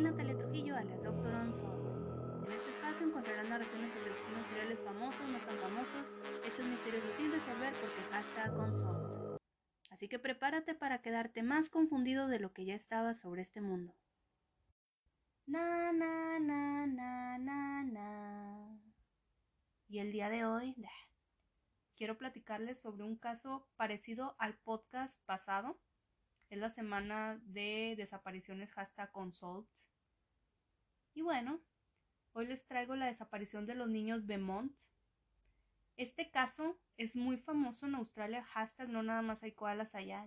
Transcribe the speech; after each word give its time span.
y 0.00 0.02
Natalia 0.02 0.34
Trujillo, 0.34 0.76
alias 0.76 1.02
Doctor 1.02 1.34
Unsolved. 1.34 2.46
En 2.46 2.52
este 2.52 2.70
espacio 2.70 3.06
encontrarán 3.06 3.50
narraciones 3.50 3.92
sobre 3.92 4.10
asesinos 4.10 4.46
seriales 4.46 4.80
famosos, 4.80 5.28
no 5.28 5.38
tan 5.40 5.56
famosos, 5.58 6.14
hechos 6.42 6.66
misteriosos 6.66 7.14
sin 7.16 7.30
resolver 7.30 7.74
porque 7.74 8.00
hashtag 8.10 8.58
Unsolved. 8.58 9.36
Así 9.90 10.08
que 10.08 10.18
prepárate 10.18 10.74
para 10.74 11.02
quedarte 11.02 11.42
más 11.42 11.68
confundido 11.68 12.28
de 12.28 12.38
lo 12.38 12.54
que 12.54 12.64
ya 12.64 12.74
estabas 12.74 13.20
sobre 13.20 13.42
este 13.42 13.60
mundo. 13.60 13.94
Na, 15.46 15.92
na, 15.92 16.38
na, 16.38 16.86
na, 16.86 17.38
na, 17.38 17.82
na. 17.84 18.80
Y 19.86 19.98
el 19.98 20.12
día 20.12 20.30
de 20.30 20.46
hoy 20.46 20.76
quiero 21.96 22.16
platicarles 22.16 22.80
sobre 22.80 23.04
un 23.04 23.16
caso 23.16 23.68
parecido 23.76 24.34
al 24.38 24.54
podcast 24.54 25.22
pasado. 25.26 25.78
Es 26.48 26.58
la 26.58 26.70
semana 26.70 27.38
de 27.44 27.96
desapariciones 27.98 28.72
hashtag 28.72 29.12
Consult. 29.12 29.68
Y 31.20 31.22
bueno, 31.22 31.60
hoy 32.32 32.46
les 32.46 32.64
traigo 32.64 32.96
la 32.96 33.04
desaparición 33.04 33.66
de 33.66 33.74
los 33.74 33.90
niños 33.90 34.24
Beaumont. 34.24 34.72
Este 35.98 36.30
caso 36.30 36.78
es 36.96 37.14
muy 37.14 37.36
famoso 37.36 37.84
en 37.84 37.94
Australia, 37.96 38.42
hashtag 38.42 38.88
no 38.88 39.02
nada 39.02 39.20
más 39.20 39.42
hay 39.42 39.52
koalas 39.52 39.94
allá. 39.94 40.24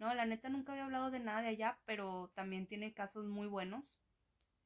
No, 0.00 0.12
la 0.12 0.26
neta 0.26 0.48
nunca 0.48 0.72
había 0.72 0.86
hablado 0.86 1.12
de 1.12 1.20
nada 1.20 1.42
de 1.42 1.48
allá, 1.50 1.78
pero 1.84 2.32
también 2.34 2.66
tiene 2.66 2.92
casos 2.92 3.26
muy 3.26 3.46
buenos 3.46 3.96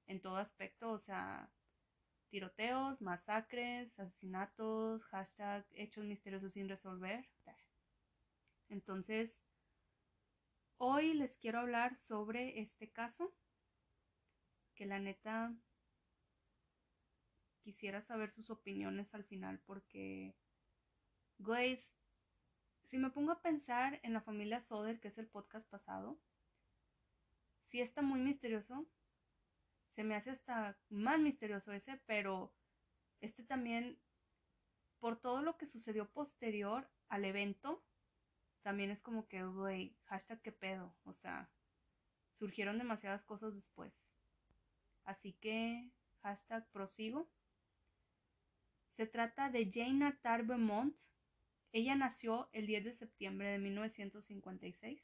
en 0.07 0.23
todo 0.23 0.39
aspecto, 0.39 0.93
o 0.93 0.99
sea, 0.99 1.51
tiroteos, 2.31 3.03
masacres, 3.03 4.01
asesinatos, 4.01 5.05
hashtag 5.05 5.67
hechos 5.73 6.07
misteriosos 6.07 6.55
sin 6.55 6.71
resolver. 6.71 7.29
Entonces, 8.71 9.39
hoy 10.79 11.13
les 11.13 11.37
quiero 11.37 11.59
hablar 11.59 11.99
sobre 11.99 12.63
este 12.63 12.89
caso, 12.89 13.35
que 14.79 14.87
la 14.87 15.01
neta 15.01 15.53
quisiera 17.65 18.01
saber 18.01 18.31
sus 18.31 18.49
opiniones 18.49 19.13
al 19.13 19.25
final 19.25 19.59
porque, 19.67 20.37
guys, 21.39 21.93
si 22.85 22.97
me 22.97 23.11
pongo 23.11 23.33
a 23.33 23.43
pensar 23.43 23.99
en 24.05 24.13
la 24.13 24.21
familia 24.21 24.63
Soder, 24.63 25.01
que 25.01 25.09
es 25.09 25.19
el 25.19 25.27
podcast 25.27 25.69
pasado, 25.69 26.21
sí 27.65 27.81
está 27.81 28.03
muy 28.03 28.21
misterioso, 28.21 28.87
se 29.97 30.05
me 30.05 30.15
hace 30.15 30.31
hasta 30.31 30.79
más 30.91 31.19
misterioso 31.19 31.73
ese, 31.73 32.01
pero 32.07 32.55
este 33.21 33.43
también, 33.43 33.99
por 35.01 35.21
todo 35.21 35.43
lo 35.43 35.59
que 35.59 35.67
sucedió 35.67 36.09
posterior 36.09 36.89
al 37.09 37.25
evento, 37.25 37.85
también 38.63 38.93
es 38.93 39.03
como 39.03 39.27
que, 39.27 39.43
güey, 39.43 39.97
hashtag 40.05 40.41
qué 40.41 40.53
pedo, 40.53 40.95
o 41.03 41.15
sea, 41.15 41.51
surgieron 42.39 42.79
demasiadas 42.79 43.25
cosas 43.25 43.57
después. 43.57 43.93
Así 45.09 45.33
que, 45.41 45.91
hashtag 46.23 46.71
prosigo. 46.71 47.31
Se 48.97 49.07
trata 49.07 49.49
de 49.49 49.71
Jane 49.73 50.05
Arthur 50.05 50.45
Beaumont. 50.45 50.95
Ella 51.73 51.95
nació 51.95 52.51
el 52.53 52.67
10 52.67 52.85
de 52.85 52.93
septiembre 52.93 53.49
de 53.49 53.59
1956. 53.59 55.03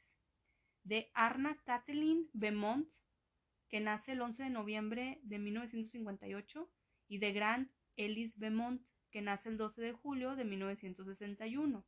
De 0.83 1.09
Arna 1.15 1.57
Kathleen 1.65 2.29
Beaumont 2.33 2.87
que 3.69 3.79
nace 3.79 4.11
el 4.11 4.21
11 4.21 4.43
de 4.43 4.49
noviembre 4.49 5.19
de 5.23 5.39
1958, 5.39 6.69
y 7.07 7.17
de 7.17 7.33
Grant 7.33 7.71
Ellis 7.95 8.37
Beaumont, 8.37 8.81
que 9.11 9.21
nace 9.21 9.49
el 9.49 9.57
12 9.57 9.81
de 9.81 9.93
julio 9.93 10.35
de 10.35 10.45
1961. 10.45 11.83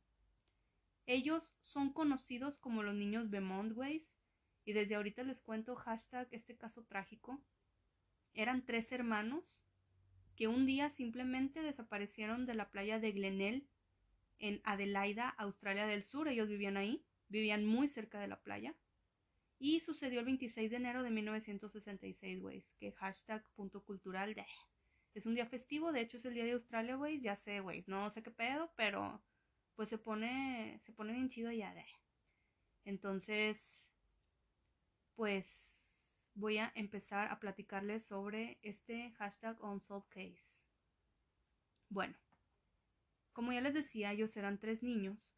Ellos 1.06 1.54
son 1.60 1.92
conocidos 1.92 2.58
como 2.58 2.82
los 2.82 2.94
niños 2.94 3.30
Beaumont 3.30 3.76
Ways, 3.76 4.12
y 4.64 4.72
desde 4.72 4.96
ahorita 4.96 5.22
les 5.22 5.40
cuento 5.40 5.78
este 6.30 6.56
caso 6.56 6.84
trágico. 6.84 7.40
Eran 8.38 8.64
tres 8.64 8.92
hermanos 8.92 9.64
que 10.36 10.46
un 10.46 10.64
día 10.64 10.90
simplemente 10.90 11.60
desaparecieron 11.60 12.46
de 12.46 12.54
la 12.54 12.70
playa 12.70 13.00
de 13.00 13.10
Glenelg 13.10 13.64
en 14.38 14.60
Adelaida, 14.62 15.28
Australia 15.30 15.88
del 15.88 16.04
Sur. 16.04 16.28
Ellos 16.28 16.48
vivían 16.48 16.76
ahí, 16.76 17.04
vivían 17.26 17.66
muy 17.66 17.88
cerca 17.88 18.20
de 18.20 18.28
la 18.28 18.40
playa. 18.40 18.76
Y 19.58 19.80
sucedió 19.80 20.20
el 20.20 20.26
26 20.26 20.70
de 20.70 20.76
enero 20.76 21.02
de 21.02 21.10
1966, 21.10 22.40
güey. 22.40 22.64
Que 22.78 22.92
hashtag 22.92 23.44
punto 23.56 23.82
cultural 23.82 24.34
de... 24.34 24.46
Es 25.14 25.26
un 25.26 25.34
día 25.34 25.46
festivo, 25.46 25.90
de 25.90 26.02
hecho 26.02 26.18
es 26.18 26.24
el 26.24 26.34
día 26.34 26.44
de 26.44 26.52
Australia, 26.52 26.94
güey. 26.94 27.20
Ya 27.20 27.34
sé, 27.34 27.58
güey. 27.58 27.82
No 27.88 28.08
sé 28.12 28.22
qué 28.22 28.30
pedo, 28.30 28.70
pero 28.76 29.20
pues 29.74 29.88
se 29.88 29.98
pone, 29.98 30.80
se 30.84 30.92
pone 30.92 31.12
bien 31.12 31.28
chido 31.28 31.50
ya 31.50 31.74
de... 31.74 31.84
Entonces, 32.84 33.84
pues 35.16 35.67
voy 36.38 36.58
a 36.58 36.72
empezar 36.76 37.32
a 37.32 37.40
platicarles 37.40 38.04
sobre 38.06 38.58
este 38.62 39.10
hashtag 39.18 39.60
unsolved 39.62 40.08
case. 40.08 40.62
Bueno, 41.88 42.16
como 43.32 43.52
ya 43.52 43.60
les 43.60 43.74
decía, 43.74 44.12
ellos 44.12 44.36
eran 44.36 44.58
tres 44.58 44.82
niños. 44.82 45.34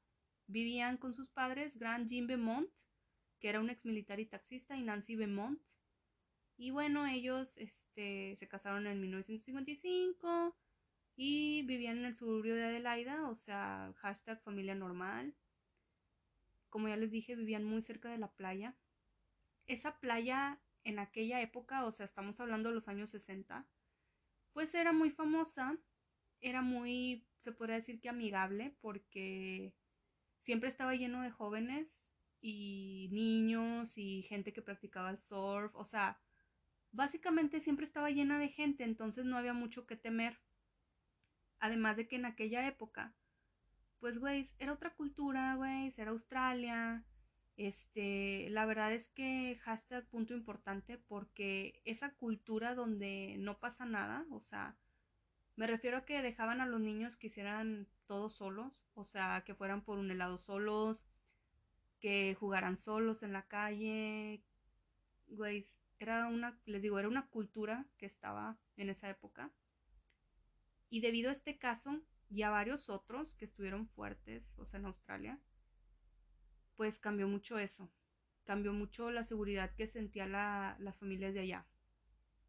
Vivían 0.47 0.99
con 0.99 1.15
sus 1.15 1.31
padres, 1.31 1.79
Grand 1.79 2.09
Jim 2.09 2.27
Beaumont, 2.27 2.69
que 3.41 3.49
era 3.49 3.61
un 3.61 3.71
ex 3.71 3.85
militar 3.85 4.21
y 4.21 4.27
taxista, 4.27 4.77
y 4.77 4.83
Nancy 4.83 5.17
Beaumont. 5.17 5.59
Y 6.59 6.71
bueno, 6.71 7.07
ellos 7.07 7.57
este, 7.57 8.37
se 8.39 8.49
casaron 8.49 8.87
en 8.87 9.01
1955 9.01 10.55
y 11.17 11.63
vivían 11.63 11.99
en 11.99 12.05
el 12.05 12.17
suburbio 12.17 12.55
de 12.55 12.65
Adelaida, 12.65 13.27
o 13.31 13.37
sea, 13.37 13.95
hashtag 13.97 14.43
familia 14.43 14.75
normal. 14.75 15.35
Como 16.69 16.89
ya 16.89 16.97
les 16.97 17.11
dije, 17.11 17.37
vivían 17.37 17.65
muy 17.65 17.81
cerca 17.81 18.11
de 18.11 18.19
la 18.19 18.31
playa. 18.33 18.77
Esa 19.67 19.99
playa 19.99 20.61
en 20.85 20.99
aquella 20.99 21.41
época, 21.41 21.85
o 21.85 21.93
sea, 21.93 22.07
estamos 22.07 22.39
hablando 22.41 22.69
de 22.69 22.75
los 22.77 22.89
años 22.89 23.11
60, 23.11 23.67
pues 24.53 24.75
era 24.75 24.93
muy 24.93 25.11
famosa, 25.11 25.77
era 26.41 26.63
muy, 26.63 27.27
se 27.43 27.53
podría 27.53 27.77
decir 27.77 28.01
que 28.01 28.09
amigable, 28.09 28.77
porque 28.81 29.75
siempre 30.41 30.69
estaba 30.69 30.95
lleno 30.95 31.23
de 31.23 31.31
jóvenes 31.31 31.89
y 32.41 33.09
niños 33.13 33.97
y 33.97 34.23
gente 34.23 34.53
que 34.53 34.63
practicaba 34.63 35.11
el 35.11 35.19
surf, 35.19 35.75
o 35.75 35.85
sea, 35.85 36.21
básicamente 36.93 37.61
siempre 37.61 37.87
estaba 37.87 38.11
llena 38.11 38.39
de 38.39 38.49
gente, 38.49 38.85
entonces 38.85 39.25
no 39.25 39.37
había 39.37 39.53
mucho 39.53 39.87
que 39.87 39.97
temer. 39.97 40.39
Además 41.59 41.97
de 41.97 42.09
que 42.09 42.17
en 42.17 42.25
aquella 42.25 42.67
época, 42.67 43.15
pues, 43.99 44.19
güey, 44.19 44.51
era 44.59 44.73
otra 44.73 44.95
cultura, 44.95 45.55
güey, 45.57 45.93
era 45.97 46.11
Australia. 46.11 47.05
Este, 47.61 48.49
la 48.49 48.65
verdad 48.65 48.95
es 48.95 49.11
que 49.11 49.59
hashtag 49.65 50.07
punto 50.07 50.33
importante 50.33 50.97
porque 50.97 51.83
esa 51.85 52.09
cultura 52.15 52.75
donde 52.75 53.37
no 53.39 53.59
pasa 53.59 53.85
nada, 53.85 54.25
o 54.31 54.41
sea, 54.41 54.79
me 55.57 55.67
refiero 55.67 55.99
a 55.99 56.05
que 56.07 56.23
dejaban 56.23 56.63
a 56.63 56.67
los 56.67 56.81
niños 56.81 57.19
que 57.19 57.27
hicieran 57.27 57.87
todos 58.07 58.35
solos, 58.35 58.83
o 58.95 59.05
sea, 59.05 59.43
que 59.45 59.55
fueran 59.55 59.83
por 59.83 59.99
un 59.99 60.11
helado 60.11 60.39
solos, 60.39 61.05
que 62.01 62.35
jugaran 62.41 62.79
solos 62.79 63.23
en 63.23 63.35
la 63.35 63.43
calle. 63.43 64.43
Güey, 65.29 65.69
era 65.99 66.29
una, 66.29 66.59
les 66.65 66.81
digo, 66.81 66.99
era 66.99 67.09
una 67.09 67.27
cultura 67.27 67.85
que 67.99 68.07
estaba 68.07 68.57
en 68.79 68.89
esa 68.89 69.11
época. 69.11 69.51
Y 70.89 71.03
debido 71.03 71.29
a 71.29 71.35
este 71.35 71.59
caso 71.59 72.01
y 72.31 72.41
a 72.41 72.49
varios 72.49 72.89
otros 72.89 73.35
que 73.35 73.45
estuvieron 73.45 73.87
fuertes, 73.87 74.51
o 74.57 74.65
sea, 74.65 74.81
en 74.81 74.87
Australia, 74.87 75.39
pues 76.81 76.99
cambió 76.99 77.29
mucho 77.29 77.59
eso. 77.59 77.93
Cambió 78.45 78.73
mucho 78.73 79.11
la 79.11 79.27
seguridad 79.27 79.71
que 79.75 79.87
sentía 79.87 80.27
la, 80.27 80.79
las 80.79 80.97
familias 80.97 81.35
de 81.35 81.41
allá. 81.41 81.67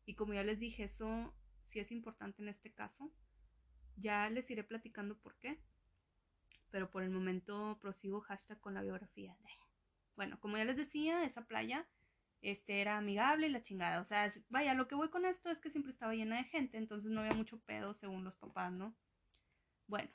Y 0.05 0.15
como 0.15 0.33
ya 0.33 0.41
les 0.41 0.57
dije, 0.57 0.85
eso 0.85 1.33
sí 1.69 1.81
es 1.81 1.91
importante 1.91 2.41
en 2.41 2.47
este 2.47 2.71
caso. 2.71 3.11
Ya 3.97 4.29
les 4.29 4.49
iré 4.49 4.63
platicando 4.63 5.17
por 5.17 5.35
qué 5.35 5.59
pero 6.69 6.89
por 6.89 7.03
el 7.03 7.09
momento 7.09 7.78
prosigo 7.81 8.22
hashtag 8.22 8.57
con 8.61 8.73
la 8.73 8.81
biografía. 8.81 9.35
Bueno, 10.16 10.39
como 10.39 10.55
ya 10.55 10.63
les 10.63 10.77
decía, 10.77 11.25
esa 11.25 11.45
playa 11.45 11.85
este, 12.41 12.79
era 12.79 12.97
amigable 12.97 13.47
y 13.47 13.51
la 13.51 13.63
chingada. 13.63 13.99
O 13.99 14.05
sea, 14.05 14.31
vaya, 14.47 14.73
lo 14.75 14.87
que 14.87 14.95
voy 14.95 15.09
con 15.09 15.25
esto 15.25 15.49
es 15.49 15.59
que 15.59 15.72
siempre 15.72 15.91
estaba 15.91 16.16
llena 16.16 16.37
de 16.37 16.45
gente, 16.45 16.77
entonces 16.77 17.11
no 17.11 17.19
había 17.19 17.34
mucho 17.34 17.59
pedo 17.59 17.93
según 17.93 18.23
los 18.23 18.35
papás, 18.35 18.72
¿no? 18.72 18.95
Bueno, 19.87 20.09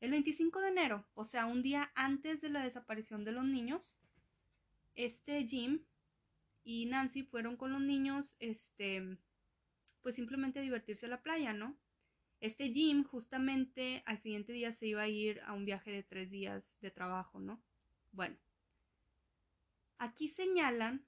el 0.00 0.10
25 0.10 0.60
de 0.60 0.68
enero, 0.68 1.06
o 1.14 1.24
sea, 1.24 1.46
un 1.46 1.62
día 1.62 1.92
antes 1.94 2.40
de 2.40 2.48
la 2.48 2.64
desaparición 2.64 3.24
de 3.24 3.32
los 3.32 3.44
niños, 3.44 3.98
este 4.94 5.46
Jim 5.46 5.84
y 6.64 6.86
Nancy 6.86 7.22
fueron 7.22 7.56
con 7.56 7.72
los 7.72 7.82
niños, 7.82 8.36
este, 8.38 9.18
pues 10.00 10.14
simplemente 10.14 10.58
a 10.58 10.62
divertirse 10.62 11.06
a 11.06 11.10
la 11.10 11.22
playa, 11.22 11.52
¿no? 11.52 11.78
Este 12.40 12.72
Jim 12.72 13.04
justamente 13.04 14.02
al 14.06 14.18
siguiente 14.18 14.52
día 14.52 14.72
se 14.72 14.86
iba 14.86 15.02
a 15.02 15.08
ir 15.08 15.40
a 15.42 15.52
un 15.52 15.66
viaje 15.66 15.90
de 15.90 16.02
tres 16.02 16.30
días 16.30 16.78
de 16.80 16.90
trabajo, 16.90 17.38
¿no? 17.38 17.62
Bueno, 18.12 18.36
aquí 19.98 20.28
señalan 20.28 21.04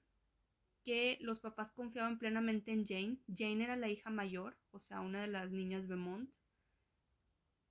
que 0.83 1.17
los 1.21 1.39
papás 1.39 1.71
confiaban 1.71 2.19
plenamente 2.19 2.71
en 2.71 2.85
Jane. 2.85 3.17
Jane 3.27 3.63
era 3.63 3.75
la 3.75 3.89
hija 3.89 4.11
mayor, 4.11 4.55
o 4.71 4.79
sea, 4.79 5.01
una 5.01 5.21
de 5.21 5.27
las 5.27 5.49
niñas 5.49 5.87
Beaumont. 5.87 6.29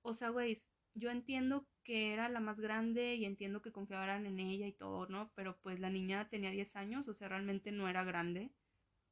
O 0.01 0.13
sea, 0.13 0.29
güey, 0.29 0.61
yo 0.95 1.09
entiendo 1.09 1.65
que 1.83 2.13
era 2.13 2.29
la 2.29 2.39
más 2.39 2.59
grande 2.59 3.15
y 3.15 3.25
entiendo 3.25 3.61
que 3.61 3.71
confiaban 3.71 4.25
en 4.25 4.39
ella 4.39 4.67
y 4.67 4.73
todo, 4.73 5.07
¿no? 5.07 5.31
Pero 5.35 5.57
pues 5.61 5.79
la 5.79 5.89
niña 5.89 6.29
tenía 6.29 6.51
10 6.51 6.75
años, 6.75 7.07
o 7.07 7.13
sea, 7.13 7.29
realmente 7.29 7.71
no 7.71 7.89
era 7.89 8.03
grande. 8.03 8.51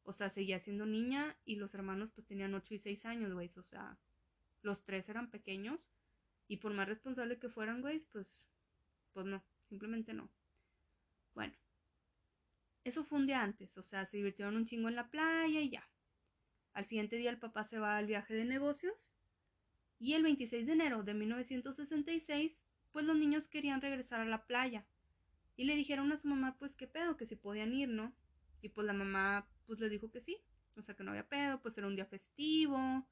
O 0.03 0.13
sea, 0.13 0.29
seguía 0.29 0.59
siendo 0.59 0.85
niña 0.85 1.37
y 1.45 1.55
los 1.55 1.73
hermanos 1.73 2.11
pues 2.15 2.25
tenían 2.27 2.53
8 2.53 2.73
y 2.75 2.79
6 2.79 3.05
años, 3.05 3.33
güey. 3.33 3.51
O 3.55 3.63
sea, 3.63 3.97
los 4.61 4.83
tres 4.83 5.07
eran 5.09 5.29
pequeños 5.29 5.91
y 6.47 6.57
por 6.57 6.73
más 6.73 6.87
responsable 6.87 7.39
que 7.39 7.49
fueran, 7.49 7.81
güey, 7.81 7.99
pues, 8.11 8.43
pues 9.13 9.25
no, 9.25 9.43
simplemente 9.69 10.13
no. 10.13 10.29
Bueno, 11.33 11.53
eso 12.83 13.03
fue 13.03 13.19
un 13.19 13.27
día 13.27 13.41
antes, 13.41 13.77
o 13.77 13.83
sea, 13.83 14.05
se 14.05 14.17
divirtieron 14.17 14.55
un 14.55 14.65
chingo 14.65 14.89
en 14.89 14.95
la 14.95 15.09
playa 15.09 15.61
y 15.61 15.69
ya. 15.69 15.87
Al 16.73 16.85
siguiente 16.85 17.15
día 17.15 17.29
el 17.29 17.39
papá 17.39 17.65
se 17.65 17.79
va 17.79 17.97
al 17.97 18.07
viaje 18.07 18.33
de 18.33 18.45
negocios 18.45 19.11
y 20.01 20.15
el 20.15 20.23
26 20.23 20.65
de 20.65 20.73
enero 20.73 21.03
de 21.03 21.13
1966, 21.13 22.57
pues 22.91 23.05
los 23.05 23.15
niños 23.15 23.47
querían 23.47 23.81
regresar 23.81 24.19
a 24.19 24.25
la 24.25 24.47
playa 24.47 24.83
y 25.55 25.65
le 25.65 25.75
dijeron 25.75 26.11
a 26.11 26.17
su 26.17 26.27
mamá 26.27 26.55
pues 26.57 26.73
qué 26.75 26.87
pedo, 26.87 27.17
que 27.17 27.27
si 27.27 27.35
podían 27.35 27.71
ir, 27.71 27.87
¿no? 27.87 28.11
Y 28.63 28.69
pues 28.69 28.87
la 28.87 28.93
mamá 28.93 29.47
pues 29.67 29.79
le 29.79 29.89
dijo 29.89 30.09
que 30.11 30.19
sí, 30.19 30.37
o 30.75 30.81
sea 30.81 30.95
que 30.95 31.03
no 31.03 31.11
había 31.11 31.29
pedo, 31.29 31.61
pues 31.61 31.77
era 31.77 31.85
un 31.85 31.95
día 31.95 32.07
festivo, 32.07 33.07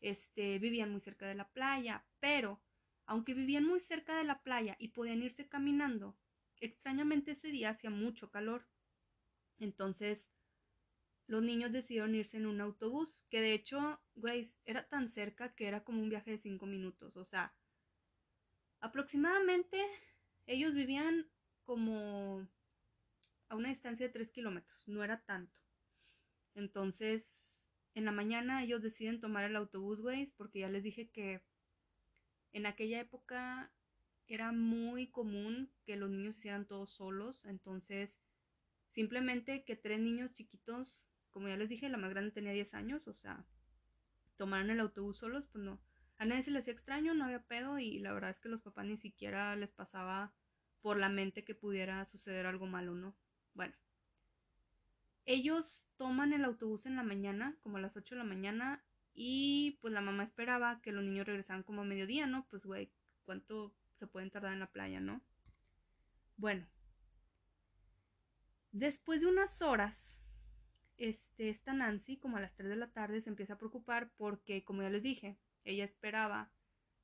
este, 0.00 0.60
vivían 0.60 0.92
muy 0.92 1.00
cerca 1.00 1.26
de 1.26 1.34
la 1.34 1.48
playa, 1.48 2.04
pero 2.20 2.62
aunque 3.04 3.34
vivían 3.34 3.64
muy 3.64 3.80
cerca 3.80 4.16
de 4.16 4.24
la 4.24 4.40
playa 4.44 4.76
y 4.78 4.88
podían 4.88 5.22
irse 5.24 5.48
caminando, 5.48 6.16
extrañamente 6.60 7.32
ese 7.32 7.48
día 7.48 7.70
hacía 7.70 7.90
mucho 7.90 8.30
calor. 8.30 8.64
Entonces, 9.58 10.30
los 11.28 11.42
niños 11.42 11.72
decidieron 11.72 12.14
irse 12.14 12.38
en 12.38 12.46
un 12.46 12.60
autobús, 12.60 13.24
que 13.30 13.40
de 13.40 13.52
hecho, 13.52 14.00
güey, 14.16 14.46
era 14.64 14.88
tan 14.88 15.08
cerca 15.08 15.54
que 15.54 15.68
era 15.68 15.84
como 15.84 16.02
un 16.02 16.08
viaje 16.08 16.32
de 16.32 16.38
cinco 16.38 16.66
minutos, 16.66 17.16
o 17.16 17.24
sea, 17.24 17.54
aproximadamente 18.80 19.78
ellos 20.46 20.74
vivían 20.74 21.28
como 21.64 22.48
a 23.50 23.56
una 23.56 23.68
distancia 23.68 24.06
de 24.06 24.12
tres 24.12 24.30
kilómetros, 24.30 24.88
no 24.88 25.04
era 25.04 25.20
tanto. 25.20 25.54
Entonces, 26.54 27.60
en 27.94 28.06
la 28.06 28.12
mañana 28.12 28.64
ellos 28.64 28.82
deciden 28.82 29.20
tomar 29.20 29.44
el 29.44 29.56
autobús, 29.56 30.00
güey, 30.00 30.32
porque 30.36 30.60
ya 30.60 30.70
les 30.70 30.82
dije 30.82 31.10
que 31.10 31.42
en 32.52 32.64
aquella 32.64 33.00
época 33.00 33.70
era 34.28 34.52
muy 34.52 35.08
común 35.08 35.70
que 35.84 35.96
los 35.96 36.10
niños 36.10 36.38
hicieran 36.38 36.66
todos 36.66 36.90
solos, 36.90 37.44
entonces 37.44 38.18
simplemente 38.92 39.64
que 39.64 39.76
tres 39.76 40.00
niños 40.00 40.32
chiquitos, 40.32 40.98
como 41.30 41.48
ya 41.48 41.56
les 41.56 41.68
dije, 41.68 41.88
la 41.88 41.98
más 41.98 42.10
grande 42.10 42.30
tenía 42.30 42.52
10 42.52 42.74
años, 42.74 43.06
o 43.08 43.14
sea, 43.14 43.44
tomaron 44.36 44.70
el 44.70 44.80
autobús 44.80 45.18
solos, 45.18 45.46
pues 45.52 45.64
no, 45.64 45.80
a 46.18 46.24
nadie 46.24 46.44
se 46.44 46.50
les 46.50 46.62
hacía 46.62 46.74
extraño, 46.74 47.14
no 47.14 47.24
había 47.24 47.42
pedo 47.42 47.78
y 47.78 47.98
la 47.98 48.12
verdad 48.12 48.30
es 48.30 48.38
que 48.40 48.48
los 48.48 48.62
papás 48.62 48.86
ni 48.86 48.98
siquiera 48.98 49.54
les 49.56 49.70
pasaba 49.70 50.32
por 50.80 50.96
la 50.96 51.08
mente 51.08 51.44
que 51.44 51.54
pudiera 51.54 52.04
suceder 52.06 52.46
algo 52.46 52.66
malo, 52.66 52.94
¿no? 52.94 53.14
Bueno, 53.54 53.74
ellos 55.24 55.86
toman 55.96 56.32
el 56.32 56.44
autobús 56.44 56.86
en 56.86 56.96
la 56.96 57.02
mañana, 57.02 57.56
como 57.62 57.76
a 57.76 57.80
las 57.80 57.96
8 57.96 58.14
de 58.14 58.18
la 58.20 58.24
mañana, 58.24 58.82
y 59.14 59.78
pues 59.80 59.92
la 59.92 60.00
mamá 60.00 60.24
esperaba 60.24 60.80
que 60.80 60.92
los 60.92 61.04
niños 61.04 61.26
regresaran 61.26 61.62
como 61.62 61.82
a 61.82 61.84
mediodía, 61.84 62.26
¿no? 62.26 62.46
Pues, 62.48 62.64
güey, 62.64 62.90
¿cuánto 63.24 63.74
se 63.98 64.06
pueden 64.06 64.30
tardar 64.30 64.52
en 64.52 64.60
la 64.60 64.70
playa, 64.70 65.00
no? 65.00 65.20
Bueno, 66.36 66.66
después 68.72 69.20
de 69.20 69.26
unas 69.26 69.60
horas, 69.60 70.17
este, 70.98 71.48
esta 71.48 71.72
Nancy, 71.72 72.16
como 72.18 72.36
a 72.36 72.40
las 72.40 72.54
3 72.54 72.68
de 72.68 72.76
la 72.76 72.90
tarde, 72.90 73.20
se 73.20 73.30
empieza 73.30 73.54
a 73.54 73.58
preocupar 73.58 74.10
porque, 74.16 74.64
como 74.64 74.82
ya 74.82 74.90
les 74.90 75.02
dije, 75.02 75.38
ella 75.64 75.84
esperaba 75.84 76.50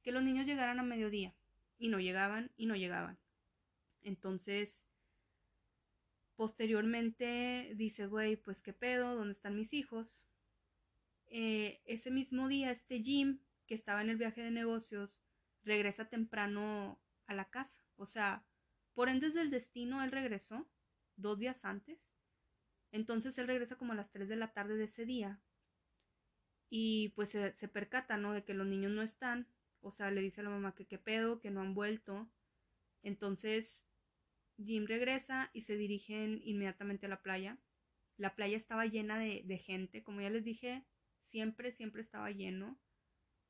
que 0.03 0.13
los 0.13 0.23
niños 0.23 0.47
llegaran 0.47 0.79
a 0.79 0.83
mediodía, 0.83 1.35
y 1.79 1.89
no 1.89 1.99
llegaban, 1.99 2.51
y 2.57 2.67
no 2.67 2.77
llegaban. 2.77 3.19
Entonces, 4.03 4.85
Posteriormente 6.37 7.73
dice, 7.77 8.07
güey, 8.07 8.37
pues 8.37 8.61
qué 8.61 8.73
pedo, 8.73 9.15
¿dónde 9.15 9.35
están 9.35 9.55
mis 9.55 9.73
hijos? 9.73 10.21
Eh, 11.29 11.81
ese 11.85 12.11
mismo 12.11 12.49
día, 12.49 12.73
este 12.73 13.01
Jim, 13.01 13.39
que 13.67 13.75
estaba 13.75 14.03
en 14.03 14.11
el 14.11 14.17
viaje 14.17 14.43
de 14.43 14.51
negocios, 14.51 15.21
regresa 15.63 16.07
temprano 16.07 16.99
a 17.27 17.35
la 17.35 17.45
casa. 17.45 17.85
O 17.97 18.07
sea, 18.07 18.45
por 18.95 19.09
ende 19.09 19.31
del 19.31 19.51
destino, 19.51 20.03
él 20.03 20.11
regresó 20.11 20.67
dos 21.17 21.39
días 21.39 21.65
antes. 21.65 21.99
Entonces 22.95 23.37
él 23.39 23.49
regresa 23.49 23.75
como 23.75 23.93
a 23.93 23.97
las 23.97 24.13
3 24.13 24.29
de 24.29 24.37
la 24.37 24.53
tarde 24.53 24.77
de 24.77 24.85
ese 24.85 25.05
día. 25.05 25.41
Y 26.71 27.09
pues 27.17 27.31
se, 27.31 27.51
percata, 27.67 28.17
¿no? 28.17 28.33
De 28.33 28.45
que 28.45 28.55
los 28.55 28.69
niños 28.69 28.93
no 28.93 29.03
están. 29.03 29.49
O 29.81 29.91
sea, 29.91 30.13
le 30.13 30.21
dice 30.21 30.41
a 30.41 30.45
la 30.45 30.51
mamá 30.51 30.77
que 30.77 30.87
qué 30.87 30.97
pedo, 30.97 31.41
que 31.41 31.51
no 31.51 31.61
han 31.61 31.75
vuelto. 31.75 32.31
Entonces 33.03 33.83
Jim 34.59 34.87
regresa 34.87 35.51
y 35.53 35.63
se 35.63 35.77
dirigen 35.77 36.41
inmediatamente 36.45 37.07
a 37.07 37.09
la 37.09 37.21
playa. 37.21 37.59
La 38.17 38.37
playa 38.37 38.57
estaba 38.57 38.87
llena 38.87 39.19
de, 39.19 39.59
gente, 39.59 40.05
como 40.05 40.21
ya 40.21 40.31
les 40.31 40.45
dije, 40.45 40.87
siempre, 41.33 41.73
siempre 41.73 42.01
estaba 42.01 42.31
lleno. 42.31 42.79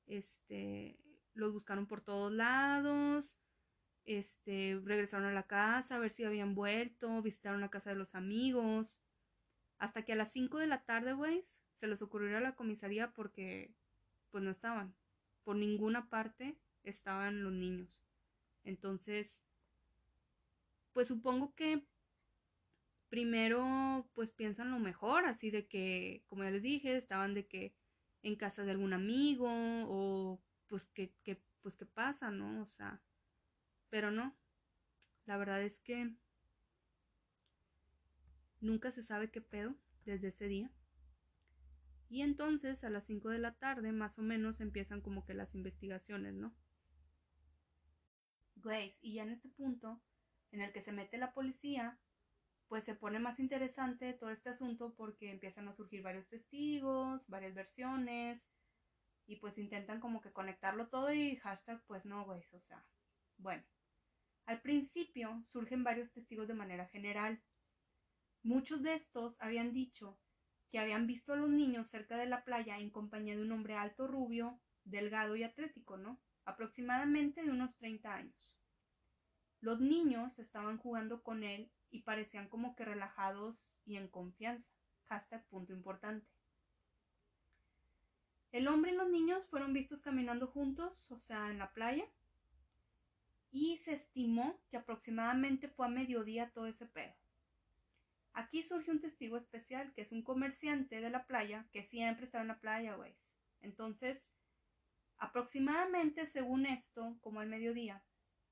Este, 0.06 0.98
los 1.34 1.52
buscaron 1.52 1.86
por 1.86 2.00
todos 2.00 2.32
lados. 2.32 3.36
Este, 4.06 4.80
regresaron 4.82 5.26
a 5.26 5.34
la 5.34 5.46
casa 5.46 5.96
a 5.96 5.98
ver 5.98 6.12
si 6.12 6.24
habían 6.24 6.54
vuelto, 6.54 7.20
visitaron 7.20 7.60
la 7.60 7.68
casa 7.68 7.90
de 7.90 7.96
los 7.96 8.14
amigos. 8.14 9.04
Hasta 9.84 10.02
que 10.02 10.14
a 10.14 10.16
las 10.16 10.32
5 10.32 10.56
de 10.56 10.66
la 10.66 10.82
tarde, 10.82 11.12
güey, 11.12 11.44
se 11.78 11.86
les 11.86 12.00
ocurrió 12.00 12.30
ir 12.30 12.36
a 12.36 12.40
la 12.40 12.54
comisaría 12.54 13.10
porque 13.10 13.70
pues 14.30 14.42
no 14.42 14.50
estaban. 14.50 14.94
Por 15.44 15.56
ninguna 15.56 16.08
parte 16.08 16.56
estaban 16.84 17.42
los 17.44 17.52
niños. 17.52 18.02
Entonces, 18.64 19.44
pues 20.94 21.08
supongo 21.08 21.54
que 21.54 21.86
primero 23.10 24.08
pues 24.14 24.32
piensan 24.32 24.70
lo 24.70 24.78
mejor, 24.78 25.26
así 25.26 25.50
de 25.50 25.66
que, 25.66 26.24
como 26.30 26.44
ya 26.44 26.50
les 26.50 26.62
dije, 26.62 26.96
estaban 26.96 27.34
de 27.34 27.46
que 27.46 27.74
en 28.22 28.36
casa 28.36 28.64
de 28.64 28.70
algún 28.70 28.94
amigo 28.94 29.50
o 29.50 30.40
pues 30.66 30.86
que, 30.86 31.12
que 31.22 31.42
pues 31.60 31.76
qué 31.76 31.84
pasa, 31.84 32.30
¿no? 32.30 32.62
O 32.62 32.66
sea, 32.66 33.02
pero 33.90 34.10
no, 34.10 34.34
la 35.26 35.36
verdad 35.36 35.62
es 35.62 35.78
que 35.80 36.10
nunca 38.64 38.90
se 38.92 39.02
sabe 39.02 39.30
qué 39.30 39.40
pedo 39.40 39.74
desde 40.04 40.28
ese 40.28 40.46
día. 40.46 40.70
Y 42.08 42.22
entonces 42.22 42.84
a 42.84 42.90
las 42.90 43.04
5 43.06 43.30
de 43.30 43.38
la 43.38 43.54
tarde 43.54 43.92
más 43.92 44.18
o 44.18 44.22
menos 44.22 44.60
empiezan 44.60 45.00
como 45.00 45.24
que 45.24 45.34
las 45.34 45.54
investigaciones, 45.54 46.34
¿no? 46.34 46.54
Grace, 48.56 48.96
y 49.00 49.14
ya 49.14 49.24
en 49.24 49.30
este 49.30 49.48
punto 49.48 50.00
en 50.52 50.60
el 50.60 50.72
que 50.72 50.82
se 50.82 50.92
mete 50.92 51.18
la 51.18 51.34
policía, 51.34 51.98
pues 52.68 52.84
se 52.84 52.94
pone 52.94 53.18
más 53.18 53.38
interesante 53.40 54.12
todo 54.14 54.30
este 54.30 54.50
asunto 54.50 54.94
porque 54.96 55.30
empiezan 55.30 55.68
a 55.68 55.74
surgir 55.74 56.02
varios 56.02 56.28
testigos, 56.28 57.26
varias 57.28 57.54
versiones, 57.54 58.40
y 59.26 59.36
pues 59.36 59.58
intentan 59.58 60.00
como 60.00 60.20
que 60.20 60.32
conectarlo 60.32 60.88
todo 60.88 61.12
y 61.12 61.36
hashtag 61.36 61.82
pues 61.86 62.04
no, 62.04 62.24
güey, 62.24 62.42
o 62.52 62.60
sea, 62.60 62.84
bueno. 63.38 63.64
Al 64.46 64.60
principio 64.60 65.42
surgen 65.52 65.84
varios 65.84 66.12
testigos 66.12 66.48
de 66.48 66.54
manera 66.54 66.86
general. 66.88 67.40
Muchos 68.44 68.82
de 68.82 68.92
estos 68.96 69.34
habían 69.40 69.72
dicho 69.72 70.18
que 70.70 70.78
habían 70.78 71.06
visto 71.06 71.32
a 71.32 71.36
los 71.36 71.48
niños 71.48 71.88
cerca 71.88 72.18
de 72.18 72.26
la 72.26 72.44
playa 72.44 72.78
en 72.78 72.90
compañía 72.90 73.34
de 73.34 73.40
un 73.40 73.50
hombre 73.52 73.74
alto, 73.74 74.06
rubio, 74.06 74.60
delgado 74.84 75.34
y 75.34 75.44
atlético, 75.44 75.96
¿no? 75.96 76.20
Aproximadamente 76.44 77.42
de 77.42 77.50
unos 77.50 77.74
30 77.76 78.14
años. 78.14 78.54
Los 79.60 79.80
niños 79.80 80.38
estaban 80.38 80.76
jugando 80.76 81.22
con 81.22 81.42
él 81.42 81.70
y 81.90 82.02
parecían 82.02 82.50
como 82.50 82.76
que 82.76 82.84
relajados 82.84 83.56
y 83.86 83.96
en 83.96 84.08
confianza. 84.08 84.68
Hashtag 85.04 85.42
punto 85.46 85.72
importante. 85.72 86.26
El 88.52 88.68
hombre 88.68 88.92
y 88.92 88.94
los 88.94 89.08
niños 89.08 89.46
fueron 89.46 89.72
vistos 89.72 90.02
caminando 90.02 90.48
juntos, 90.48 91.10
o 91.10 91.18
sea, 91.18 91.50
en 91.50 91.58
la 91.58 91.72
playa, 91.72 92.04
y 93.50 93.78
se 93.78 93.94
estimó 93.94 94.60
que 94.68 94.76
aproximadamente 94.76 95.68
fue 95.68 95.86
a 95.86 95.88
mediodía 95.88 96.50
todo 96.50 96.66
ese 96.66 96.84
pedo. 96.84 97.23
Aquí 98.34 98.64
surge 98.64 98.90
un 98.90 99.00
testigo 99.00 99.36
especial, 99.36 99.92
que 99.94 100.02
es 100.02 100.12
un 100.12 100.22
comerciante 100.22 101.00
de 101.00 101.08
la 101.08 101.26
playa, 101.26 101.66
que 101.72 101.84
siempre 101.84 102.26
está 102.26 102.40
en 102.40 102.48
la 102.48 102.58
playa, 102.58 102.94
güey. 102.94 103.14
Entonces, 103.60 104.20
aproximadamente 105.18 106.26
según 106.26 106.66
esto, 106.66 107.16
como 107.20 107.40
al 107.40 107.48
mediodía, 107.48 108.02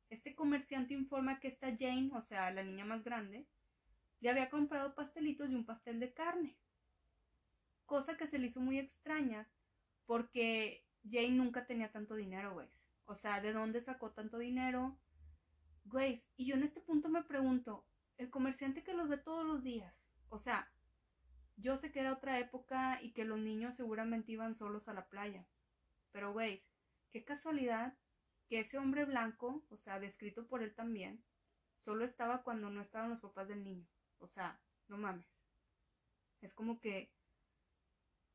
este 0.08 0.34
comerciante 0.34 0.94
informa 0.94 1.40
que 1.40 1.48
esta 1.48 1.76
Jane, 1.76 2.10
o 2.14 2.22
sea, 2.22 2.50
la 2.52 2.62
niña 2.62 2.84
más 2.84 3.02
grande, 3.02 3.46
le 4.20 4.30
había 4.30 4.50
comprado 4.50 4.94
pastelitos 4.94 5.50
y 5.50 5.54
un 5.56 5.66
pastel 5.66 5.98
de 5.98 6.12
carne. 6.12 6.56
Cosa 7.84 8.16
que 8.16 8.28
se 8.28 8.38
le 8.38 8.46
hizo 8.46 8.60
muy 8.60 8.78
extraña 8.78 9.48
porque 10.06 10.84
Jane 11.10 11.30
nunca 11.30 11.66
tenía 11.66 11.90
tanto 11.90 12.14
dinero, 12.14 12.52
güey. 12.52 12.68
O 13.06 13.16
sea, 13.16 13.40
¿de 13.40 13.52
dónde 13.52 13.82
sacó 13.82 14.12
tanto 14.12 14.38
dinero? 14.38 14.96
Güey, 15.86 16.22
y 16.36 16.46
yo 16.46 16.54
en 16.54 16.62
este 16.62 16.80
punto 16.80 17.08
me 17.08 17.24
pregunto, 17.24 17.84
el 18.22 18.30
comerciante 18.30 18.82
que 18.82 18.94
los 18.94 19.08
ve 19.08 19.18
todos 19.18 19.44
los 19.44 19.62
días, 19.62 19.94
o 20.28 20.38
sea, 20.38 20.70
yo 21.56 21.76
sé 21.76 21.92
que 21.92 22.00
era 22.00 22.12
otra 22.12 22.38
época 22.38 23.00
y 23.02 23.12
que 23.12 23.24
los 23.24 23.38
niños 23.38 23.76
seguramente 23.76 24.32
iban 24.32 24.56
solos 24.56 24.88
a 24.88 24.94
la 24.94 25.06
playa, 25.06 25.46
pero 26.12 26.32
güey, 26.32 26.64
qué 27.12 27.24
casualidad 27.24 27.94
que 28.48 28.60
ese 28.60 28.78
hombre 28.78 29.04
blanco, 29.04 29.64
o 29.70 29.76
sea, 29.76 29.98
descrito 29.98 30.46
por 30.46 30.62
él 30.62 30.74
también, 30.74 31.22
solo 31.76 32.04
estaba 32.04 32.42
cuando 32.42 32.70
no 32.70 32.80
estaban 32.80 33.10
los 33.10 33.20
papás 33.20 33.48
del 33.48 33.64
niño. 33.64 33.86
O 34.18 34.28
sea, 34.28 34.60
no 34.88 34.98
mames. 34.98 35.26
Es 36.40 36.54
como 36.54 36.80
que 36.80 37.10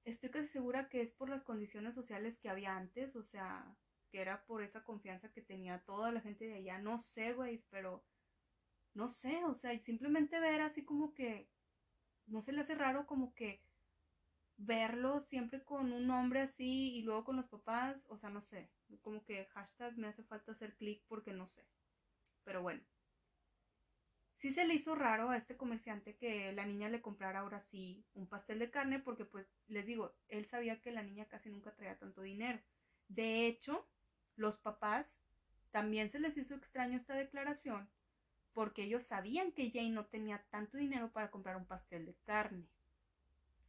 estoy 0.06 0.30
casi 0.30 0.48
segura 0.48 0.90
que 0.90 1.02
es 1.02 1.12
por 1.12 1.30
las 1.30 1.44
condiciones 1.44 1.96
sociales 1.96 2.40
que 2.40 2.50
había 2.50 2.76
antes, 2.76 3.16
o 3.16 3.24
sea, 3.24 3.76
que 4.10 4.22
era 4.22 4.44
por 4.46 4.64
esa 4.64 4.84
confianza 4.84 5.32
que 5.32 5.42
tenía 5.42 5.84
toda 5.86 6.12
la 6.12 6.22
gente 6.22 6.46
de 6.46 6.56
allá, 6.56 6.80
no 6.80 7.00
sé, 7.00 7.34
güey, 7.34 7.64
pero 7.70 8.04
no 8.94 9.10
sé, 9.10 9.44
o 9.46 9.56
sea, 9.56 9.78
simplemente 9.80 10.40
ver 10.40 10.62
así 10.62 10.84
como 10.84 11.14
que, 11.14 11.50
no 12.28 12.42
se 12.42 12.52
le 12.52 12.62
hace 12.62 12.76
raro 12.76 13.08
como 13.08 13.34
que 13.34 13.62
verlo 14.58 15.22
siempre 15.22 15.64
con 15.64 15.94
un 15.94 16.08
nombre 16.08 16.42
así 16.42 16.96
y 16.96 17.02
luego 17.04 17.24
con 17.24 17.38
los 17.38 17.48
papás, 17.48 17.96
o 18.08 18.18
sea, 18.18 18.30
no 18.30 18.42
sé, 18.42 18.70
como 19.02 19.24
que 19.24 19.46
hashtag 19.46 19.98
me 19.98 20.08
hace 20.08 20.24
falta 20.24 20.52
hacer 20.52 20.76
clic 20.76 21.04
porque 21.08 21.32
no 21.32 21.48
sé, 21.48 21.64
pero 22.44 22.62
bueno. 22.62 22.82
Sí 24.40 24.54
se 24.54 24.66
le 24.66 24.76
hizo 24.76 24.94
raro 24.94 25.32
a 25.32 25.38
este 25.38 25.58
comerciante 25.58 26.16
que 26.16 26.52
la 26.54 26.66
niña 26.66 26.90
le 26.90 27.02
comprara 27.02 27.40
ahora 27.40 27.60
sí 27.72 28.06
un 28.14 28.28
pastel 28.28 28.60
de 28.60 28.70
carne 28.70 29.00
porque 29.00 29.26
pues 29.26 29.48
les 29.68 29.86
digo, 29.86 30.16
él 30.28 30.46
sabía 30.46 30.80
que 30.80 30.92
la 30.92 31.02
niña 31.02 31.26
casi 31.26 31.50
nunca 31.50 31.74
traía 31.74 31.98
tanto 31.98 32.22
dinero. 32.22 32.62
De 33.08 33.48
hecho, 33.48 33.88
los 34.36 34.60
papás 34.60 35.08
también 35.72 36.10
se 36.10 36.20
les 36.20 36.38
hizo 36.38 36.54
extraño 36.54 36.98
esta 36.98 37.16
declaración 37.16 37.90
porque 38.58 38.86
ellos 38.86 39.06
sabían 39.06 39.52
que 39.52 39.70
Jane 39.70 39.92
no 39.92 40.08
tenía 40.08 40.44
tanto 40.50 40.80
dinero 40.80 41.12
para 41.12 41.30
comprar 41.30 41.58
un 41.58 41.68
pastel 41.68 42.08
de 42.08 42.16
carne. 42.26 42.66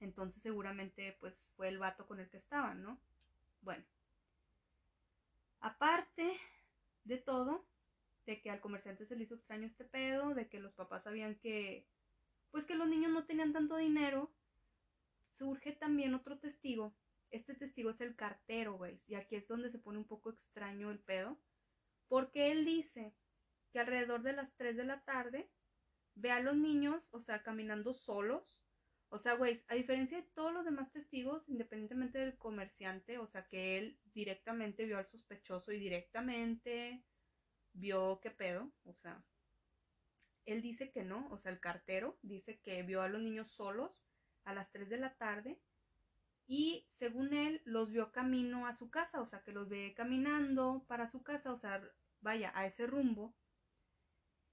Entonces 0.00 0.42
seguramente 0.42 1.14
pues 1.20 1.52
fue 1.58 1.68
el 1.68 1.76
vato 1.76 2.06
con 2.06 2.20
el 2.20 2.30
que 2.30 2.38
estaban, 2.38 2.82
¿no? 2.82 2.98
Bueno. 3.60 3.84
Aparte 5.60 6.40
de 7.04 7.18
todo, 7.18 7.66
de 8.24 8.40
que 8.40 8.48
al 8.48 8.62
comerciante 8.62 9.04
se 9.04 9.14
le 9.14 9.24
hizo 9.24 9.34
extraño 9.34 9.66
este 9.66 9.84
pedo, 9.84 10.32
de 10.32 10.48
que 10.48 10.58
los 10.58 10.72
papás 10.72 11.04
sabían 11.04 11.34
que, 11.34 11.84
pues 12.50 12.64
que 12.64 12.74
los 12.74 12.88
niños 12.88 13.12
no 13.12 13.26
tenían 13.26 13.52
tanto 13.52 13.76
dinero, 13.76 14.32
surge 15.36 15.72
también 15.72 16.14
otro 16.14 16.38
testigo. 16.38 16.94
Este 17.30 17.54
testigo 17.54 17.90
es 17.90 18.00
el 18.00 18.16
cartero, 18.16 18.78
güey, 18.78 19.02
y 19.06 19.16
aquí 19.16 19.36
es 19.36 19.46
donde 19.48 19.70
se 19.70 19.78
pone 19.78 19.98
un 19.98 20.06
poco 20.06 20.30
extraño 20.30 20.90
el 20.90 20.98
pedo, 20.98 21.36
porque 22.08 22.52
él 22.52 22.64
dice 22.64 23.12
que 23.72 23.78
alrededor 23.78 24.22
de 24.22 24.32
las 24.32 24.54
3 24.56 24.76
de 24.76 24.84
la 24.84 25.00
tarde 25.04 25.50
ve 26.14 26.30
a 26.30 26.40
los 26.40 26.56
niños, 26.56 27.08
o 27.12 27.20
sea, 27.20 27.42
caminando 27.42 27.94
solos, 27.94 28.62
o 29.10 29.18
sea, 29.18 29.34
güey, 29.34 29.64
a 29.68 29.74
diferencia 29.74 30.18
de 30.18 30.28
todos 30.34 30.52
los 30.52 30.64
demás 30.64 30.92
testigos, 30.92 31.48
independientemente 31.48 32.18
del 32.18 32.36
comerciante, 32.36 33.18
o 33.18 33.26
sea, 33.26 33.46
que 33.46 33.78
él 33.78 33.98
directamente 34.12 34.84
vio 34.84 34.98
al 34.98 35.06
sospechoso 35.06 35.72
y 35.72 35.78
directamente 35.78 37.02
vio 37.72 38.20
qué 38.20 38.30
pedo, 38.30 38.70
o 38.84 38.92
sea, 38.94 39.22
él 40.44 40.62
dice 40.62 40.90
que 40.90 41.04
no, 41.04 41.28
o 41.30 41.38
sea, 41.38 41.52
el 41.52 41.60
cartero 41.60 42.18
dice 42.22 42.58
que 42.60 42.82
vio 42.82 43.02
a 43.02 43.08
los 43.08 43.20
niños 43.20 43.50
solos 43.52 44.04
a 44.44 44.54
las 44.54 44.70
3 44.72 44.88
de 44.88 44.98
la 44.98 45.14
tarde 45.14 45.60
y 46.46 46.86
según 46.98 47.34
él 47.34 47.60
los 47.64 47.92
vio 47.92 48.10
camino 48.10 48.66
a 48.66 48.74
su 48.74 48.90
casa, 48.90 49.20
o 49.20 49.26
sea, 49.26 49.42
que 49.42 49.52
los 49.52 49.68
ve 49.68 49.92
caminando 49.94 50.84
para 50.88 51.06
su 51.06 51.22
casa, 51.22 51.52
o 51.52 51.58
sea, 51.58 51.82
vaya, 52.20 52.50
a 52.54 52.66
ese 52.66 52.86
rumbo. 52.86 53.34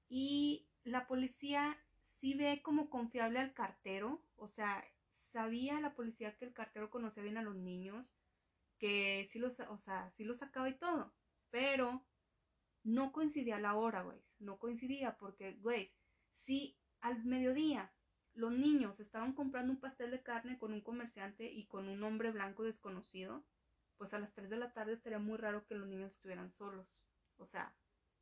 Y 0.08 0.68
la 0.84 1.08
policía 1.08 1.78
sí 2.20 2.34
ve 2.34 2.62
como 2.64 2.90
confiable 2.90 3.40
al 3.40 3.54
cartero, 3.54 4.22
o 4.36 4.48
sea, 4.48 4.84
sabía 5.32 5.80
la 5.82 5.94
policía 5.94 6.36
que 6.38 6.46
el 6.46 6.54
cartero 6.54 6.90
conocía 6.90 7.24
bien 7.24 7.38
a 7.38 7.44
los 7.44 7.56
niños, 7.56 8.14
que 8.78 9.28
sí 9.32 9.40
los, 9.40 9.60
o 9.60 9.78
sea, 9.78 10.12
sí 10.12 10.24
los 10.24 10.40
sacaba 10.40 10.70
y 10.70 10.78
todo, 10.78 11.14
pero 11.50 12.06
no 12.84 13.12
coincidía 13.12 13.60
la 13.60 13.76
hora, 13.76 14.04
güey. 14.04 14.22
No 14.40 14.58
coincidía 14.58 15.18
porque, 15.18 15.54
güey, 15.54 15.92
si 16.34 16.78
al 17.02 17.24
mediodía 17.26 17.92
los 18.34 18.52
niños 18.52 19.00
estaban 19.00 19.34
comprando 19.34 19.72
un 19.72 19.80
pastel 19.80 20.12
de 20.12 20.22
carne 20.22 20.58
con 20.58 20.74
un 20.74 20.82
comerciante 20.82 21.52
y 21.52 21.66
con 21.66 21.88
un 21.88 22.04
hombre 22.04 22.32
blanco 22.32 22.64
desconocido, 22.64 23.44
pues 23.98 24.14
a 24.14 24.20
las 24.20 24.34
3 24.34 24.50
de 24.50 24.58
la 24.58 24.74
tarde 24.74 24.94
estaría 24.94 25.20
muy 25.20 25.38
raro 25.38 25.66
que 25.66 25.76
los 25.76 25.88
niños 25.88 26.12
estuvieran 26.12 26.52
solos. 26.52 27.00
O 27.38 27.46
sea, 27.46 27.74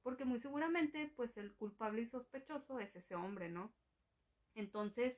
porque 0.03 0.25
muy 0.25 0.39
seguramente, 0.39 1.11
pues 1.15 1.35
el 1.37 1.53
culpable 1.55 2.01
y 2.01 2.07
sospechoso 2.07 2.79
es 2.79 2.95
ese 2.95 3.15
hombre, 3.15 3.49
¿no? 3.49 3.73
Entonces, 4.53 5.17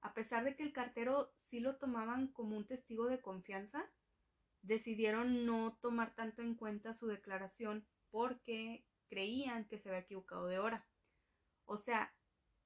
a 0.00 0.12
pesar 0.12 0.44
de 0.44 0.56
que 0.56 0.62
el 0.62 0.72
cartero 0.72 1.32
sí 1.38 1.60
lo 1.60 1.76
tomaban 1.76 2.28
como 2.28 2.56
un 2.56 2.66
testigo 2.66 3.06
de 3.06 3.20
confianza, 3.20 3.90
decidieron 4.62 5.46
no 5.46 5.78
tomar 5.80 6.14
tanto 6.14 6.42
en 6.42 6.54
cuenta 6.54 6.94
su 6.94 7.06
declaración 7.06 7.86
porque 8.10 8.84
creían 9.08 9.66
que 9.66 9.78
se 9.78 9.88
había 9.88 10.00
equivocado 10.00 10.46
de 10.46 10.58
hora. 10.58 10.86
O 11.64 11.78
sea, 11.78 12.12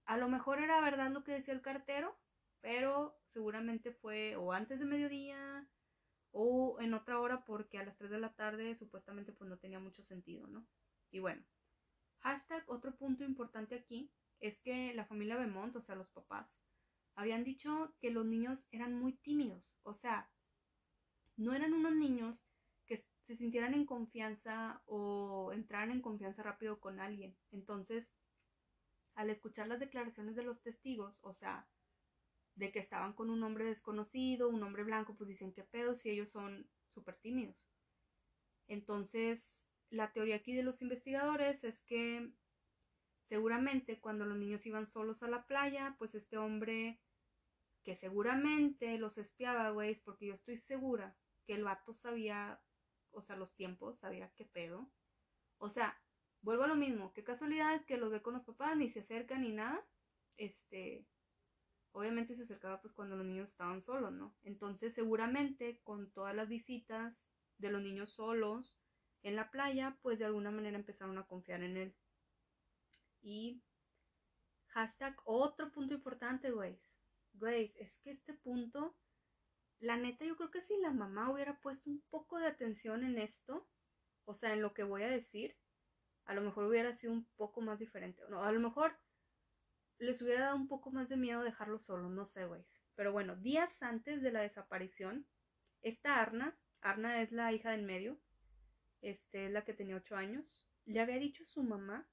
a 0.06 0.16
lo 0.16 0.28
mejor 0.28 0.60
era 0.60 0.80
verdad 0.80 1.10
lo 1.10 1.24
que 1.24 1.32
decía 1.32 1.54
el 1.54 1.62
cartero, 1.62 2.18
pero 2.60 3.20
seguramente 3.32 3.92
fue 3.92 4.36
o 4.36 4.52
antes 4.52 4.78
de 4.80 4.86
mediodía 4.86 5.68
o 6.32 6.80
en 6.80 6.94
otra 6.94 7.20
hora 7.20 7.44
porque 7.44 7.78
a 7.78 7.84
las 7.84 7.96
3 7.96 8.10
de 8.10 8.18
la 8.18 8.34
tarde 8.34 8.74
supuestamente 8.76 9.32
pues 9.32 9.48
no 9.48 9.58
tenía 9.58 9.80
mucho 9.80 10.02
sentido, 10.02 10.46
¿no? 10.46 10.66
Y 11.10 11.18
bueno, 11.18 11.42
hashtag 12.20 12.62
otro 12.68 12.96
punto 12.96 13.24
importante 13.24 13.74
aquí 13.74 14.10
es 14.40 14.58
que 14.60 14.94
la 14.94 15.04
familia 15.04 15.36
Bemont, 15.36 15.74
o 15.76 15.82
sea, 15.82 15.94
los 15.94 16.10
papás, 16.10 16.48
habían 17.14 17.44
dicho 17.44 17.94
que 18.00 18.10
los 18.10 18.24
niños 18.24 18.64
eran 18.70 18.94
muy 18.94 19.14
tímidos, 19.14 19.74
o 19.82 19.94
sea, 19.94 20.30
no 21.36 21.54
eran 21.54 21.72
unos 21.72 21.94
niños 21.94 22.44
se 23.30 23.36
sintieran 23.36 23.74
en 23.74 23.86
confianza 23.86 24.82
o 24.86 25.52
entraran 25.52 25.92
en 25.92 26.02
confianza 26.02 26.42
rápido 26.42 26.80
con 26.80 26.98
alguien. 26.98 27.36
Entonces, 27.52 28.12
al 29.14 29.30
escuchar 29.30 29.68
las 29.68 29.78
declaraciones 29.78 30.34
de 30.34 30.42
los 30.42 30.60
testigos, 30.62 31.20
o 31.22 31.32
sea, 31.32 31.68
de 32.56 32.72
que 32.72 32.80
estaban 32.80 33.12
con 33.12 33.30
un 33.30 33.44
hombre 33.44 33.66
desconocido, 33.66 34.48
un 34.48 34.64
hombre 34.64 34.82
blanco, 34.82 35.14
pues 35.14 35.28
dicen 35.28 35.52
qué 35.52 35.62
pedo 35.62 35.94
si 35.94 36.10
ellos 36.10 36.28
son 36.28 36.68
súper 36.92 37.18
tímidos. 37.18 37.68
Entonces, 38.66 39.59
la 39.90 40.12
teoría 40.12 40.36
aquí 40.36 40.54
de 40.54 40.62
los 40.62 40.80
investigadores 40.82 41.62
es 41.64 41.82
que 41.82 42.32
seguramente 43.28 44.00
cuando 44.00 44.24
los 44.24 44.38
niños 44.38 44.66
iban 44.66 44.86
solos 44.88 45.22
a 45.22 45.28
la 45.28 45.46
playa, 45.46 45.94
pues 45.98 46.14
este 46.14 46.36
hombre 46.36 47.00
que 47.84 47.96
seguramente 47.96 48.98
los 48.98 49.18
espiaba, 49.18 49.70
güey, 49.70 50.00
porque 50.04 50.26
yo 50.26 50.34
estoy 50.34 50.58
segura 50.58 51.16
que 51.46 51.54
el 51.54 51.64
vato 51.64 51.94
sabía 51.94 52.60
o 53.12 53.22
sea, 53.22 53.36
los 53.36 53.54
tiempos, 53.54 53.98
sabía 53.98 54.32
qué 54.36 54.44
pedo. 54.44 54.90
O 55.58 55.68
sea, 55.68 56.00
vuelvo 56.42 56.64
a 56.64 56.68
lo 56.68 56.76
mismo, 56.76 57.12
qué 57.12 57.24
casualidad 57.24 57.84
que 57.84 57.96
los 57.96 58.10
ve 58.10 58.22
con 58.22 58.34
los 58.34 58.44
papás, 58.44 58.76
ni 58.76 58.90
se 58.90 59.00
acerca 59.00 59.38
ni 59.38 59.52
nada. 59.52 59.84
Este, 60.36 61.06
obviamente 61.92 62.34
se 62.34 62.42
acercaba 62.42 62.80
pues 62.80 62.92
cuando 62.92 63.16
los 63.16 63.26
niños 63.26 63.50
estaban 63.50 63.82
solos, 63.82 64.12
¿no? 64.12 64.34
Entonces 64.42 64.94
seguramente 64.94 65.80
con 65.82 66.10
todas 66.12 66.34
las 66.34 66.48
visitas 66.48 67.14
de 67.58 67.70
los 67.70 67.82
niños 67.82 68.14
solos 68.14 68.79
en 69.22 69.36
la 69.36 69.50
playa, 69.50 69.98
pues 70.02 70.18
de 70.18 70.24
alguna 70.24 70.50
manera 70.50 70.76
empezaron 70.76 71.18
a 71.18 71.26
confiar 71.26 71.62
en 71.62 71.76
él. 71.76 71.94
Y 73.22 73.62
hashtag 74.68 75.16
otro 75.24 75.70
punto 75.72 75.94
importante, 75.94 76.50
güey. 76.50 76.80
Güey, 77.34 77.72
es 77.76 77.98
que 77.98 78.10
este 78.10 78.34
punto 78.34 78.96
la 79.80 79.96
neta, 79.96 80.26
yo 80.26 80.36
creo 80.36 80.50
que 80.50 80.60
si 80.60 80.76
la 80.76 80.92
mamá 80.92 81.30
hubiera 81.30 81.58
puesto 81.58 81.88
un 81.88 82.02
poco 82.10 82.38
de 82.38 82.46
atención 82.46 83.02
en 83.02 83.18
esto, 83.18 83.66
o 84.26 84.34
sea, 84.34 84.52
en 84.52 84.60
lo 84.60 84.74
que 84.74 84.82
voy 84.82 85.02
a 85.02 85.08
decir, 85.08 85.56
a 86.26 86.34
lo 86.34 86.42
mejor 86.42 86.66
hubiera 86.66 86.94
sido 86.94 87.14
un 87.14 87.24
poco 87.36 87.62
más 87.62 87.78
diferente. 87.78 88.22
No, 88.28 88.44
a 88.44 88.52
lo 88.52 88.60
mejor 88.60 88.94
les 89.98 90.20
hubiera 90.20 90.44
dado 90.44 90.56
un 90.56 90.68
poco 90.68 90.90
más 90.90 91.08
de 91.08 91.16
miedo 91.16 91.42
dejarlo 91.42 91.78
solo, 91.78 92.10
no 92.10 92.26
sé, 92.26 92.44
güey. 92.44 92.62
Pero 92.94 93.12
bueno, 93.12 93.36
días 93.36 93.82
antes 93.82 94.20
de 94.20 94.30
la 94.30 94.42
desaparición, 94.42 95.26
esta 95.80 96.20
Arna, 96.20 96.54
Arna 96.82 97.22
es 97.22 97.32
la 97.32 97.50
hija 97.52 97.70
del 97.70 97.82
medio, 97.82 98.20
este 99.02 99.46
es 99.46 99.52
la 99.52 99.64
que 99.64 99.74
tenía 99.74 99.96
ocho 99.96 100.16
años, 100.16 100.64
le 100.84 101.00
había 101.00 101.18
dicho 101.18 101.44
a 101.44 101.46
su 101.46 101.62
mamá 101.62 102.06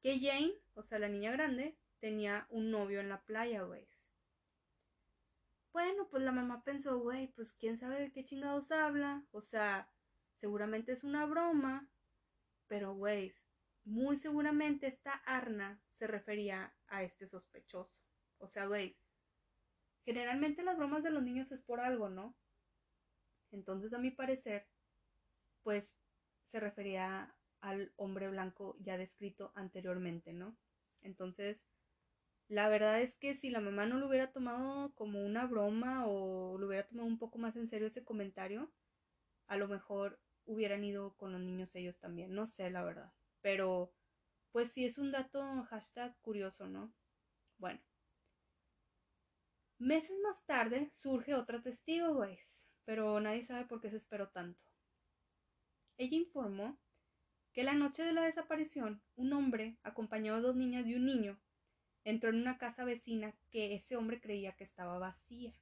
que 0.00 0.20
Jane, 0.20 0.54
o 0.74 0.82
sea, 0.82 0.98
la 0.98 1.08
niña 1.08 1.32
grande, 1.32 1.76
tenía 2.00 2.46
un 2.50 2.70
novio 2.70 3.00
en 3.00 3.08
la 3.08 3.22
playa, 3.22 3.62
güey. 3.62 3.88
Bueno, 5.72 6.08
pues 6.08 6.22
la 6.22 6.32
mamá 6.32 6.62
pensó, 6.64 6.98
güey, 6.98 7.28
pues 7.32 7.52
quién 7.54 7.78
sabe 7.78 8.00
de 8.00 8.12
qué 8.12 8.24
chingados 8.24 8.70
habla. 8.70 9.22
O 9.30 9.42
sea, 9.42 9.90
seguramente 10.40 10.92
es 10.92 11.04
una 11.04 11.26
broma. 11.26 11.86
Pero, 12.66 12.94
güey, 12.94 13.34
muy 13.84 14.16
seguramente 14.16 14.86
esta 14.86 15.12
Arna 15.26 15.80
se 15.98 16.06
refería 16.06 16.74
a 16.88 17.02
este 17.02 17.26
sospechoso. 17.26 17.92
O 18.38 18.48
sea, 18.48 18.66
güey, 18.66 18.96
generalmente 20.04 20.62
las 20.62 20.78
bromas 20.78 21.02
de 21.02 21.10
los 21.10 21.22
niños 21.22 21.52
es 21.52 21.60
por 21.60 21.80
algo, 21.80 22.08
¿no? 22.08 22.34
Entonces, 23.52 23.92
a 23.92 23.98
mi 23.98 24.10
parecer, 24.10 24.66
pues 25.62 25.94
se 26.46 26.60
refería 26.60 27.34
al 27.60 27.92
hombre 27.96 28.28
blanco 28.28 28.76
ya 28.80 28.96
descrito 28.96 29.52
anteriormente, 29.54 30.32
¿no? 30.32 30.56
Entonces, 31.02 31.60
la 32.48 32.68
verdad 32.68 33.00
es 33.00 33.16
que 33.16 33.34
si 33.34 33.50
la 33.50 33.60
mamá 33.60 33.86
no 33.86 33.98
lo 33.98 34.08
hubiera 34.08 34.30
tomado 34.30 34.92
como 34.94 35.24
una 35.24 35.46
broma 35.46 36.06
o 36.06 36.58
lo 36.58 36.66
hubiera 36.68 36.86
tomado 36.86 37.08
un 37.08 37.18
poco 37.18 37.38
más 37.38 37.56
en 37.56 37.68
serio 37.68 37.88
ese 37.88 38.04
comentario, 38.04 38.70
a 39.48 39.56
lo 39.56 39.68
mejor 39.68 40.20
hubieran 40.44 40.84
ido 40.84 41.14
con 41.16 41.32
los 41.32 41.40
niños 41.40 41.74
ellos 41.74 41.98
también. 41.98 42.34
No 42.34 42.46
sé, 42.46 42.70
la 42.70 42.84
verdad. 42.84 43.12
Pero, 43.40 43.92
pues 44.52 44.72
sí 44.72 44.84
es 44.84 44.98
un 44.98 45.10
dato 45.12 45.42
hashtag 45.64 46.16
curioso, 46.20 46.66
¿no? 46.68 46.92
Bueno. 47.58 47.80
Meses 49.78 50.16
más 50.22 50.44
tarde 50.46 50.88
surge 50.92 51.34
otro 51.34 51.62
testigo, 51.62 52.14
güey, 52.14 52.38
pero 52.84 53.20
nadie 53.20 53.44
sabe 53.44 53.66
por 53.66 53.80
qué 53.80 53.90
se 53.90 53.98
esperó 53.98 54.28
tanto. 54.28 54.75
Ella 55.98 56.16
informó 56.16 56.78
que 57.52 57.64
la 57.64 57.74
noche 57.74 58.02
de 58.02 58.12
la 58.12 58.22
desaparición, 58.22 59.00
un 59.16 59.32
hombre, 59.32 59.76
acompañado 59.82 60.36
de 60.38 60.42
dos 60.42 60.56
niñas 60.56 60.86
y 60.86 60.94
un 60.94 61.06
niño, 61.06 61.38
entró 62.04 62.30
en 62.30 62.36
una 62.36 62.58
casa 62.58 62.84
vecina 62.84 63.34
que 63.50 63.74
ese 63.74 63.96
hombre 63.96 64.20
creía 64.20 64.52
que 64.52 64.64
estaba 64.64 64.98
vacía. 64.98 65.54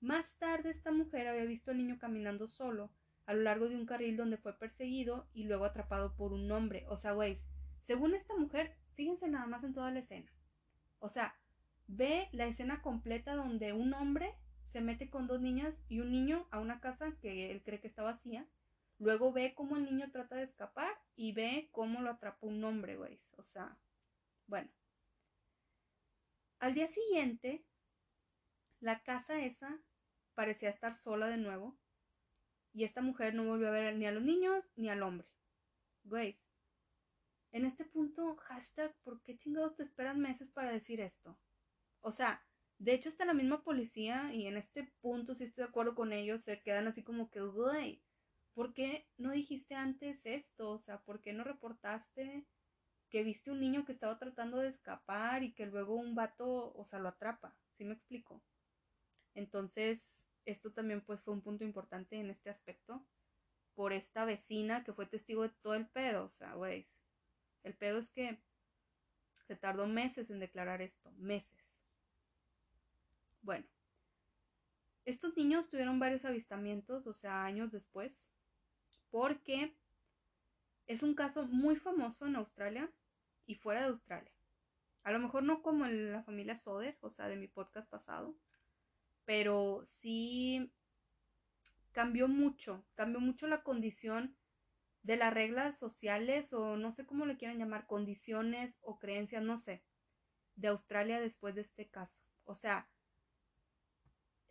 Más 0.00 0.26
tarde 0.38 0.70
esta 0.70 0.90
mujer 0.90 1.28
había 1.28 1.44
visto 1.44 1.70
al 1.70 1.78
niño 1.78 1.98
caminando 1.98 2.48
solo 2.48 2.90
a 3.26 3.34
lo 3.34 3.42
largo 3.42 3.68
de 3.68 3.76
un 3.76 3.86
carril 3.86 4.16
donde 4.16 4.38
fue 4.38 4.56
perseguido 4.58 5.26
y 5.34 5.44
luego 5.44 5.64
atrapado 5.64 6.14
por 6.16 6.32
un 6.32 6.50
hombre. 6.52 6.84
O 6.88 6.96
sea, 6.96 7.12
güey, 7.12 7.40
según 7.82 8.14
esta 8.14 8.36
mujer, 8.36 8.76
fíjense 8.94 9.28
nada 9.28 9.46
más 9.46 9.64
en 9.64 9.74
toda 9.74 9.90
la 9.90 9.98
escena. 9.98 10.30
O 10.98 11.08
sea, 11.08 11.34
ve 11.88 12.28
la 12.32 12.46
escena 12.46 12.82
completa 12.82 13.34
donde 13.34 13.72
un 13.72 13.94
hombre 13.94 14.34
se 14.72 14.80
mete 14.80 15.10
con 15.10 15.26
dos 15.26 15.40
niñas 15.40 15.74
y 15.88 16.00
un 16.00 16.10
niño 16.10 16.46
a 16.50 16.60
una 16.60 16.80
casa 16.80 17.16
que 17.20 17.50
él 17.50 17.62
cree 17.62 17.80
que 17.80 17.88
está 17.88 18.02
vacía. 18.02 18.46
Luego 18.98 19.32
ve 19.32 19.54
cómo 19.54 19.76
el 19.76 19.84
niño 19.84 20.10
trata 20.10 20.36
de 20.36 20.44
escapar 20.44 20.92
y 21.14 21.32
ve 21.32 21.68
cómo 21.72 22.00
lo 22.00 22.10
atrapó 22.10 22.46
un 22.46 22.64
hombre, 22.64 22.96
güey. 22.96 23.20
O 23.32 23.42
sea, 23.42 23.76
bueno. 24.46 24.70
Al 26.58 26.74
día 26.74 26.88
siguiente, 26.88 27.64
la 28.80 29.02
casa 29.02 29.40
esa 29.44 29.78
parecía 30.34 30.70
estar 30.70 30.96
sola 30.96 31.26
de 31.28 31.36
nuevo 31.36 31.76
y 32.72 32.84
esta 32.84 33.02
mujer 33.02 33.34
no 33.34 33.44
volvió 33.44 33.68
a 33.68 33.72
ver 33.72 33.96
ni 33.96 34.06
a 34.06 34.12
los 34.12 34.22
niños 34.22 34.64
ni 34.76 34.88
al 34.88 35.02
hombre. 35.02 35.28
Güey, 36.04 36.38
en 37.52 37.64
este 37.64 37.84
punto, 37.84 38.36
hashtag, 38.36 38.94
¿por 39.02 39.22
qué 39.22 39.36
chingados 39.36 39.76
te 39.76 39.82
esperan 39.82 40.20
meses 40.20 40.50
para 40.50 40.70
decir 40.72 41.00
esto? 41.00 41.38
O 42.00 42.12
sea, 42.12 42.44
de 42.78 42.92
hecho 42.92 43.08
está 43.08 43.24
la 43.24 43.34
misma 43.34 43.62
policía 43.64 44.32
y 44.34 44.46
en 44.46 44.56
este 44.56 44.92
punto, 45.00 45.34
si 45.34 45.44
estoy 45.44 45.64
de 45.64 45.70
acuerdo 45.70 45.94
con 45.94 46.12
ellos, 46.12 46.42
se 46.42 46.60
quedan 46.60 46.86
así 46.86 47.02
como 47.02 47.30
que, 47.30 47.40
güey, 47.40 48.02
¿por 48.56 48.72
qué 48.72 49.06
no 49.18 49.32
dijiste 49.32 49.74
antes 49.74 50.24
esto? 50.24 50.70
O 50.70 50.78
sea, 50.78 51.02
¿por 51.02 51.20
qué 51.20 51.34
no 51.34 51.44
reportaste 51.44 52.46
que 53.10 53.22
viste 53.22 53.50
un 53.50 53.60
niño 53.60 53.84
que 53.84 53.92
estaba 53.92 54.18
tratando 54.18 54.56
de 54.56 54.70
escapar 54.70 55.42
y 55.42 55.52
que 55.52 55.66
luego 55.66 55.94
un 55.94 56.14
vato, 56.14 56.72
o 56.74 56.86
sea, 56.86 56.98
lo 56.98 57.10
atrapa? 57.10 57.54
¿Sí 57.76 57.84
me 57.84 57.92
explico? 57.92 58.42
Entonces, 59.34 60.26
esto 60.46 60.72
también 60.72 61.02
pues 61.02 61.20
fue 61.20 61.34
un 61.34 61.42
punto 61.42 61.64
importante 61.64 62.16
en 62.16 62.30
este 62.30 62.48
aspecto 62.48 63.06
por 63.74 63.92
esta 63.92 64.24
vecina 64.24 64.84
que 64.84 64.94
fue 64.94 65.04
testigo 65.04 65.42
de 65.42 65.50
todo 65.60 65.74
el 65.74 65.86
pedo, 65.88 66.24
o 66.24 66.30
sea, 66.30 66.54
güey, 66.54 66.88
el 67.62 67.74
pedo 67.74 67.98
es 67.98 68.10
que 68.10 68.40
se 69.46 69.56
tardó 69.56 69.86
meses 69.86 70.30
en 70.30 70.40
declarar 70.40 70.80
esto, 70.80 71.12
meses. 71.18 71.84
Bueno, 73.42 73.66
estos 75.04 75.36
niños 75.36 75.68
tuvieron 75.68 75.98
varios 75.98 76.24
avistamientos, 76.24 77.06
o 77.06 77.12
sea, 77.12 77.44
años 77.44 77.70
después, 77.70 78.30
porque 79.10 79.74
es 80.86 81.02
un 81.02 81.14
caso 81.14 81.44
muy 81.46 81.76
famoso 81.76 82.26
en 82.26 82.36
Australia 82.36 82.90
y 83.46 83.54
fuera 83.54 83.80
de 83.80 83.88
Australia. 83.88 84.32
A 85.02 85.12
lo 85.12 85.18
mejor 85.18 85.42
no 85.42 85.62
como 85.62 85.86
en 85.86 86.12
la 86.12 86.22
familia 86.22 86.56
Soder, 86.56 86.98
o 87.00 87.10
sea, 87.10 87.28
de 87.28 87.36
mi 87.36 87.48
podcast 87.48 87.88
pasado, 87.88 88.36
pero 89.24 89.84
sí 89.84 90.72
cambió 91.92 92.28
mucho, 92.28 92.84
cambió 92.94 93.20
mucho 93.20 93.46
la 93.46 93.62
condición 93.62 94.36
de 95.02 95.16
las 95.16 95.32
reglas 95.32 95.78
sociales 95.78 96.52
o 96.52 96.76
no 96.76 96.92
sé 96.92 97.06
cómo 97.06 97.26
le 97.26 97.36
quieran 97.36 97.58
llamar, 97.58 97.86
condiciones 97.86 98.76
o 98.82 98.98
creencias, 98.98 99.42
no 99.42 99.56
sé, 99.56 99.84
de 100.56 100.68
Australia 100.68 101.20
después 101.20 101.54
de 101.54 101.60
este 101.60 101.88
caso. 101.88 102.18
O 102.44 102.56
sea, 102.56 102.88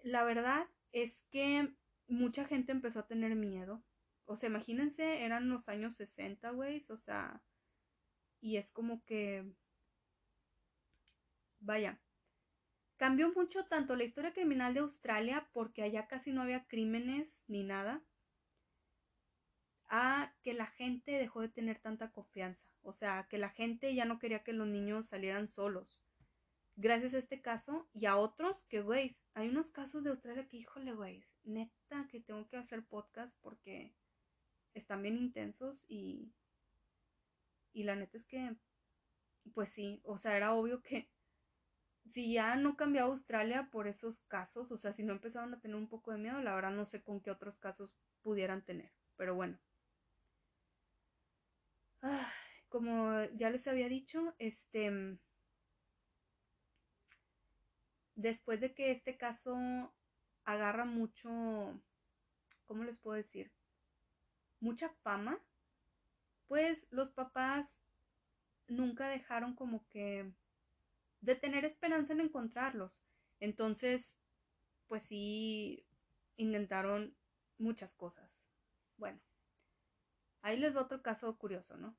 la 0.04 0.24
verdad 0.24 0.66
es 0.92 1.24
que 1.30 1.74
mucha 2.08 2.46
gente 2.46 2.72
empezó 2.72 3.00
a 3.00 3.08
tener 3.08 3.36
miedo. 3.36 3.84
O 4.26 4.36
sea, 4.36 4.50
imagínense, 4.50 5.24
eran 5.24 5.50
los 5.50 5.70
años 5.70 5.96
60, 5.96 6.50
güey, 6.52 6.84
o 6.90 6.98
sea, 6.98 7.42
y 8.42 8.58
es 8.58 8.72
como 8.72 9.04
que, 9.06 9.46
vaya, 11.60 12.00
cambió 12.98 13.32
mucho 13.34 13.66
tanto 13.66 13.96
la 13.96 14.04
historia 14.04 14.34
criminal 14.34 14.74
de 14.74 14.82
Australia, 14.82 15.48
porque 15.54 15.84
allá 15.84 16.08
casi 16.08 16.32
no 16.32 16.42
había 16.42 16.66
crímenes 16.66 17.44
ni 17.48 17.64
nada, 17.64 18.04
a 19.88 20.34
que 20.42 20.54
la 20.54 20.66
gente 20.66 21.12
dejó 21.12 21.42
de 21.42 21.50
tener 21.50 21.80
tanta 21.80 22.12
confianza. 22.12 22.68
O 22.82 22.94
sea, 22.94 23.28
que 23.30 23.38
la 23.38 23.50
gente 23.50 23.94
ya 23.94 24.06
no 24.06 24.20
quería 24.20 24.44
que 24.44 24.54
los 24.54 24.68
niños 24.68 25.08
salieran 25.08 25.48
solos 25.48 26.06
gracias 26.76 27.14
a 27.14 27.20
este 27.20 27.42
caso 27.42 27.88
y 27.94 28.06
a 28.06 28.18
otros 28.18 28.64
que, 28.64 28.82
güey, 28.82 29.16
hay 29.34 29.50
unos 29.50 29.70
casos 29.70 30.04
de 30.04 30.10
Australia 30.10 30.48
que, 30.48 30.58
híjole, 30.58 30.94
güey, 30.94 31.24
neta 31.44 32.08
que 32.10 32.20
tengo 32.20 32.48
que 32.48 32.58
hacer 32.58 32.84
podcast 32.86 33.34
porque 33.42 33.94
están 34.76 35.02
bien 35.02 35.18
intensos 35.18 35.84
y, 35.88 36.32
y 37.74 37.84
la 37.84 37.96
neta 37.96 38.18
es 38.18 38.26
que, 38.26 38.56
pues 39.54 39.70
sí, 39.70 40.02
o 40.04 40.18
sea, 40.18 40.38
era 40.38 40.54
obvio 40.54 40.82
que 40.82 41.08
si 42.12 42.34
ya 42.34 42.56
no 42.56 42.78
cambiaba 42.78 43.10
Australia 43.10 43.70
por 43.72 43.88
esos 43.88 44.20
casos, 44.28 44.72
o 44.72 44.78
sea, 44.78 44.94
si 44.94 45.04
no 45.04 45.14
empezaron 45.14 45.54
a 45.54 45.60
tener 45.60 45.76
un 45.76 45.88
poco 45.88 46.12
de 46.12 46.20
miedo, 46.20 46.40
la 46.42 46.54
verdad 46.54 46.72
no 46.72 46.86
sé 46.86 47.02
con 47.02 47.20
qué 47.22 47.32
otros 47.32 47.58
casos 47.60 47.96
pudieran 48.22 48.64
tener, 48.64 48.92
pero 49.18 49.34
bueno. 49.36 49.58
como 52.70 53.24
ya 53.38 53.50
les 53.50 53.68
había 53.68 53.88
dicho, 53.88 54.36
este 54.38 55.18
después 58.16 58.62
de 58.62 58.74
que 58.74 58.92
este 58.92 59.18
caso 59.18 59.58
agarra 60.46 60.86
mucho, 60.86 61.30
¿cómo 62.68 62.84
les 62.84 62.98
puedo 62.98 63.18
decir? 63.18 63.52
Mucha 64.60 64.90
fama, 65.04 65.40
pues 66.48 66.86
los 66.90 67.12
papás 67.12 67.82
nunca 68.68 69.08
dejaron 69.08 69.56
como 69.56 69.88
que 69.90 70.32
de 71.22 71.36
tener 71.36 71.66
esperanza 71.66 72.14
en 72.14 72.22
encontrarlos. 72.22 73.04
Entonces, 73.40 74.18
pues 74.88 75.06
sí, 75.06 75.86
intentaron 76.38 77.16
muchas 77.58 77.94
cosas. 77.94 78.32
Bueno, 78.98 79.20
ahí 80.42 80.58
les 80.58 80.76
va 80.76 80.82
otro 80.82 81.02
caso 81.02 81.38
curioso, 81.38 81.78
¿no? 81.78 81.98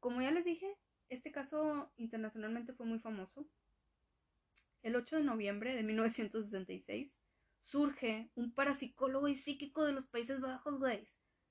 Como 0.00 0.22
ya 0.22 0.30
les 0.30 0.44
dije, 0.44 0.76
este 1.08 1.32
caso 1.32 1.90
internacionalmente 1.96 2.72
fue 2.72 2.86
muy 2.86 3.00
famoso 3.00 3.46
el 4.82 4.94
8 4.96 5.16
de 5.16 5.24
noviembre 5.24 5.74
de 5.74 5.82
1966, 5.82 7.12
surge 7.62 8.30
un 8.34 8.52
parapsicólogo 8.54 9.28
y 9.28 9.36
psíquico 9.36 9.84
de 9.84 9.92
los 9.92 10.06
Países 10.06 10.40
Bajos, 10.40 10.78
güey. 10.78 11.08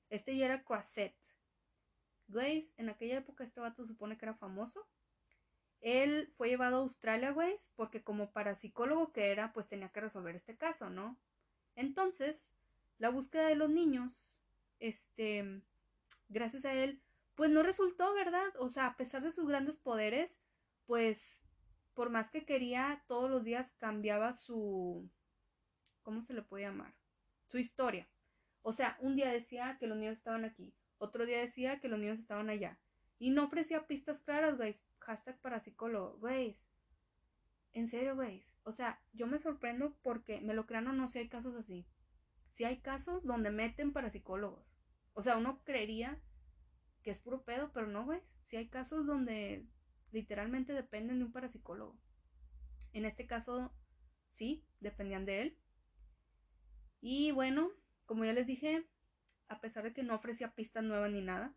Este 0.10 0.36
ya 0.36 0.46
era 0.46 0.64
Crasset. 0.64 1.16
Güey, 2.28 2.72
en 2.78 2.90
aquella 2.90 3.18
época 3.18 3.44
este 3.44 3.60
vato 3.60 3.86
supone 3.86 4.18
que 4.18 4.26
era 4.26 4.36
famoso. 4.36 4.88
Él 5.82 6.34
fue 6.36 6.50
llevado 6.50 6.78
a 6.78 6.80
Australia, 6.80 7.32
güey, 7.32 7.60
porque 7.76 8.04
como 8.04 8.32
parapsicólogo 8.32 9.14
que 9.14 9.32
era, 9.32 9.54
pues 9.54 9.68
tenía 9.68 9.90
que 9.90 10.02
resolver 10.02 10.36
este 10.36 10.58
caso, 10.58 10.90
¿no? 10.90 11.20
Entonces, 11.76 12.52
la 12.98 13.10
búsqueda 13.10 13.48
de 13.48 13.56
los 13.56 13.70
niños, 13.70 14.38
este, 14.80 15.62
gracias 16.30 16.66
a 16.66 16.74
él, 16.74 17.02
pues 17.36 17.52
no 17.52 17.62
resultó, 17.62 18.14
¿verdad? 18.14 18.48
O 18.60 18.70
sea, 18.70 18.88
a 18.88 18.98
pesar 18.98 19.22
de 19.22 19.32
sus 19.32 19.48
grandes 19.48 19.78
poderes, 19.78 20.42
pues 20.88 21.40
por 21.94 22.10
más 22.10 22.30
que 22.32 22.46
quería, 22.46 23.04
todos 23.08 23.30
los 23.30 23.44
días 23.44 23.72
cambiaba 23.78 24.34
su, 24.34 25.10
¿cómo 26.08 26.22
se 26.22 26.34
le 26.34 26.42
puede 26.42 26.64
llamar? 26.64 26.94
Su 27.48 27.58
historia. 27.58 28.08
O 28.62 28.72
sea, 28.72 28.96
un 29.02 29.18
día 29.18 29.30
decía 29.30 29.76
que 29.78 29.88
los 29.88 29.98
niños 29.98 30.16
estaban 30.16 30.46
aquí, 30.46 30.74
otro 31.00 31.26
día 31.26 31.40
decía 31.42 31.82
que 31.82 31.90
los 31.90 32.00
niños 32.00 32.18
estaban 32.18 32.50
allá. 32.50 32.80
Y 33.20 33.32
no 33.32 33.44
ofrecía 33.44 33.88
pistas 33.88 34.22
claras, 34.22 34.56
güey. 34.56 34.80
Hashtag 35.00 35.38
para 35.42 35.60
psicólogo, 35.60 36.18
güey. 36.20 36.62
En 37.74 37.90
serio, 37.90 38.16
güey. 38.16 38.46
O 38.64 38.72
sea, 38.72 39.02
yo 39.12 39.28
me 39.28 39.38
sorprendo 39.38 39.98
porque, 40.02 40.40
me 40.40 40.54
lo 40.54 40.66
crean 40.66 40.88
o 40.88 40.94
no, 40.94 41.10
si 41.10 41.20
hay 41.20 41.28
casos 41.28 41.56
así. 41.56 41.86
Si 42.52 42.64
hay 42.64 42.80
casos 42.80 43.26
donde 43.26 43.52
meten 43.52 43.92
para 43.92 44.10
psicólogos. 44.10 44.66
O 45.14 45.22
sea, 45.22 45.36
uno 45.36 45.62
creería 45.66 46.22
que 47.04 47.12
es 47.12 47.20
puro 47.20 47.44
pedo, 47.44 47.74
pero 47.74 47.88
no, 47.88 48.06
güey. 48.06 48.22
Si 48.46 48.56
hay 48.56 48.70
casos 48.70 49.06
donde 49.06 49.68
literalmente 50.14 50.72
dependen 50.72 51.20
de 51.20 51.26
un 51.26 51.34
parapsicólogo. 51.34 52.00
En 52.94 53.04
este 53.04 53.28
caso, 53.28 53.74
sí, 54.30 54.66
dependían 54.80 55.26
de 55.26 55.42
él. 55.42 55.58
Y 57.02 57.32
bueno, 57.32 57.72
como 58.06 58.26
ya 58.26 58.34
les 58.34 58.48
dije, 58.48 58.86
a 59.48 59.62
pesar 59.62 59.84
de 59.84 59.94
que 59.94 60.04
no 60.04 60.16
ofrecía 60.16 60.56
pistas 60.56 60.84
nuevas 60.84 61.12
ni 61.12 61.22
nada, 61.22 61.54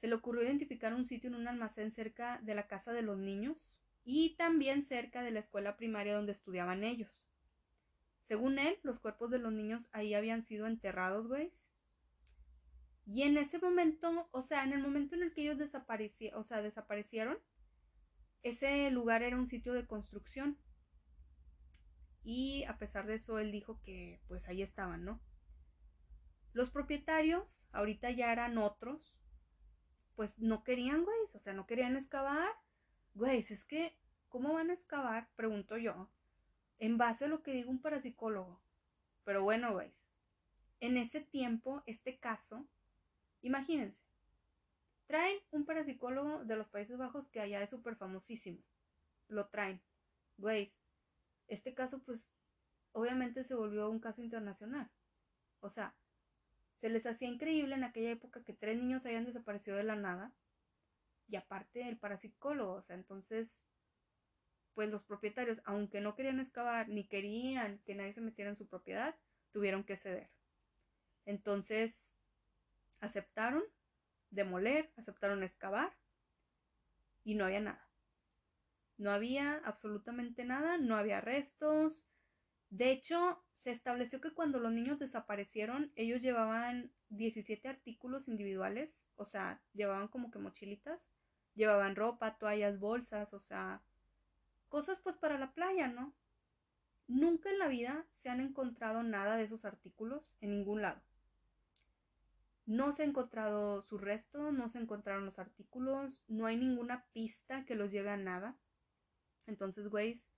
se 0.00 0.08
le 0.08 0.14
ocurrió 0.14 0.42
identificar 0.42 0.94
un 0.94 1.06
sitio 1.06 1.28
en 1.28 1.36
un 1.36 1.48
almacén 1.48 1.92
cerca 1.92 2.40
de 2.42 2.54
la 2.54 2.66
casa 2.66 2.92
de 2.92 3.02
los 3.02 3.18
niños 3.18 3.76
y 4.04 4.36
también 4.36 4.84
cerca 4.84 5.22
de 5.22 5.30
la 5.30 5.40
escuela 5.40 5.76
primaria 5.76 6.14
donde 6.14 6.32
estudiaban 6.32 6.84
ellos. 6.84 7.24
Según 8.28 8.58
él, 8.58 8.78
los 8.82 8.98
cuerpos 9.00 9.30
de 9.30 9.38
los 9.38 9.52
niños 9.52 9.88
ahí 9.92 10.14
habían 10.14 10.42
sido 10.42 10.66
enterrados, 10.66 11.28
güey, 11.28 11.52
y 13.06 13.22
en 13.22 13.36
ese 13.36 13.58
momento, 13.58 14.28
o 14.30 14.42
sea, 14.42 14.64
en 14.64 14.72
el 14.72 14.80
momento 14.80 15.14
en 15.14 15.22
el 15.22 15.32
que 15.32 15.42
ellos 15.42 15.58
desaparecieron, 15.58 16.40
o 16.40 16.44
sea, 16.44 16.62
desaparecieron, 16.62 17.38
ese 18.42 18.90
lugar 18.90 19.22
era 19.22 19.36
un 19.36 19.46
sitio 19.46 19.74
de 19.74 19.86
construcción. 19.86 20.58
Y 22.24 22.64
a 22.64 22.78
pesar 22.78 23.06
de 23.06 23.14
eso 23.14 23.38
él 23.38 23.52
dijo 23.52 23.80
que 23.82 24.20
pues 24.26 24.48
ahí 24.48 24.62
estaban, 24.62 25.04
¿no? 25.04 25.20
Los 26.54 26.70
propietarios, 26.70 27.62
ahorita 27.72 28.10
ya 28.10 28.32
eran 28.32 28.58
otros, 28.58 29.14
pues 30.14 30.38
no 30.38 30.64
querían, 30.64 31.04
güey, 31.04 31.18
o 31.34 31.38
sea, 31.40 31.52
no 31.52 31.66
querían 31.66 31.96
excavar. 31.96 32.50
Güey, 33.14 33.40
es 33.40 33.64
que, 33.64 33.96
¿cómo 34.28 34.54
van 34.54 34.70
a 34.70 34.74
excavar? 34.74 35.28
Pregunto 35.36 35.76
yo, 35.76 36.08
en 36.78 36.96
base 36.96 37.26
a 37.26 37.28
lo 37.28 37.42
que 37.42 37.52
diga 37.52 37.70
un 37.70 37.82
parapsicólogo. 37.82 38.60
Pero 39.24 39.42
bueno, 39.42 39.72
güey, 39.72 39.92
en 40.80 40.96
ese 40.96 41.20
tiempo, 41.20 41.82
este 41.86 42.18
caso, 42.18 42.66
imagínense, 43.42 44.00
traen 45.06 45.38
un 45.50 45.64
parapsicólogo 45.64 46.44
de 46.44 46.56
los 46.56 46.68
Países 46.68 46.96
Bajos 46.96 47.28
que 47.28 47.40
allá 47.40 47.62
es 47.62 47.70
súper 47.70 47.96
famosísimo. 47.96 48.62
Lo 49.28 49.48
traen. 49.48 49.82
Güey, 50.36 50.68
este 51.48 51.74
caso, 51.74 52.00
pues, 52.02 52.30
obviamente 52.92 53.44
se 53.44 53.54
volvió 53.54 53.90
un 53.90 54.00
caso 54.00 54.22
internacional. 54.22 54.90
O 55.60 55.70
sea, 55.70 55.94
se 56.80 56.88
les 56.88 57.06
hacía 57.06 57.28
increíble 57.28 57.74
en 57.74 57.84
aquella 57.84 58.10
época 58.10 58.42
que 58.44 58.52
tres 58.52 58.78
niños 58.78 59.06
hayan 59.06 59.24
desaparecido 59.24 59.76
de 59.76 59.84
la 59.84 59.96
nada. 59.96 60.32
Y 61.28 61.36
aparte 61.36 61.88
el 61.88 61.98
parapsicólogo, 61.98 62.74
o 62.74 62.82
sea, 62.82 62.96
entonces, 62.96 63.62
pues 64.74 64.90
los 64.90 65.04
propietarios, 65.04 65.60
aunque 65.64 66.00
no 66.00 66.14
querían 66.14 66.40
excavar 66.40 66.88
ni 66.88 67.06
querían 67.06 67.78
que 67.86 67.94
nadie 67.94 68.12
se 68.12 68.20
metiera 68.20 68.50
en 68.50 68.56
su 68.56 68.66
propiedad, 68.66 69.14
tuvieron 69.52 69.84
que 69.84 69.96
ceder. 69.96 70.30
Entonces, 71.24 72.10
aceptaron 73.00 73.62
demoler, 74.30 74.92
aceptaron 74.96 75.42
excavar 75.42 75.96
y 77.24 77.34
no 77.34 77.46
había 77.46 77.60
nada. 77.60 77.88
No 79.04 79.10
había 79.10 79.60
absolutamente 79.66 80.46
nada, 80.46 80.78
no 80.78 80.96
había 80.96 81.20
restos. 81.20 82.06
De 82.70 82.90
hecho, 82.90 83.44
se 83.52 83.70
estableció 83.70 84.22
que 84.22 84.32
cuando 84.32 84.58
los 84.58 84.72
niños 84.72 84.98
desaparecieron, 84.98 85.92
ellos 85.94 86.22
llevaban 86.22 86.90
17 87.10 87.68
artículos 87.68 88.28
individuales, 88.28 89.04
o 89.16 89.26
sea, 89.26 89.60
llevaban 89.74 90.08
como 90.08 90.30
que 90.30 90.38
mochilitas, 90.38 91.02
llevaban 91.54 91.96
ropa, 91.96 92.38
toallas, 92.38 92.78
bolsas, 92.78 93.34
o 93.34 93.38
sea, 93.38 93.82
cosas 94.70 95.02
pues 95.02 95.18
para 95.18 95.38
la 95.38 95.52
playa, 95.52 95.86
¿no? 95.88 96.14
Nunca 97.06 97.50
en 97.50 97.58
la 97.58 97.68
vida 97.68 98.06
se 98.14 98.30
han 98.30 98.40
encontrado 98.40 99.02
nada 99.02 99.36
de 99.36 99.44
esos 99.44 99.66
artículos 99.66 100.34
en 100.40 100.52
ningún 100.52 100.80
lado. 100.80 101.02
No 102.64 102.90
se 102.94 103.02
ha 103.02 103.04
encontrado 103.04 103.82
su 103.82 103.98
resto, 103.98 104.50
no 104.50 104.70
se 104.70 104.78
encontraron 104.78 105.26
los 105.26 105.38
artículos, 105.38 106.22
no 106.26 106.46
hay 106.46 106.56
ninguna 106.56 107.04
pista 107.12 107.66
que 107.66 107.74
los 107.74 107.90
lleve 107.90 108.08
a 108.08 108.16
nada. 108.16 108.56
Entonces, 109.46 109.88
güeyes, 109.88 110.28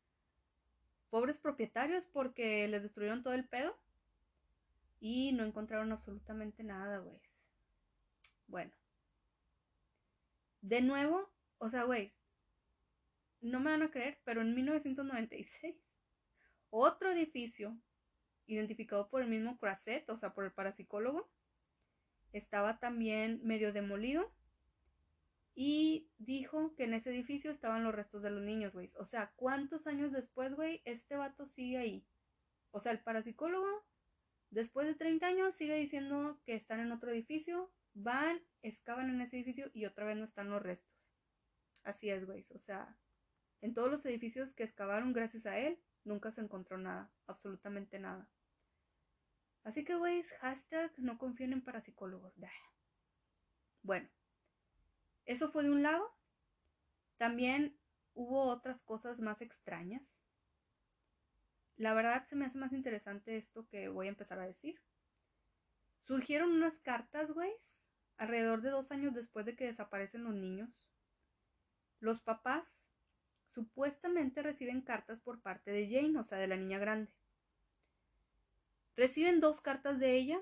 pobres 1.10 1.38
propietarios 1.38 2.06
porque 2.06 2.66
les 2.68 2.82
destruyeron 2.82 3.22
todo 3.22 3.34
el 3.34 3.46
pedo 3.46 3.76
y 5.00 5.32
no 5.32 5.44
encontraron 5.44 5.92
absolutamente 5.92 6.62
nada, 6.62 6.98
güeyes. 6.98 7.30
Bueno. 8.48 8.72
De 10.62 10.80
nuevo, 10.80 11.30
o 11.58 11.70
sea, 11.70 11.84
güeyes, 11.84 12.12
no 13.40 13.60
me 13.60 13.70
van 13.70 13.82
a 13.82 13.90
creer, 13.90 14.18
pero 14.24 14.40
en 14.40 14.54
1996, 14.54 15.76
otro 16.70 17.12
edificio 17.12 17.76
identificado 18.46 19.08
por 19.08 19.22
el 19.22 19.28
mismo 19.28 19.58
Crasset, 19.58 20.08
o 20.10 20.16
sea, 20.16 20.34
por 20.34 20.44
el 20.44 20.52
parapsicólogo, 20.52 21.28
estaba 22.32 22.78
también 22.78 23.40
medio 23.42 23.72
demolido 23.72 24.32
y 25.58 26.10
dijo 26.18 26.74
que 26.76 26.84
en 26.84 26.92
ese 26.92 27.08
edificio 27.08 27.50
estaban 27.50 27.82
los 27.82 27.94
restos 27.94 28.22
de 28.22 28.28
los 28.28 28.42
niños, 28.42 28.74
güey. 28.74 28.92
O 28.98 29.06
sea, 29.06 29.32
¿cuántos 29.36 29.86
años 29.86 30.12
después, 30.12 30.54
güey, 30.54 30.82
este 30.84 31.16
vato 31.16 31.46
sigue 31.46 31.78
ahí? 31.78 32.06
O 32.72 32.80
sea, 32.80 32.92
el 32.92 33.00
parapsicólogo, 33.00 33.66
después 34.50 34.86
de 34.86 34.94
30 34.94 35.26
años, 35.26 35.54
sigue 35.54 35.76
diciendo 35.76 36.38
que 36.44 36.54
están 36.54 36.80
en 36.80 36.92
otro 36.92 37.10
edificio, 37.10 37.72
van, 37.94 38.38
excavan 38.60 39.08
en 39.08 39.22
ese 39.22 39.36
edificio 39.36 39.70
y 39.72 39.86
otra 39.86 40.04
vez 40.04 40.18
no 40.18 40.26
están 40.26 40.50
los 40.50 40.62
restos. 40.62 40.94
Así 41.84 42.10
es, 42.10 42.26
güey. 42.26 42.44
O 42.54 42.58
sea, 42.58 42.94
en 43.62 43.72
todos 43.72 43.90
los 43.90 44.04
edificios 44.04 44.52
que 44.52 44.64
excavaron 44.64 45.14
gracias 45.14 45.46
a 45.46 45.58
él, 45.58 45.80
nunca 46.04 46.32
se 46.32 46.42
encontró 46.42 46.76
nada, 46.76 47.10
absolutamente 47.26 47.98
nada. 47.98 48.28
Así 49.64 49.86
que, 49.86 49.94
güey, 49.94 50.22
hashtag 50.22 50.92
no 50.98 51.16
confíen 51.16 51.54
en 51.54 51.64
parapsicólogos. 51.64 52.34
Bueno, 53.82 54.08
eso 55.26 55.50
fue 55.50 55.64
de 55.64 55.70
un 55.70 55.82
lado. 55.82 56.14
También 57.18 57.76
hubo 58.14 58.42
otras 58.42 58.82
cosas 58.82 59.20
más 59.20 59.42
extrañas. 59.42 60.18
La 61.76 61.92
verdad 61.92 62.24
se 62.24 62.36
me 62.36 62.46
hace 62.46 62.58
más 62.58 62.72
interesante 62.72 63.36
esto 63.36 63.66
que 63.68 63.88
voy 63.88 64.06
a 64.06 64.10
empezar 64.10 64.38
a 64.38 64.46
decir. 64.46 64.80
Surgieron 66.04 66.52
unas 66.52 66.78
cartas, 66.78 67.32
güey, 67.32 67.52
alrededor 68.16 68.62
de 68.62 68.70
dos 68.70 68.90
años 68.90 69.12
después 69.12 69.44
de 69.44 69.56
que 69.56 69.66
desaparecen 69.66 70.24
los 70.24 70.34
niños. 70.34 70.88
Los 72.00 72.20
papás 72.20 72.82
supuestamente 73.48 74.42
reciben 74.42 74.82
cartas 74.82 75.20
por 75.20 75.40
parte 75.40 75.70
de 75.70 75.88
Jane, 75.88 76.18
o 76.18 76.24
sea, 76.24 76.38
de 76.38 76.46
la 76.46 76.56
niña 76.56 76.78
grande. 76.78 77.10
Reciben 78.96 79.40
dos 79.40 79.60
cartas 79.60 79.98
de 79.98 80.14
ella 80.16 80.40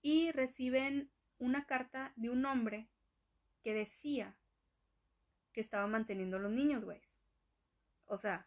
y 0.00 0.30
reciben 0.32 1.10
una 1.38 1.66
carta 1.66 2.12
de 2.16 2.30
un 2.30 2.46
hombre 2.46 2.88
que 3.66 3.74
decía 3.74 4.32
que 5.52 5.60
estaba 5.60 5.88
manteniendo 5.88 6.36
a 6.36 6.38
los 6.38 6.52
niños, 6.52 6.84
güey. 6.84 7.02
O 8.04 8.16
sea, 8.16 8.46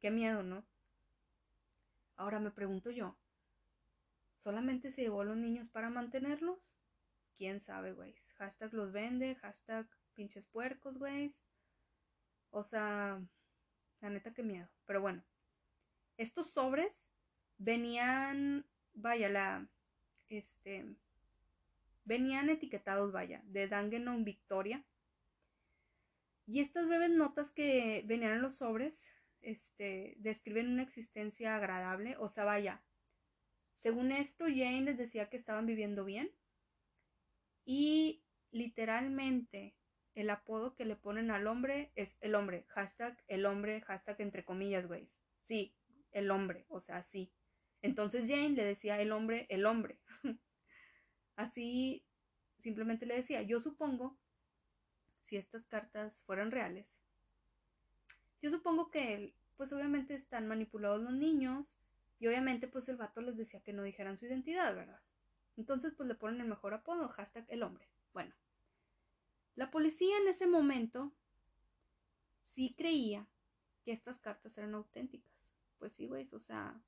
qué 0.00 0.10
miedo, 0.10 0.42
¿no? 0.42 0.66
Ahora 2.16 2.40
me 2.40 2.50
pregunto 2.50 2.90
yo, 2.90 3.16
¿solamente 4.42 4.90
se 4.90 5.02
llevó 5.02 5.20
a 5.20 5.24
los 5.24 5.36
niños 5.36 5.68
para 5.68 5.88
mantenerlos? 5.88 6.58
¿Quién 7.36 7.60
sabe, 7.60 7.92
güey? 7.92 8.16
Hashtag 8.38 8.74
los 8.74 8.90
vende, 8.90 9.36
hashtag 9.36 9.88
pinches 10.14 10.46
puercos, 10.46 10.98
güey. 10.98 11.32
O 12.50 12.64
sea, 12.64 13.22
la 14.00 14.10
neta, 14.10 14.34
qué 14.34 14.42
miedo. 14.42 14.68
Pero 14.84 15.00
bueno, 15.00 15.22
estos 16.16 16.50
sobres 16.50 17.08
venían, 17.56 18.66
vaya, 18.94 19.28
la, 19.28 19.68
este, 20.28 20.96
venían 22.10 22.50
etiquetados, 22.50 23.12
vaya, 23.12 23.40
de 23.44 23.68
Dangenau 23.68 24.18
Victoria. 24.24 24.84
Y 26.44 26.58
estas 26.58 26.88
breves 26.88 27.10
notas 27.10 27.52
que 27.52 28.02
venían 28.04 28.32
en 28.32 28.42
los 28.42 28.56
sobres, 28.56 29.06
este, 29.42 30.14
describen 30.18 30.72
una 30.72 30.82
existencia 30.82 31.54
agradable, 31.54 32.16
o 32.18 32.28
sea, 32.28 32.42
vaya, 32.42 32.82
según 33.78 34.10
esto, 34.10 34.46
Jane 34.46 34.82
les 34.82 34.98
decía 34.98 35.30
que 35.30 35.36
estaban 35.36 35.66
viviendo 35.66 36.04
bien. 36.04 36.32
Y 37.64 38.24
literalmente 38.50 39.76
el 40.16 40.30
apodo 40.30 40.74
que 40.74 40.84
le 40.84 40.96
ponen 40.96 41.30
al 41.30 41.46
hombre 41.46 41.92
es 41.94 42.16
el 42.20 42.34
hombre. 42.34 42.64
Hashtag 42.70 43.22
el 43.28 43.46
hombre, 43.46 43.82
hashtag 43.82 44.20
entre 44.20 44.44
comillas, 44.44 44.88
güey. 44.88 45.08
Sí, 45.46 45.76
el 46.10 46.32
hombre, 46.32 46.66
o 46.68 46.80
sea, 46.80 47.04
sí. 47.04 47.32
Entonces 47.82 48.28
Jane 48.28 48.50
le 48.50 48.64
decía 48.64 49.00
el 49.00 49.12
hombre, 49.12 49.46
el 49.48 49.64
hombre. 49.64 50.00
Así 51.40 52.04
simplemente 52.58 53.06
le 53.06 53.16
decía, 53.16 53.40
yo 53.40 53.60
supongo, 53.60 54.18
si 55.24 55.38
estas 55.38 55.64
cartas 55.64 56.22
fueran 56.24 56.50
reales, 56.50 57.00
yo 58.42 58.50
supongo 58.50 58.90
que, 58.90 59.34
pues 59.56 59.72
obviamente 59.72 60.14
están 60.14 60.46
manipulados 60.46 61.00
los 61.00 61.14
niños 61.14 61.78
y 62.18 62.26
obviamente 62.26 62.68
pues 62.68 62.90
el 62.90 62.96
vato 62.96 63.22
les 63.22 63.38
decía 63.38 63.62
que 63.62 63.72
no 63.72 63.82
dijeran 63.82 64.18
su 64.18 64.26
identidad, 64.26 64.74
¿verdad? 64.74 65.00
Entonces 65.56 65.94
pues 65.96 66.06
le 66.10 66.14
ponen 66.14 66.42
el 66.42 66.48
mejor 66.48 66.74
apodo, 66.74 67.08
hashtag 67.08 67.46
el 67.48 67.62
hombre. 67.62 67.88
Bueno, 68.12 68.34
la 69.54 69.70
policía 69.70 70.18
en 70.18 70.28
ese 70.28 70.46
momento 70.46 71.10
sí 72.42 72.74
creía 72.76 73.26
que 73.82 73.92
estas 73.92 74.18
cartas 74.18 74.58
eran 74.58 74.74
auténticas. 74.74 75.32
Pues 75.78 75.94
sí, 75.94 76.06
güey, 76.06 76.28
o 76.32 76.40
sea, 76.40 76.78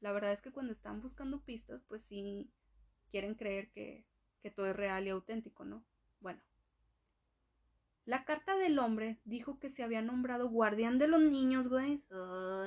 la 0.00 0.12
verdad 0.12 0.34
es 0.34 0.42
que 0.42 0.52
cuando 0.52 0.74
están 0.74 1.00
buscando 1.00 1.40
pistas, 1.40 1.82
pues 1.88 2.02
sí 2.02 2.52
quieren 3.12 3.34
creer 3.34 3.70
que, 3.70 4.04
todo 4.56 4.66
es 4.66 4.74
real 4.74 5.06
y 5.06 5.10
auténtico, 5.10 5.64
¿no? 5.64 5.84
Bueno. 6.18 6.40
La 8.04 8.24
carta 8.24 8.56
del 8.56 8.80
hombre 8.80 9.20
dijo 9.24 9.60
que 9.60 9.70
se 9.70 9.84
había 9.84 10.02
nombrado 10.02 10.48
guardián 10.48 10.98
de 10.98 11.06
los 11.06 11.20
niños, 11.20 11.68
güey. 11.68 12.02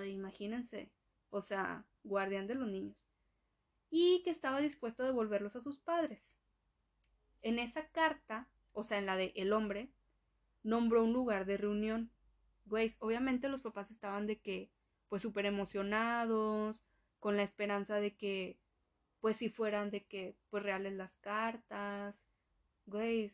imagínense. 0.08 0.90
O 1.32 1.42
sea, 1.42 1.84
guardián 2.04 2.48
de 2.48 2.56
los 2.56 2.70
niños. 2.70 3.06
Y 3.90 4.22
que 4.24 4.30
estaba 4.30 4.62
dispuesto 4.62 5.04
a 5.04 5.08
devolverlos 5.08 5.56
a 5.58 5.62
sus 5.62 5.78
padres. 5.78 6.24
En 7.42 7.60
esa 7.60 7.88
carta, 7.90 8.48
o 8.72 8.84
sea, 8.84 9.00
en 9.00 9.08
la 9.08 9.18
de 9.18 9.34
el 9.36 9.52
hombre, 9.52 9.90
nombró 10.64 11.04
un 11.04 11.12
lugar 11.12 11.46
de 11.46 11.58
reunión. 11.58 12.12
Güey, 12.66 12.92
obviamente 13.00 13.50
los 13.50 13.62
papás 13.62 13.92
estaban 13.92 14.28
de 14.28 14.40
que, 14.40 14.72
pues 15.10 15.22
súper 15.22 15.46
emocionados, 15.46 16.86
con 17.20 17.36
la 17.36 17.44
esperanza 17.44 17.96
de 18.00 18.16
que, 18.16 18.58
pues 19.26 19.38
si 19.38 19.50
fueran 19.50 19.90
de 19.90 20.06
que, 20.06 20.36
pues 20.52 20.62
reales 20.62 20.94
las 20.94 21.18
cartas, 21.18 22.16
güey, 22.86 23.32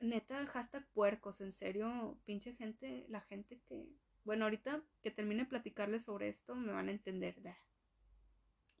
neta, 0.00 0.44
hashtag 0.48 0.84
puercos, 0.88 1.40
en 1.40 1.52
serio, 1.52 2.18
pinche 2.24 2.52
gente, 2.54 3.06
la 3.08 3.20
gente 3.20 3.60
que, 3.68 3.86
Bueno, 4.24 4.44
ahorita 4.44 4.82
que 5.00 5.12
termine 5.12 5.44
de 5.44 5.50
platicarles 5.50 6.02
sobre 6.02 6.30
esto, 6.30 6.56
me 6.56 6.72
van 6.72 6.88
a 6.88 6.90
entender. 6.90 7.36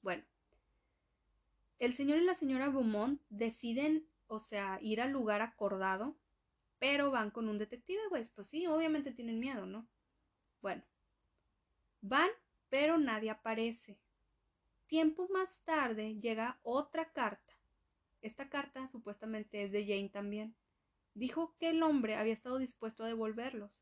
Bueno, 0.02 0.24
el 1.78 1.94
señor 1.94 2.18
y 2.18 2.24
la 2.24 2.34
señora 2.34 2.68
Beaumont 2.68 3.22
deciden, 3.28 4.04
o 4.26 4.40
sea, 4.40 4.80
ir 4.82 5.00
al 5.00 5.12
lugar 5.12 5.40
acordado, 5.40 6.16
pero 6.80 7.12
van 7.12 7.30
con 7.30 7.48
un 7.48 7.58
detective, 7.58 8.08
güey. 8.08 8.24
Pues 8.34 8.48
sí, 8.48 8.66
obviamente 8.66 9.12
tienen 9.12 9.38
miedo, 9.38 9.66
¿no? 9.66 9.86
Bueno, 10.62 10.82
van, 12.00 12.30
pero 12.70 12.98
nadie 12.98 13.30
aparece. 13.30 14.00
Tiempo 14.92 15.26
más 15.28 15.64
tarde 15.64 16.20
llega 16.20 16.60
otra 16.62 17.12
carta. 17.12 17.54
Esta 18.20 18.50
carta 18.50 18.88
supuestamente 18.88 19.62
es 19.62 19.72
de 19.72 19.86
Jane 19.86 20.10
también. 20.10 20.54
Dijo 21.14 21.56
que 21.58 21.70
el 21.70 21.82
hombre 21.82 22.16
había 22.16 22.34
estado 22.34 22.58
dispuesto 22.58 23.02
a 23.02 23.06
devolverlos, 23.06 23.80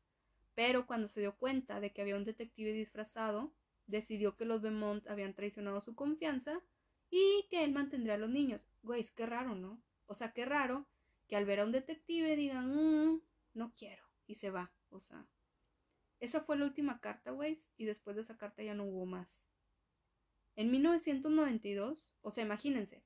pero 0.55 0.87
cuando 0.87 1.09
se 1.09 1.19
dio 1.19 1.35
cuenta 1.35 1.81
de 1.81 1.91
que 1.91 2.01
había 2.01 2.15
un 2.15 2.23
detective 2.23 2.71
disfrazado, 2.71 3.51
decidió 3.87 4.37
que 4.37 4.45
los 4.45 4.61
Beaumont 4.61 5.05
habían 5.09 5.33
traicionado 5.33 5.81
su 5.81 5.95
confianza 5.95 6.61
y 7.09 7.45
que 7.49 7.65
él 7.65 7.73
mantendría 7.73 8.13
a 8.13 8.17
los 8.17 8.29
niños. 8.29 8.61
Güey, 8.81 9.01
es 9.01 9.11
que 9.11 9.25
raro, 9.25 9.53
¿no? 9.53 9.81
O 10.05 10.15
sea, 10.15 10.31
qué 10.31 10.45
raro 10.45 10.87
que 11.27 11.35
al 11.35 11.43
ver 11.43 11.59
a 11.59 11.65
un 11.65 11.73
detective 11.73 12.37
digan, 12.37 12.69
mmm, 12.69 13.21
no 13.53 13.73
quiero, 13.75 14.05
y 14.27 14.35
se 14.35 14.49
va. 14.49 14.71
O 14.91 15.01
sea, 15.01 15.25
esa 16.21 16.39
fue 16.39 16.55
la 16.55 16.63
última 16.63 17.01
carta, 17.01 17.31
güey, 17.31 17.61
y 17.75 17.83
después 17.83 18.15
de 18.15 18.21
esa 18.21 18.37
carta 18.37 18.63
ya 18.63 18.75
no 18.75 18.85
hubo 18.85 19.05
más. 19.05 19.50
En 20.55 20.71
1992, 20.71 22.11
o 22.21 22.31
sea, 22.31 22.43
imagínense, 22.43 23.03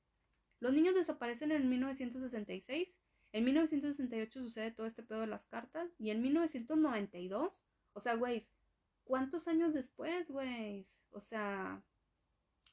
los 0.60 0.72
niños 0.72 0.94
desaparecen 0.94 1.52
en 1.52 1.68
1966 1.68 2.96
en 3.36 3.44
1968 3.44 4.40
sucede 4.40 4.70
todo 4.70 4.86
este 4.86 5.02
pedo 5.02 5.20
de 5.20 5.26
las 5.26 5.46
cartas. 5.46 5.92
Y 5.98 6.08
en 6.08 6.22
1992, 6.22 7.52
o 7.92 8.00
sea, 8.00 8.14
güey, 8.14 8.48
¿cuántos 9.04 9.46
años 9.46 9.74
después, 9.74 10.30
güey? 10.30 10.86
O 11.10 11.20
sea, 11.20 11.82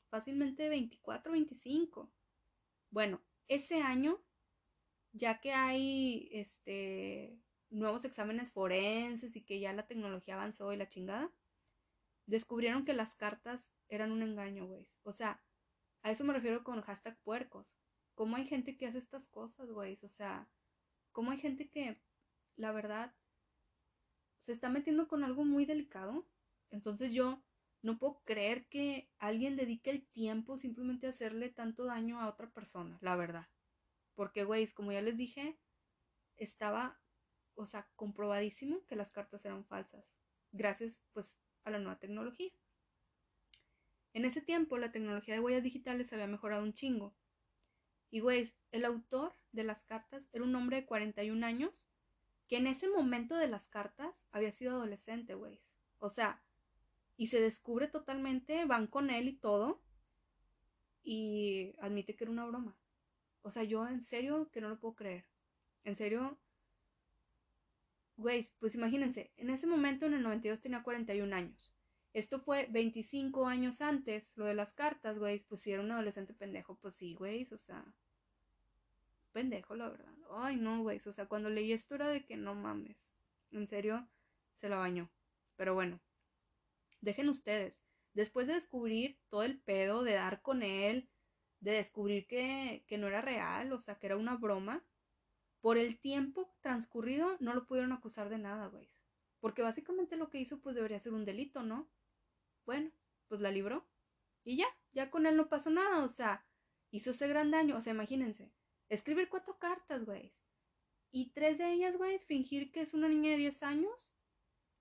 fácilmente 0.09 0.69
24, 0.69 1.33
25. 1.33 2.09
Bueno, 2.91 3.21
ese 3.49 3.81
año, 3.81 4.21
ya 5.11 5.41
que 5.41 5.51
hay 5.51 6.29
este 6.31 7.37
nuevos 7.69 8.05
exámenes 8.05 8.51
forenses 8.51 9.35
y 9.35 9.41
que 9.41 9.59
ya 9.59 9.73
la 9.73 9.87
tecnología 9.87 10.35
avanzó 10.35 10.71
y 10.71 10.77
la 10.77 10.87
chingada, 10.87 11.29
descubrieron 12.25 12.85
que 12.85 12.93
las 12.93 13.15
cartas 13.15 13.69
eran 13.89 14.11
un 14.11 14.21
engaño, 14.21 14.65
güey. 14.65 14.87
O 15.03 15.13
sea, 15.13 15.41
a 16.01 16.11
eso 16.11 16.23
me 16.23 16.33
refiero 16.33 16.63
con 16.63 16.81
hashtag 16.81 17.17
puercos. 17.23 17.67
¿Cómo 18.15 18.35
hay 18.35 18.45
gente 18.45 18.77
que 18.77 18.87
hace 18.87 18.97
estas 18.97 19.27
cosas, 19.27 19.71
güey? 19.71 19.99
O 20.01 20.09
sea, 20.09 20.47
¿cómo 21.11 21.31
hay 21.31 21.39
gente 21.39 21.69
que, 21.69 21.99
la 22.55 22.71
verdad, 22.71 23.13
se 24.45 24.51
está 24.51 24.69
metiendo 24.69 25.07
con 25.07 25.23
algo 25.23 25.45
muy 25.45 25.65
delicado? 25.65 26.25
Entonces 26.69 27.13
yo 27.13 27.41
no 27.81 27.99
puedo 27.99 28.21
creer 28.23 28.65
que 28.67 29.09
alguien 29.19 29.55
dedique 29.55 29.89
el 29.89 30.07
tiempo 30.07 30.57
simplemente 30.57 31.07
a 31.07 31.11
hacerle 31.11 31.49
tanto 31.49 31.85
daño 31.85 32.19
a 32.19 32.29
otra 32.29 32.49
persona, 32.49 32.97
la 33.01 33.15
verdad. 33.15 33.47
Porque, 34.15 34.43
güey, 34.43 34.67
como 34.67 34.91
ya 34.91 35.01
les 35.01 35.17
dije, 35.17 35.57
estaba, 36.37 36.99
o 37.55 37.65
sea, 37.65 37.87
comprobadísimo 37.95 38.85
que 38.85 38.95
las 38.95 39.11
cartas 39.11 39.43
eran 39.45 39.65
falsas. 39.65 40.05
Gracias, 40.51 41.01
pues, 41.13 41.37
a 41.63 41.71
la 41.71 41.79
nueva 41.79 41.99
tecnología. 41.99 42.51
En 44.13 44.25
ese 44.25 44.41
tiempo, 44.41 44.77
la 44.77 44.91
tecnología 44.91 45.33
de 45.33 45.39
huellas 45.39 45.63
digitales 45.63 46.13
había 46.13 46.27
mejorado 46.27 46.63
un 46.63 46.73
chingo. 46.73 47.15
Y, 48.11 48.19
güey, 48.19 48.53
el 48.71 48.85
autor 48.85 49.33
de 49.51 49.63
las 49.63 49.83
cartas 49.83 50.23
era 50.33 50.43
un 50.43 50.55
hombre 50.55 50.77
de 50.77 50.85
41 50.85 51.45
años 51.45 51.87
que 52.47 52.57
en 52.57 52.67
ese 52.67 52.87
momento 52.87 53.35
de 53.35 53.47
las 53.47 53.67
cartas 53.69 54.25
había 54.31 54.51
sido 54.51 54.73
adolescente, 54.73 55.33
güey. 55.33 55.59
O 55.97 56.09
sea, 56.09 56.43
y 57.17 57.27
se 57.27 57.39
descubre 57.39 57.87
totalmente, 57.87 58.65
van 58.65 58.87
con 58.87 59.09
él 59.09 59.27
y 59.27 59.33
todo, 59.33 59.81
y 61.03 61.73
admite 61.79 62.15
que 62.15 62.23
era 62.23 62.31
una 62.31 62.45
broma. 62.45 62.77
O 63.41 63.51
sea, 63.51 63.63
yo 63.63 63.87
en 63.87 64.03
serio 64.03 64.49
que 64.51 64.61
no 64.61 64.69
lo 64.69 64.79
puedo 64.79 64.95
creer. 64.95 65.25
En 65.83 65.95
serio, 65.95 66.37
güey, 68.17 68.51
pues 68.59 68.75
imagínense, 68.75 69.31
en 69.37 69.49
ese 69.49 69.67
momento 69.67 70.05
en 70.05 70.13
el 70.13 70.23
92 70.23 70.61
tenía 70.61 70.83
41 70.83 71.35
años. 71.35 71.73
Esto 72.13 72.39
fue 72.39 72.67
25 72.69 73.47
años 73.47 73.81
antes, 73.81 74.37
lo 74.37 74.45
de 74.45 74.53
las 74.53 74.73
cartas, 74.73 75.17
güey, 75.17 75.39
pues 75.47 75.61
si 75.61 75.71
era 75.71 75.81
un 75.81 75.91
adolescente 75.91 76.33
pendejo, 76.33 76.75
pues 76.75 76.95
sí, 76.95 77.15
güey, 77.15 77.47
o 77.51 77.57
sea, 77.57 77.83
pendejo, 79.33 79.75
la 79.75 79.89
verdad. 79.89 80.13
Ay, 80.31 80.55
no, 80.55 80.81
güey. 80.81 81.01
O 81.05 81.11
sea, 81.11 81.25
cuando 81.25 81.49
leí 81.49 81.73
esto 81.73 81.95
era 81.95 82.07
de 82.07 82.23
que 82.23 82.37
no 82.37 82.55
mames. 82.55 83.11
En 83.51 83.67
serio, 83.67 84.07
se 84.61 84.69
la 84.69 84.77
bañó. 84.77 85.09
Pero 85.57 85.73
bueno, 85.73 85.99
dejen 87.01 87.27
ustedes. 87.29 87.75
Después 88.13 88.47
de 88.47 88.53
descubrir 88.53 89.19
todo 89.29 89.43
el 89.43 89.59
pedo, 89.59 90.03
de 90.03 90.13
dar 90.13 90.41
con 90.41 90.63
él, 90.63 91.09
de 91.59 91.71
descubrir 91.71 92.27
que, 92.27 92.85
que 92.87 92.97
no 92.97 93.07
era 93.07 93.21
real, 93.21 93.73
o 93.73 93.79
sea, 93.79 93.95
que 93.95 94.05
era 94.05 94.17
una 94.17 94.35
broma, 94.35 94.83
por 95.63 95.77
el 95.77 95.97
tiempo 95.97 96.53
transcurrido 96.59 97.37
no 97.39 97.53
lo 97.53 97.65
pudieron 97.65 97.93
acusar 97.93 98.27
de 98.27 98.37
nada, 98.37 98.67
güey. 98.67 98.89
Porque 99.39 99.61
básicamente 99.61 100.17
lo 100.17 100.29
que 100.29 100.37
hizo 100.37 100.59
pues 100.59 100.75
debería 100.75 100.99
ser 100.99 101.13
un 101.13 101.23
delito, 101.23 101.63
¿no? 101.63 101.87
Bueno, 102.65 102.91
pues 103.29 103.39
la 103.39 103.49
libró. 103.49 103.87
Y 104.43 104.57
ya, 104.57 104.67
ya 104.91 105.09
con 105.09 105.25
él 105.25 105.37
no 105.37 105.47
pasó 105.47 105.69
nada, 105.69 106.03
o 106.03 106.09
sea, 106.09 106.45
hizo 106.91 107.11
ese 107.11 107.29
gran 107.29 107.49
daño, 107.49 107.77
o 107.77 107.81
sea, 107.81 107.93
imagínense, 107.93 108.51
escribir 108.89 109.29
cuatro 109.29 109.57
cartas, 109.57 110.03
güey. 110.03 110.33
Y 111.11 111.29
tres 111.29 111.57
de 111.57 111.71
ellas, 111.71 111.95
güey, 111.95 112.19
fingir 112.19 112.69
que 112.73 112.81
es 112.81 112.93
una 112.93 113.07
niña 113.07 113.31
de 113.31 113.37
10 113.37 113.63
años. 113.63 114.13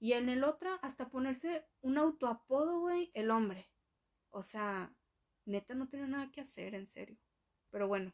Y 0.01 0.15
en 0.15 0.29
el 0.29 0.43
otro, 0.43 0.81
hasta 0.83 1.11
ponerse 1.11 1.65
un 1.81 1.97
autoapodo, 1.97 2.81
güey, 2.81 3.13
el 3.15 3.31
hombre. 3.31 3.71
O 4.31 4.43
sea, 4.43 4.93
neta 5.45 5.75
no 5.75 5.89
tenía 5.89 6.09
nada 6.09 6.33
que 6.33 6.41
hacer, 6.41 6.75
en 6.75 6.87
serio. 6.87 7.19
Pero 7.71 7.87
bueno. 7.87 8.13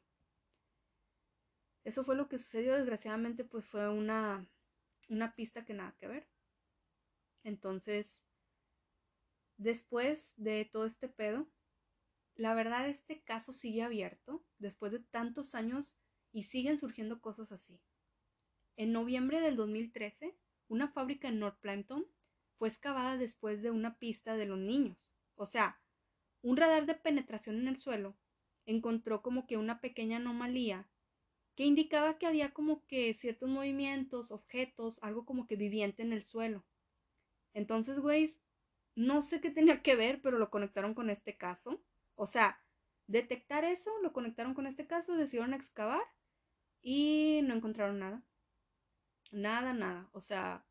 Eso 1.88 2.04
fue 2.04 2.16
lo 2.16 2.28
que 2.28 2.36
sucedió. 2.36 2.74
Desgraciadamente, 2.74 3.44
pues 3.44 3.64
fue 3.64 3.88
una, 3.88 4.46
una 5.08 5.34
pista 5.34 5.64
que 5.64 5.72
nada 5.72 5.96
que 5.98 6.06
ver. 6.06 6.28
Entonces, 7.44 8.22
después 9.56 10.34
de 10.36 10.66
todo 10.66 10.84
este 10.84 11.08
pedo, 11.08 11.48
la 12.34 12.52
verdad 12.52 12.90
este 12.90 13.22
caso 13.22 13.54
sigue 13.54 13.82
abierto 13.82 14.44
después 14.58 14.92
de 14.92 14.98
tantos 14.98 15.54
años 15.54 15.98
y 16.30 16.42
siguen 16.42 16.78
surgiendo 16.78 17.22
cosas 17.22 17.52
así. 17.52 17.80
En 18.76 18.92
noviembre 18.92 19.40
del 19.40 19.56
2013, 19.56 20.36
una 20.68 20.88
fábrica 20.88 21.28
en 21.28 21.38
North 21.38 21.58
Plampton 21.58 22.04
fue 22.58 22.68
excavada 22.68 23.16
después 23.16 23.62
de 23.62 23.70
una 23.70 23.98
pista 23.98 24.36
de 24.36 24.44
los 24.44 24.58
niños. 24.58 24.98
O 25.36 25.46
sea, 25.46 25.80
un 26.42 26.58
radar 26.58 26.84
de 26.84 26.96
penetración 26.96 27.56
en 27.56 27.68
el 27.68 27.78
suelo 27.78 28.14
encontró 28.66 29.22
como 29.22 29.46
que 29.46 29.56
una 29.56 29.80
pequeña 29.80 30.18
anomalía 30.18 30.86
que 31.58 31.64
indicaba 31.64 32.18
que 32.18 32.26
había 32.28 32.52
como 32.54 32.86
que 32.86 33.14
ciertos 33.14 33.48
movimientos, 33.48 34.30
objetos, 34.30 35.00
algo 35.02 35.26
como 35.26 35.48
que 35.48 35.56
viviente 35.56 36.04
en 36.04 36.12
el 36.12 36.22
suelo. 36.22 36.64
Entonces, 37.52 37.98
güey, 37.98 38.32
no 38.94 39.22
sé 39.22 39.40
qué 39.40 39.50
tenía 39.50 39.82
que 39.82 39.96
ver, 39.96 40.22
pero 40.22 40.38
lo 40.38 40.50
conectaron 40.50 40.94
con 40.94 41.10
este 41.10 41.36
caso. 41.36 41.82
O 42.14 42.28
sea, 42.28 42.62
detectar 43.08 43.64
eso, 43.64 43.90
lo 44.04 44.12
conectaron 44.12 44.54
con 44.54 44.68
este 44.68 44.86
caso, 44.86 45.16
decidieron 45.16 45.52
excavar 45.52 46.00
y 46.80 47.40
no 47.42 47.56
encontraron 47.56 47.98
nada. 47.98 48.22
Nada, 49.32 49.74
nada. 49.74 50.08
O 50.12 50.20
sea, 50.20 50.64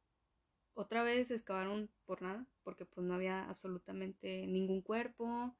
otra 0.74 1.04
vez 1.04 1.30
excavaron 1.32 1.92
por 2.06 2.22
nada, 2.22 2.48
porque 2.64 2.86
pues 2.86 3.06
no 3.06 3.14
había 3.14 3.44
absolutamente 3.50 4.48
ningún 4.48 4.82
cuerpo, 4.82 5.54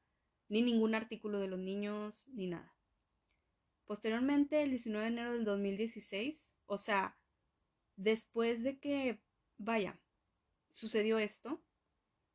ni 0.48 0.62
ningún 0.62 0.94
artículo 0.94 1.38
de 1.38 1.48
los 1.48 1.58
niños, 1.58 2.26
ni 2.28 2.46
nada. 2.46 2.77
Posteriormente, 3.88 4.62
el 4.62 4.68
19 4.68 5.06
de 5.06 5.12
enero 5.12 5.32
del 5.32 5.46
2016, 5.46 6.52
o 6.66 6.76
sea, 6.76 7.16
después 7.96 8.62
de 8.62 8.78
que, 8.78 9.22
vaya, 9.56 9.98
sucedió 10.74 11.18
esto, 11.18 11.62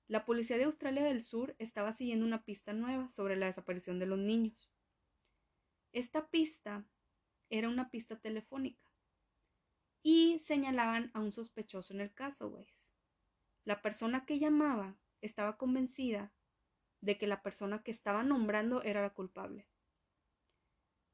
la 0.07 0.25
policía 0.25 0.57
de 0.57 0.63
Australia 0.63 1.03
del 1.03 1.21
Sur 1.21 1.55
estaba 1.59 1.93
siguiendo 1.93 2.25
una 2.25 2.43
pista 2.43 2.73
nueva 2.73 3.07
sobre 3.11 3.35
la 3.35 3.45
desaparición 3.45 3.99
de 3.99 4.07
los 4.07 4.17
niños. 4.17 4.73
Esta 5.91 6.27
pista 6.27 6.87
era 7.51 7.69
una 7.69 7.91
pista 7.91 8.19
telefónica 8.19 8.91
y 10.01 10.39
señalaban 10.39 11.11
a 11.13 11.19
un 11.19 11.33
sospechoso 11.33 11.93
en 11.93 12.01
el 12.01 12.15
caso, 12.15 12.49
güey. 12.49 12.65
La 13.63 13.83
persona 13.83 14.25
que 14.25 14.39
llamaba 14.39 14.97
estaba 15.21 15.57
convencida 15.57 16.33
de 17.01 17.19
que 17.19 17.27
la 17.27 17.43
persona 17.43 17.83
que 17.83 17.91
estaba 17.91 18.23
nombrando 18.23 18.81
era 18.81 19.03
la 19.03 19.11
culpable. 19.11 19.67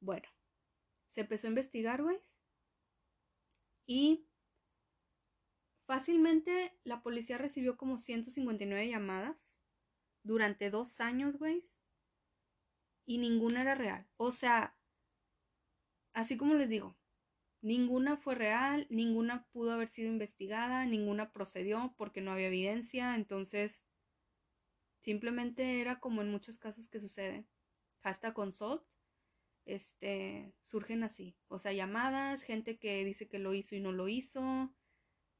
Bueno, 0.00 0.28
se 1.08 1.22
empezó 1.22 1.46
a 1.46 1.50
investigar, 1.50 2.02
güey. 2.02 2.18
Y 3.86 4.26
Fácilmente 5.90 6.78
la 6.84 7.02
policía 7.02 7.36
recibió 7.36 7.76
como 7.76 7.98
159 7.98 8.88
llamadas 8.88 9.58
durante 10.22 10.70
dos 10.70 11.00
años, 11.00 11.36
güey. 11.36 11.64
Y 13.06 13.18
ninguna 13.18 13.62
era 13.62 13.74
real. 13.74 14.06
O 14.16 14.30
sea, 14.30 14.76
así 16.12 16.36
como 16.36 16.54
les 16.54 16.68
digo, 16.68 16.96
Ninguna 17.62 18.16
fue 18.16 18.36
real, 18.36 18.86
ninguna 18.88 19.46
pudo 19.52 19.72
haber 19.72 19.88
sido 19.90 20.08
investigada, 20.08 20.86
ninguna 20.86 21.32
procedió 21.32 21.92
porque 21.98 22.20
no 22.20 22.30
había 22.30 22.46
evidencia, 22.46 23.16
entonces 23.16 23.84
simplemente 25.02 25.80
era 25.80 25.98
como 25.98 26.22
en 26.22 26.30
muchos 26.30 26.56
casos 26.56 26.88
que 26.88 27.00
sucede. 27.00 27.44
Hasta 28.02 28.32
consult, 28.32 28.82
este, 29.74 30.52
surgen 30.62 31.02
así, 31.04 31.36
o 31.48 31.58
sea, 31.58 31.72
llamadas, 31.72 32.42
gente 32.42 32.78
que 32.78 33.04
dice 33.04 33.28
que 33.28 33.38
lo 33.38 33.54
hizo 33.54 33.76
y 33.76 33.80
no 33.80 33.92
lo 33.92 34.08
hizo, 34.08 34.74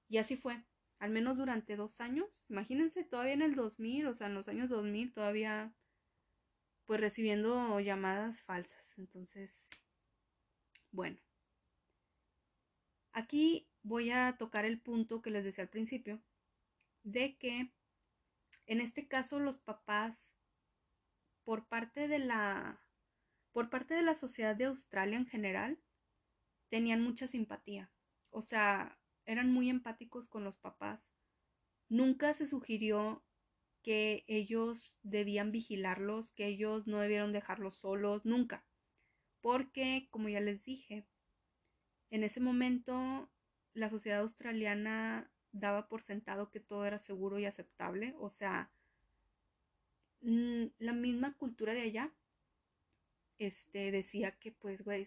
y 0.09 0.19
así 0.19 0.37
fue, 0.37 0.63
al 0.99 1.11
menos 1.11 1.39
durante 1.39 1.77
dos 1.77 2.01
años, 2.01 2.45
imagínense, 2.49 3.05
todavía 3.05 3.35
en 3.35 3.43
el 3.43 3.55
2000, 3.55 4.07
o 4.07 4.15
sea, 4.15 4.29
en 4.29 4.35
los 4.35 4.49
años 4.49 4.69
2000 4.69 5.13
todavía, 5.13 5.75
pues 6.85 7.01
recibiendo 7.01 7.81
llamadas 7.81 8.43
falsas, 8.43 8.99
entonces, 8.99 9.69
bueno. 10.93 11.19
Aquí 13.13 13.69
voy 13.83 14.11
a 14.11 14.37
tocar 14.39 14.65
el 14.65 14.81
punto 14.81 15.23
que 15.23 15.31
les 15.31 15.45
decía 15.45 15.65
al 15.65 15.71
principio, 15.71 16.21
de 17.03 17.37
que 17.37 17.73
en 18.67 18.81
este 18.81 19.09
caso 19.09 19.41
los 19.41 19.59
papás, 19.59 20.33
por 21.45 21.67
parte 21.67 22.07
de 22.07 22.21
la, 22.21 22.81
por 23.53 23.71
parte 23.71 23.95
de 23.95 24.03
la 24.03 24.15
sociedad 24.15 24.57
de 24.57 24.67
Australia 24.67 25.17
en 25.17 25.27
general, 25.27 25.79
tenían 26.69 27.03
mucha 27.03 27.27
simpatía. 27.27 27.91
O 28.31 28.43
sea, 28.43 28.99
eran 29.27 29.53
muy 29.53 29.69
empáticos 29.69 30.29
con 30.29 30.45
los 30.45 30.59
papás. 30.59 31.11
Nunca 31.89 32.35
se 32.35 32.47
sugirió 32.47 33.25
que 33.83 34.25
ellos 34.29 34.99
debían 35.03 35.53
vigilarlos, 35.53 36.33
que 36.33 36.47
ellos 36.47 36.87
no 36.87 37.01
debieron 37.01 37.33
dejarlos 37.33 37.77
solos, 37.77 38.25
nunca. 38.25 38.65
Porque, 39.41 40.09
como 40.11 40.29
ya 40.29 40.41
les 40.41 40.65
dije, 40.65 41.07
en 42.11 42.25
ese 42.25 42.41
momento, 42.41 43.31
la 43.73 43.89
sociedad 43.89 44.21
australiana 44.21 45.33
daba 45.53 45.89
por 45.89 46.03
sentado 46.03 46.51
que 46.51 46.61
todo 46.61 46.85
era 46.85 46.99
seguro 46.99 47.39
y 47.39 47.47
aceptable. 47.47 48.15
O 48.19 48.31
sea, 48.31 48.71
mm, 50.21 50.67
la 50.79 50.93
misma 50.93 51.35
cultura 51.37 51.73
de 51.73 51.83
allá 51.83 52.13
este, 53.41 53.91
decía 53.91 54.33
que, 54.39 54.53
pues, 54.53 54.85
güey, 54.85 55.07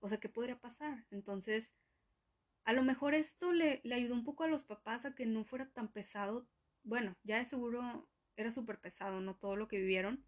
o 0.00 0.08
sea, 0.08 0.18
¿qué 0.20 0.28
podría 0.28 0.60
pasar? 0.60 1.06
Entonces, 1.10 1.72
a 2.64 2.72
lo 2.72 2.82
mejor 2.82 3.14
esto 3.14 3.52
le, 3.52 3.82
ayudó 3.92 4.14
un 4.14 4.24
poco 4.24 4.44
a 4.44 4.48
los 4.48 4.62
papás 4.62 5.04
a 5.04 5.14
que 5.14 5.26
no 5.26 5.44
fuera 5.44 5.70
tan 5.70 5.88
pesado. 5.88 6.46
Bueno, 6.84 7.16
ya 7.24 7.38
de 7.38 7.46
seguro 7.46 8.08
era 8.36 8.52
súper 8.52 8.78
pesado, 8.80 9.20
¿no? 9.20 9.36
Todo 9.36 9.56
lo 9.56 9.68
que 9.68 9.78
vivieron 9.78 10.24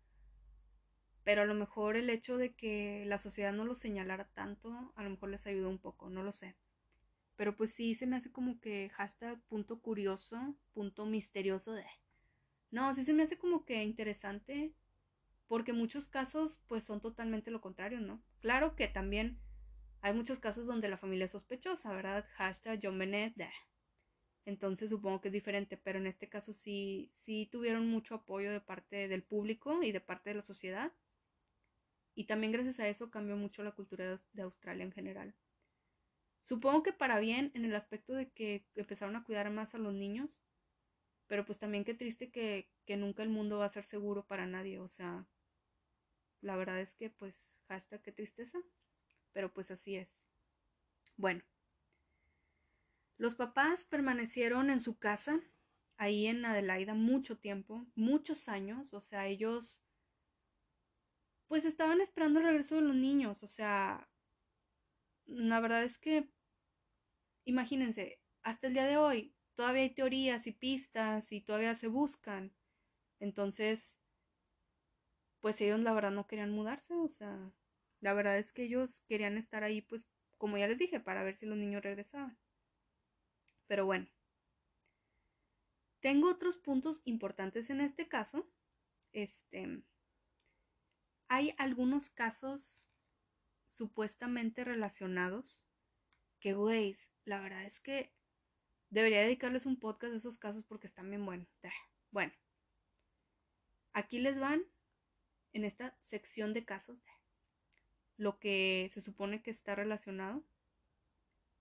pero 1.24 1.42
a 1.42 1.44
lo 1.44 1.54
mejor 1.54 1.96
el 1.96 2.10
hecho 2.10 2.36
de 2.36 2.54
que 2.54 3.04
la 3.06 3.18
sociedad 3.18 3.52
no 3.52 3.64
lo 3.64 3.74
señalara 3.74 4.28
tanto, 4.34 4.92
a 4.96 5.02
lo 5.04 5.10
mejor 5.10 5.30
les 5.30 5.46
ayudó 5.46 5.68
un 5.68 5.78
poco, 5.78 6.10
no 6.10 6.22
lo 6.22 6.32
sé. 6.32 6.56
Pero 7.36 7.56
pues 7.56 7.72
sí 7.74 7.94
se 7.94 8.06
me 8.06 8.16
hace 8.16 8.30
como 8.30 8.60
que 8.60 8.90
hashtag 8.94 9.40
punto 9.48 9.80
curioso, 9.80 10.56
punto 10.72 11.06
misterioso 11.06 11.72
de... 11.72 11.84
No, 12.70 12.94
sí 12.94 13.04
se 13.04 13.12
me 13.12 13.22
hace 13.22 13.38
como 13.38 13.64
que 13.64 13.82
interesante 13.84 14.74
porque 15.48 15.72
muchos 15.72 16.08
casos 16.08 16.60
pues 16.66 16.84
son 16.84 17.00
totalmente 17.00 17.50
lo 17.50 17.60
contrario, 17.60 18.00
¿no? 18.00 18.22
Claro 18.40 18.74
que 18.76 18.88
también 18.88 19.38
hay 20.00 20.12
muchos 20.14 20.40
casos 20.40 20.66
donde 20.66 20.88
la 20.88 20.96
familia 20.96 21.26
es 21.26 21.32
sospechosa, 21.32 21.92
¿verdad? 21.92 22.26
Hashtag 22.34 22.80
John 22.82 22.98
Bennett. 22.98 23.34
Entonces 24.44 24.90
supongo 24.90 25.20
que 25.20 25.28
es 25.28 25.32
diferente, 25.32 25.76
pero 25.76 25.98
en 25.98 26.06
este 26.06 26.28
caso 26.28 26.52
sí, 26.52 27.12
sí 27.14 27.48
tuvieron 27.52 27.88
mucho 27.88 28.16
apoyo 28.16 28.50
de 28.50 28.60
parte 28.60 29.06
del 29.06 29.22
público 29.22 29.82
y 29.82 29.92
de 29.92 30.00
parte 30.00 30.30
de 30.30 30.36
la 30.36 30.42
sociedad. 30.42 30.92
Y 32.14 32.24
también 32.24 32.52
gracias 32.52 32.80
a 32.80 32.88
eso 32.88 33.10
cambió 33.10 33.36
mucho 33.36 33.62
la 33.62 33.72
cultura 33.72 34.20
de 34.32 34.42
Australia 34.42 34.84
en 34.84 34.92
general. 34.92 35.34
Supongo 36.42 36.82
que 36.82 36.92
para 36.92 37.20
bien 37.20 37.52
en 37.54 37.64
el 37.64 37.74
aspecto 37.74 38.14
de 38.14 38.30
que 38.30 38.66
empezaron 38.74 39.14
a 39.14 39.22
cuidar 39.22 39.48
más 39.50 39.74
a 39.74 39.78
los 39.78 39.94
niños, 39.94 40.42
pero 41.32 41.46
pues 41.46 41.58
también 41.58 41.82
qué 41.82 41.94
triste 41.94 42.30
que, 42.30 42.68
que 42.84 42.98
nunca 42.98 43.22
el 43.22 43.30
mundo 43.30 43.56
va 43.56 43.64
a 43.64 43.70
ser 43.70 43.86
seguro 43.86 44.26
para 44.26 44.44
nadie, 44.44 44.78
o 44.78 44.90
sea, 44.90 45.26
la 46.42 46.56
verdad 46.56 46.78
es 46.78 46.92
que 46.92 47.08
pues 47.08 47.48
hashtag 47.68 48.02
qué 48.02 48.12
tristeza, 48.12 48.58
pero 49.32 49.50
pues 49.50 49.70
así 49.70 49.96
es. 49.96 50.26
Bueno, 51.16 51.42
los 53.16 53.34
papás 53.34 53.86
permanecieron 53.86 54.68
en 54.68 54.80
su 54.80 54.98
casa, 54.98 55.40
ahí 55.96 56.26
en 56.26 56.44
Adelaida, 56.44 56.92
mucho 56.92 57.38
tiempo, 57.38 57.86
muchos 57.94 58.46
años, 58.46 58.92
o 58.92 59.00
sea, 59.00 59.26
ellos 59.26 59.82
pues 61.48 61.64
estaban 61.64 62.02
esperando 62.02 62.40
el 62.40 62.44
regreso 62.44 62.74
de 62.74 62.82
los 62.82 62.94
niños, 62.94 63.42
o 63.42 63.48
sea, 63.48 64.06
la 65.24 65.60
verdad 65.60 65.82
es 65.82 65.96
que, 65.96 66.28
imagínense, 67.46 68.20
hasta 68.42 68.66
el 68.66 68.74
día 68.74 68.84
de 68.84 68.98
hoy 68.98 69.34
todavía 69.54 69.82
hay 69.82 69.90
teorías 69.90 70.46
y 70.46 70.52
pistas 70.52 71.32
y 71.32 71.40
todavía 71.40 71.74
se 71.76 71.88
buscan. 71.88 72.52
Entonces, 73.20 73.98
pues 75.40 75.60
ellos 75.60 75.80
la 75.80 75.92
verdad 75.92 76.10
no 76.12 76.26
querían 76.26 76.52
mudarse, 76.52 76.94
o 76.94 77.08
sea, 77.08 77.52
la 78.00 78.14
verdad 78.14 78.38
es 78.38 78.52
que 78.52 78.64
ellos 78.64 79.00
querían 79.08 79.36
estar 79.38 79.64
ahí, 79.64 79.82
pues, 79.82 80.04
como 80.38 80.58
ya 80.58 80.66
les 80.66 80.78
dije, 80.78 81.00
para 81.00 81.22
ver 81.22 81.36
si 81.36 81.46
los 81.46 81.56
niños 81.56 81.82
regresaban. 81.82 82.36
Pero 83.66 83.86
bueno, 83.86 84.08
tengo 86.00 86.28
otros 86.28 86.56
puntos 86.58 87.00
importantes 87.04 87.70
en 87.70 87.80
este 87.80 88.08
caso. 88.08 88.46
Este, 89.12 89.82
hay 91.28 91.54
algunos 91.58 92.10
casos 92.10 92.86
supuestamente 93.70 94.64
relacionados 94.64 95.62
que, 96.40 96.54
güey, 96.54 96.96
la 97.24 97.40
verdad 97.40 97.64
es 97.64 97.80
que 97.80 98.12
debería 98.92 99.22
dedicarles 99.22 99.64
un 99.64 99.80
podcast 99.80 100.12
de 100.12 100.18
esos 100.18 100.36
casos 100.36 100.64
porque 100.64 100.86
están 100.86 101.08
bien 101.08 101.24
buenos. 101.24 101.48
Bueno, 102.10 102.32
aquí 103.94 104.20
les 104.20 104.38
van 104.38 104.62
en 105.54 105.64
esta 105.64 105.96
sección 106.02 106.52
de 106.52 106.66
casos 106.66 106.98
lo 108.18 108.38
que 108.38 108.90
se 108.92 109.00
supone 109.00 109.42
que 109.42 109.50
está 109.50 109.74
relacionado. 109.74 110.44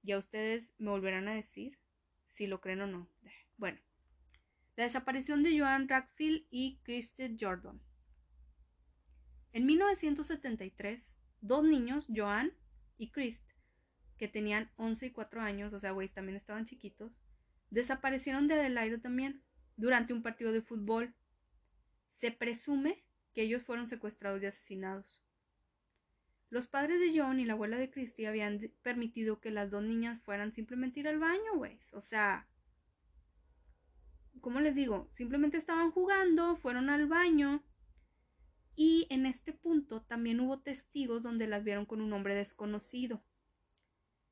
Ya 0.04 0.18
ustedes 0.18 0.74
me 0.78 0.92
volverán 0.92 1.30
a 1.30 1.34
decir 1.34 1.80
si 2.28 2.48
lo 2.48 2.60
creen 2.60 2.82
o 2.82 2.88
no. 2.88 3.10
Bueno, 3.56 3.80
la 4.76 4.84
desaparición 4.84 5.42
de 5.42 5.58
Joan 5.58 5.88
Rackfield 5.88 6.46
y 6.50 6.80
Christy 6.84 7.38
Jordan. 7.40 7.82
En 9.54 9.66
1973, 9.66 11.18
dos 11.40 11.64
niños, 11.64 12.08
Joan 12.14 12.52
y 12.98 13.12
Christ, 13.12 13.46
que 14.18 14.28
tenían 14.28 14.70
11 14.76 15.08
y 15.08 15.12
4 15.12 15.42
años, 15.42 15.72
o 15.74 15.80
sea, 15.80 15.92
güey, 15.92 16.10
también 16.10 16.36
estaban 16.36 16.66
chiquitos, 16.66 17.21
desaparecieron 17.72 18.48
de 18.48 18.54
Adelaida 18.54 19.00
también 19.00 19.42
durante 19.78 20.14
un 20.14 20.22
partido 20.22 20.52
de 20.52 20.62
fútbol. 20.62 21.16
Se 22.12 22.32
presume 22.32 23.04
que 23.34 23.42
ellos 23.42 23.64
fueron 23.64 23.88
secuestrados 23.88 24.44
y 24.44 24.46
asesinados. 24.46 25.24
Los 26.50 26.68
padres 26.68 27.00
de 27.00 27.18
John 27.18 27.40
y 27.40 27.46
la 27.46 27.54
abuela 27.54 27.78
de 27.78 27.90
Christy 27.90 28.26
habían 28.26 28.60
permitido 28.84 29.40
que 29.40 29.52
las 29.52 29.72
dos 29.72 29.84
niñas 29.84 30.22
fueran 30.22 30.52
simplemente 30.52 31.00
ir 31.00 31.08
al 31.08 31.18
baño, 31.18 31.56
güey. 31.56 31.80
O 31.94 32.02
sea, 32.02 32.48
¿cómo 34.42 34.60
les 34.60 34.76
digo? 34.76 35.10
Simplemente 35.14 35.58
estaban 35.58 35.92
jugando, 35.92 36.58
fueron 36.58 36.90
al 36.90 37.08
baño 37.08 37.64
y 38.76 39.08
en 39.10 39.26
este 39.26 39.54
punto 39.54 40.02
también 40.02 40.42
hubo 40.42 40.60
testigos 40.60 41.24
donde 41.24 41.48
las 41.48 41.64
vieron 41.64 41.86
con 41.86 42.02
un 42.02 42.12
hombre 42.12 42.36
desconocido. 42.36 43.24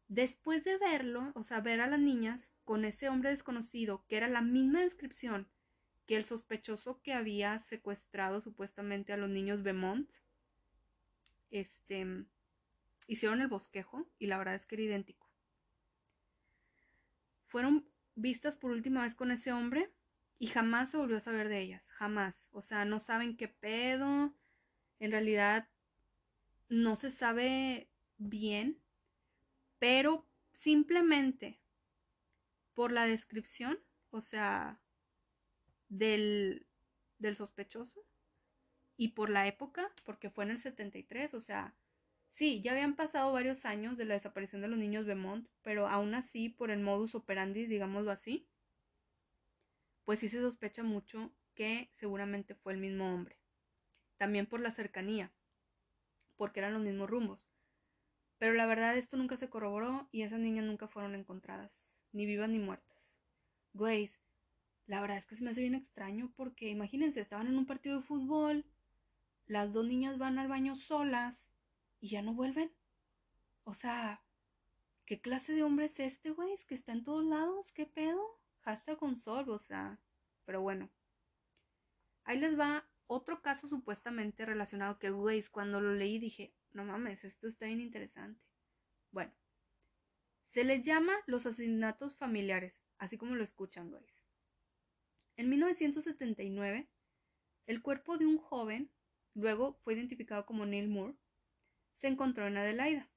Después 0.10 0.64
de 0.64 0.78
verlo, 0.78 1.32
o 1.36 1.44
sea, 1.44 1.62
ver 1.62 1.82
a 1.82 1.88
las 1.88 2.00
niñas 2.00 2.54
con 2.66 2.84
ese 2.84 3.10
hombre 3.10 3.30
desconocido, 3.30 4.06
que 4.08 4.18
era 4.18 4.28
la 4.28 4.42
misma 4.42 4.82
descripción 4.82 5.48
que 6.08 6.18
el 6.18 6.26
sospechoso 6.26 7.00
que 7.04 7.14
había 7.14 7.60
secuestrado 7.60 8.42
supuestamente 8.42 9.14
a 9.14 9.18
los 9.18 9.30
niños 9.30 9.62
Beaumont, 9.62 10.10
este, 11.52 12.26
hicieron 13.06 13.42
el 13.42 13.48
bosquejo 13.48 14.10
y 14.18 14.26
la 14.26 14.40
verdad 14.40 14.56
es 14.56 14.66
que 14.66 14.74
era 14.76 14.86
idéntico. 14.86 15.30
Fueron 17.46 17.88
vistas 18.16 18.58
por 18.58 18.72
última 18.72 19.04
vez 19.04 19.14
con 19.14 19.30
ese 19.30 19.52
hombre 19.52 19.92
y 20.40 20.48
jamás 20.48 20.90
se 20.90 20.98
volvió 20.98 21.18
a 21.18 21.22
saber 21.22 21.50
de 21.50 21.62
ellas, 21.62 21.88
jamás. 21.92 22.48
O 22.52 22.64
sea, 22.64 22.86
no 22.86 23.00
saben 23.00 23.38
qué 23.38 23.48
pedo. 23.48 24.34
En 25.00 25.12
realidad 25.12 25.70
no 26.68 26.96
se 26.96 27.12
sabe 27.12 27.92
bien, 28.18 28.80
pero 29.80 30.28
simplemente 30.52 31.60
por 32.74 32.92
la 32.92 33.06
descripción, 33.06 33.80
o 34.12 34.22
sea, 34.22 34.80
del, 35.90 36.68
del 37.18 37.36
sospechoso 37.36 38.06
y 38.98 39.10
por 39.10 39.30
la 39.30 39.48
época, 39.48 39.92
porque 40.04 40.30
fue 40.30 40.44
en 40.44 40.52
el 40.52 40.60
73, 40.60 41.34
o 41.34 41.42
sea, 41.42 41.76
sí, 42.30 42.62
ya 42.62 42.74
habían 42.74 42.96
pasado 42.96 43.32
varios 43.32 43.66
años 43.66 43.98
de 43.98 44.06
la 44.06 44.14
desaparición 44.14 44.62
de 44.62 44.68
los 44.68 44.78
niños 44.78 45.06
Beaumont, 45.06 45.48
pero 45.62 45.88
aún 45.88 46.14
así, 46.14 46.50
por 46.50 46.72
el 46.72 46.80
modus 46.80 47.16
operandi, 47.16 47.66
digámoslo 47.66 48.12
así, 48.12 48.48
pues 50.06 50.20
sí 50.20 50.28
se 50.28 50.42
sospecha 50.42 50.84
mucho 50.84 51.32
que 51.56 51.90
seguramente 51.94 52.56
fue 52.56 52.74
el 52.74 52.80
mismo 52.80 53.14
hombre. 53.14 53.38
También 54.18 54.48
por 54.48 54.60
la 54.60 54.72
cercanía, 54.72 55.32
porque 56.36 56.60
eran 56.60 56.74
los 56.74 56.82
mismos 56.82 57.10
rumbos. 57.10 57.50
Pero 58.40 58.54
la 58.54 58.66
verdad 58.66 58.98
esto 58.98 59.18
nunca 59.18 59.38
se 59.38 59.50
corroboró 59.50 60.08
y 60.12 60.24
esas 60.24 60.40
niñas 60.40 60.66
nunca 60.66 60.88
fueron 60.88 61.14
encontradas, 61.14 61.92
ni 62.14 62.26
vivas 62.26 62.50
ni 62.50 62.58
muertas. 62.58 62.98
Güeyes, 63.74 64.20
la 64.88 65.02
verdad 65.02 65.18
es 65.18 65.28
que 65.28 65.36
se 65.36 65.44
me 65.44 65.52
hace 65.52 65.62
bien 65.62 65.76
extraño 65.76 66.32
porque 66.36 66.70
imagínense, 66.70 67.20
estaban 67.20 67.48
en 67.48 67.58
un 67.58 67.66
partido 67.66 67.98
de 67.98 68.04
fútbol, 68.04 68.66
las 69.46 69.74
dos 69.74 69.86
niñas 69.86 70.18
van 70.18 70.40
al 70.40 70.48
baño 70.48 70.76
solas 70.76 71.50
y 72.00 72.10
ya 72.10 72.22
no 72.22 72.34
vuelven. 72.34 72.72
O 73.66 73.76
sea, 73.76 74.22
¿qué 75.06 75.20
clase 75.20 75.54
de 75.54 75.64
hombre 75.64 75.88
es 75.88 76.00
este, 76.00 76.32
güey? 76.32 76.50
que 76.66 76.76
está 76.76 76.94
en 76.94 77.04
todos 77.04 77.26
lados, 77.26 77.72
¿qué 77.74 77.86
pedo? 77.86 78.40
Hashtag 78.62 78.98
con 78.98 79.18
sol, 79.18 79.50
o 79.50 79.60
sea, 79.60 80.00
pero 80.46 80.62
bueno. 80.62 80.90
Ahí 82.24 82.40
les 82.40 82.58
va 82.58 82.86
otro 83.08 83.42
caso 83.42 83.68
supuestamente 83.68 84.46
relacionado 84.46 84.98
que, 84.98 85.10
güey, 85.10 85.44
cuando 85.52 85.82
lo 85.82 85.94
leí 85.94 86.20
dije, 86.20 86.54
no 86.74 86.86
mames, 86.86 87.24
esto 87.24 87.48
está 87.48 87.66
bien 87.66 87.82
interesante. 87.82 88.42
Bueno, 89.12 89.34
se 90.44 90.64
les 90.64 90.84
llama 90.84 91.14
los 91.26 91.46
asesinatos 91.46 92.16
familiares, 92.16 92.82
así 92.98 93.18
como 93.18 93.36
lo 93.36 93.44
escuchan, 93.44 93.90
güey. 93.90 94.04
En 95.36 95.50
1979, 95.50 96.90
el 97.66 97.82
cuerpo 97.82 98.18
de 98.18 98.26
un 98.26 98.38
joven, 98.38 98.92
luego 99.34 99.80
fue 99.84 99.94
identificado 99.94 100.46
como 100.46 100.66
Neil 100.66 100.90
Moore, 100.90 101.16
se 101.96 102.08
encontró 102.08 102.48
en 102.48 102.58
Adelaida. 102.58 103.10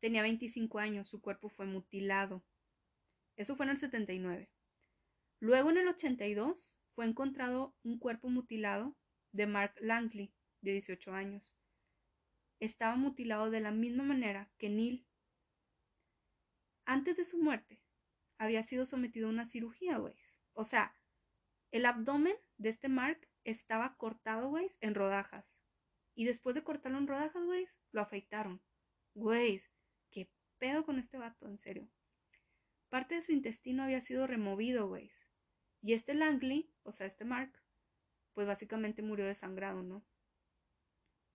Tenía 0.00 0.22
25 0.22 0.78
años, 0.78 1.08
su 1.08 1.20
cuerpo 1.20 1.48
fue 1.48 1.66
mutilado. 1.66 2.44
Eso 3.36 3.56
fue 3.56 3.66
en 3.66 3.70
el 3.70 3.78
79. 3.78 4.50
Luego 5.40 5.70
en 5.70 5.78
el 5.78 5.88
82 5.88 6.76
fue 6.94 7.06
encontrado 7.06 7.74
un 7.82 7.98
cuerpo 7.98 8.28
mutilado 8.28 8.96
de 9.32 9.46
Mark 9.46 9.74
Langley, 9.80 10.32
de 10.60 10.72
18 10.72 11.12
años 11.12 11.56
estaba 12.60 12.96
mutilado 12.96 13.50
de 13.50 13.60
la 13.60 13.70
misma 13.70 14.04
manera 14.04 14.50
que 14.58 14.68
Neil. 14.68 15.06
Antes 16.84 17.16
de 17.16 17.24
su 17.24 17.38
muerte, 17.38 17.80
había 18.38 18.62
sido 18.62 18.86
sometido 18.86 19.28
a 19.28 19.30
una 19.30 19.46
cirugía, 19.46 19.98
güey. 19.98 20.14
O 20.52 20.64
sea, 20.64 20.94
el 21.70 21.86
abdomen 21.86 22.36
de 22.58 22.68
este 22.68 22.88
Mark 22.88 23.28
estaba 23.44 23.96
cortado, 23.96 24.48
güey, 24.48 24.70
en 24.80 24.94
rodajas. 24.94 25.44
Y 26.14 26.24
después 26.24 26.54
de 26.54 26.62
cortarlo 26.62 26.98
en 26.98 27.08
rodajas, 27.08 27.44
güey, 27.44 27.66
lo 27.92 28.00
afeitaron. 28.00 28.62
Güey, 29.14 29.62
qué 30.10 30.30
pedo 30.58 30.84
con 30.84 30.98
este 30.98 31.18
vato, 31.18 31.48
en 31.48 31.58
serio. 31.58 31.88
Parte 32.88 33.16
de 33.16 33.22
su 33.22 33.32
intestino 33.32 33.82
había 33.82 34.00
sido 34.00 34.26
removido, 34.26 34.86
güey. 34.88 35.10
Y 35.82 35.92
este 35.92 36.14
Langley, 36.14 36.72
o 36.82 36.92
sea, 36.92 37.06
este 37.06 37.24
Mark, 37.24 37.52
pues 38.34 38.46
básicamente 38.46 39.02
murió 39.02 39.26
desangrado, 39.26 39.82
¿no? 39.82 40.04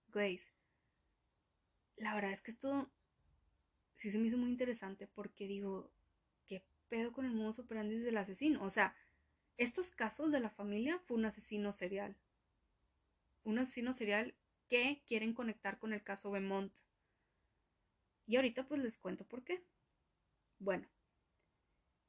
Güey, 0.08 0.40
la 2.00 2.14
verdad 2.14 2.32
es 2.32 2.40
que 2.40 2.50
esto 2.50 2.90
sí 3.96 4.10
se 4.10 4.18
me 4.18 4.28
hizo 4.28 4.38
muy 4.38 4.50
interesante 4.50 5.06
porque 5.06 5.46
digo, 5.46 5.92
¿qué 6.46 6.64
pedo 6.88 7.12
con 7.12 7.26
el 7.26 7.32
modus 7.32 7.58
operandi 7.58 7.98
del 7.98 8.16
asesino? 8.16 8.64
O 8.64 8.70
sea, 8.70 8.96
estos 9.58 9.90
casos 9.90 10.32
de 10.32 10.40
la 10.40 10.48
familia 10.48 10.98
fue 11.00 11.18
un 11.18 11.26
asesino 11.26 11.74
serial. 11.74 12.16
Un 13.44 13.58
asesino 13.58 13.92
serial 13.92 14.34
que 14.68 15.02
quieren 15.06 15.34
conectar 15.34 15.78
con 15.78 15.92
el 15.92 16.02
caso 16.02 16.30
Beaumont. 16.30 16.72
Y 18.26 18.36
ahorita 18.36 18.66
pues 18.66 18.80
les 18.80 18.96
cuento 18.96 19.26
por 19.26 19.44
qué. 19.44 19.62
Bueno, 20.58 20.88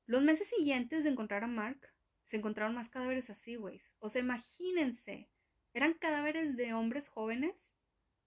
los 0.05 0.23
meses 0.23 0.47
siguientes 0.47 1.03
de 1.03 1.09
encontrar 1.09 1.43
a 1.43 1.47
Mark, 1.47 1.93
se 2.27 2.37
encontraron 2.37 2.75
más 2.75 2.89
cadáveres 2.89 3.29
así, 3.29 3.55
güey. 3.55 3.81
O 3.99 4.09
sea, 4.09 4.21
imagínense, 4.21 5.29
eran 5.73 5.93
cadáveres 5.95 6.55
de 6.55 6.73
hombres 6.73 7.09
jóvenes, 7.09 7.55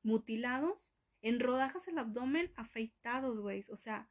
mutilados, 0.03 0.94
en 1.25 1.41
rodajas 1.41 1.89
el 1.89 1.97
abdomen 1.97 2.53
afeitados, 2.55 3.41
güey. 3.41 3.65
O 3.71 3.79
sea, 3.79 4.11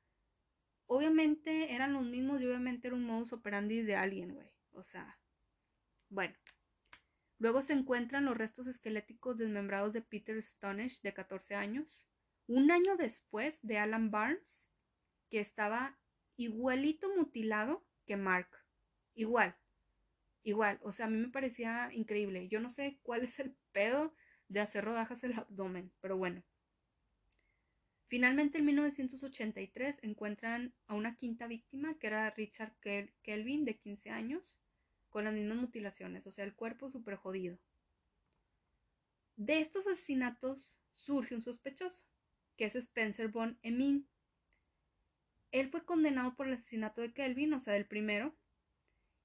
obviamente 0.87 1.71
eran 1.73 1.93
los 1.93 2.03
mismos 2.03 2.41
y 2.41 2.47
obviamente 2.47 2.87
era 2.87 2.95
un 2.95 3.05
modus 3.05 3.33
operandi 3.33 3.83
de 3.83 3.95
alguien, 3.95 4.33
güey. 4.33 4.49
O 4.71 4.83
sea, 4.83 5.19
bueno. 6.09 6.33
Luego 7.37 7.61
se 7.61 7.73
encuentran 7.73 8.25
los 8.25 8.35
restos 8.35 8.65
esqueléticos 8.65 9.37
desmembrados 9.37 9.93
de 9.93 10.01
Peter 10.01 10.41
Stonish, 10.41 11.01
de 11.01 11.13
14 11.13 11.53
años. 11.53 12.09
Un 12.47 12.71
año 12.71 12.97
después 12.97 13.59
de 13.61 13.77
Alan 13.77 14.09
Barnes, 14.09 14.71
que 15.29 15.39
estaba 15.39 15.95
igualito 16.35 17.15
mutilado 17.15 17.85
que 18.07 18.17
Mark. 18.17 18.49
Igual. 19.13 19.55
Igual. 20.41 20.79
O 20.81 20.93
sea, 20.93 21.05
a 21.05 21.09
mí 21.09 21.17
me 21.17 21.29
parecía 21.29 21.91
increíble. 21.93 22.47
Yo 22.47 22.59
no 22.59 22.69
sé 22.69 22.97
cuál 23.03 23.23
es 23.23 23.39
el 23.39 23.55
pedo 23.71 24.15
de 24.47 24.61
hacer 24.61 24.83
rodajas 24.83 25.23
el 25.23 25.33
abdomen, 25.33 25.91
pero 26.01 26.17
bueno. 26.17 26.43
Finalmente, 28.13 28.59
en 28.59 28.65
1983, 28.65 30.03
encuentran 30.03 30.71
a 30.85 30.93
una 30.93 31.15
quinta 31.15 31.47
víctima, 31.47 31.97
que 31.97 32.05
era 32.05 32.29
Richard 32.29 32.75
Kelvin, 33.23 33.65
de 33.65 33.79
15 33.79 34.11
años, 34.11 34.61
con 35.09 35.23
las 35.23 35.33
mismas 35.33 35.57
mutilaciones, 35.57 36.27
o 36.27 36.29
sea, 36.29 36.45
el 36.45 36.53
cuerpo 36.53 36.91
súper 36.91 37.15
jodido. 37.15 37.57
De 39.35 39.61
estos 39.61 39.87
asesinatos 39.87 40.77
surge 40.91 41.33
un 41.33 41.41
sospechoso, 41.41 42.03
que 42.55 42.65
es 42.65 42.75
Spencer 42.75 43.29
Von 43.29 43.57
Emin. 43.63 44.07
Él 45.51 45.71
fue 45.71 45.83
condenado 45.83 46.35
por 46.35 46.45
el 46.45 46.53
asesinato 46.53 47.01
de 47.01 47.13
Kelvin, 47.13 47.51
o 47.55 47.59
sea, 47.59 47.73
del 47.73 47.87
primero, 47.87 48.35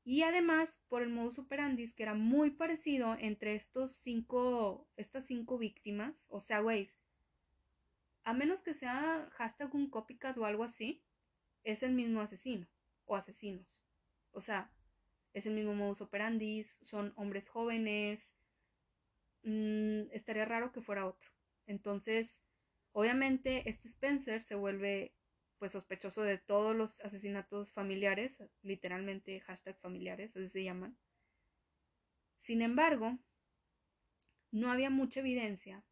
y 0.03 0.23
además 0.23 0.75
por 0.89 1.03
el 1.03 1.11
modus 1.11 1.39
operandi, 1.39 1.93
que 1.93 2.05
era 2.05 2.15
muy 2.15 2.53
parecido 2.53 3.17
entre 3.21 3.55
estos 3.55 3.97
cinco, 3.97 4.89
estas 4.97 5.27
cinco 5.27 5.59
víctimas, 5.59 6.15
o 6.29 6.41
sea, 6.41 6.61
güey, 6.61 6.91
a 8.29 8.35
menos 8.35 8.61
que 8.61 8.75
sea 8.75 9.27
hashtag 9.39 9.75
un 9.75 9.89
copycat 9.89 10.37
o 10.37 10.45
algo 10.45 10.63
así, 10.63 11.03
es 11.65 11.83
el 11.83 11.93
mismo 11.93 12.21
asesino 12.21 12.69
o 13.07 13.17
asesinos. 13.17 13.81
O 14.33 14.43
sea, 14.43 14.71
es 15.33 15.47
el 15.47 15.55
mismo 15.55 15.75
modus 15.75 16.03
operandi, 16.03 16.67
son 16.83 17.15
hombres 17.17 17.49
jóvenes. 17.49 18.35
Mm, 19.45 20.11
estaría 20.13 20.45
raro 20.45 20.73
que 20.73 20.83
fuera 20.83 21.07
otro. 21.07 21.31
Entonces, 21.65 22.39
obviamente, 22.93 23.67
este 23.71 23.89
Spencer 23.89 24.43
se 24.43 24.57
vuelve 24.57 25.15
pues 25.59 25.73
sospechoso 25.73 26.21
de 26.21 26.37
todos 26.37 26.77
los 26.77 27.01
asesinatos 27.01 27.73
familiares, 27.73 28.37
literalmente 28.61 29.41
hashtag 29.41 29.79
familiares, 29.81 30.37
así 30.37 30.51
se 30.51 30.65
llaman. 30.65 30.99
Sin 32.41 32.61
embargo, 32.61 33.19
no 34.51 34.71
había 34.71 34.91
mucha 34.91 35.21
evidencia 35.21 35.83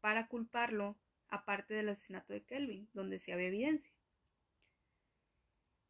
para 0.00 0.28
culparlo 0.28 0.98
aparte 1.28 1.74
del 1.74 1.88
asesinato 1.88 2.32
de 2.32 2.44
Kelvin, 2.44 2.88
donde 2.92 3.18
sí 3.18 3.32
había 3.32 3.48
evidencia. 3.48 3.92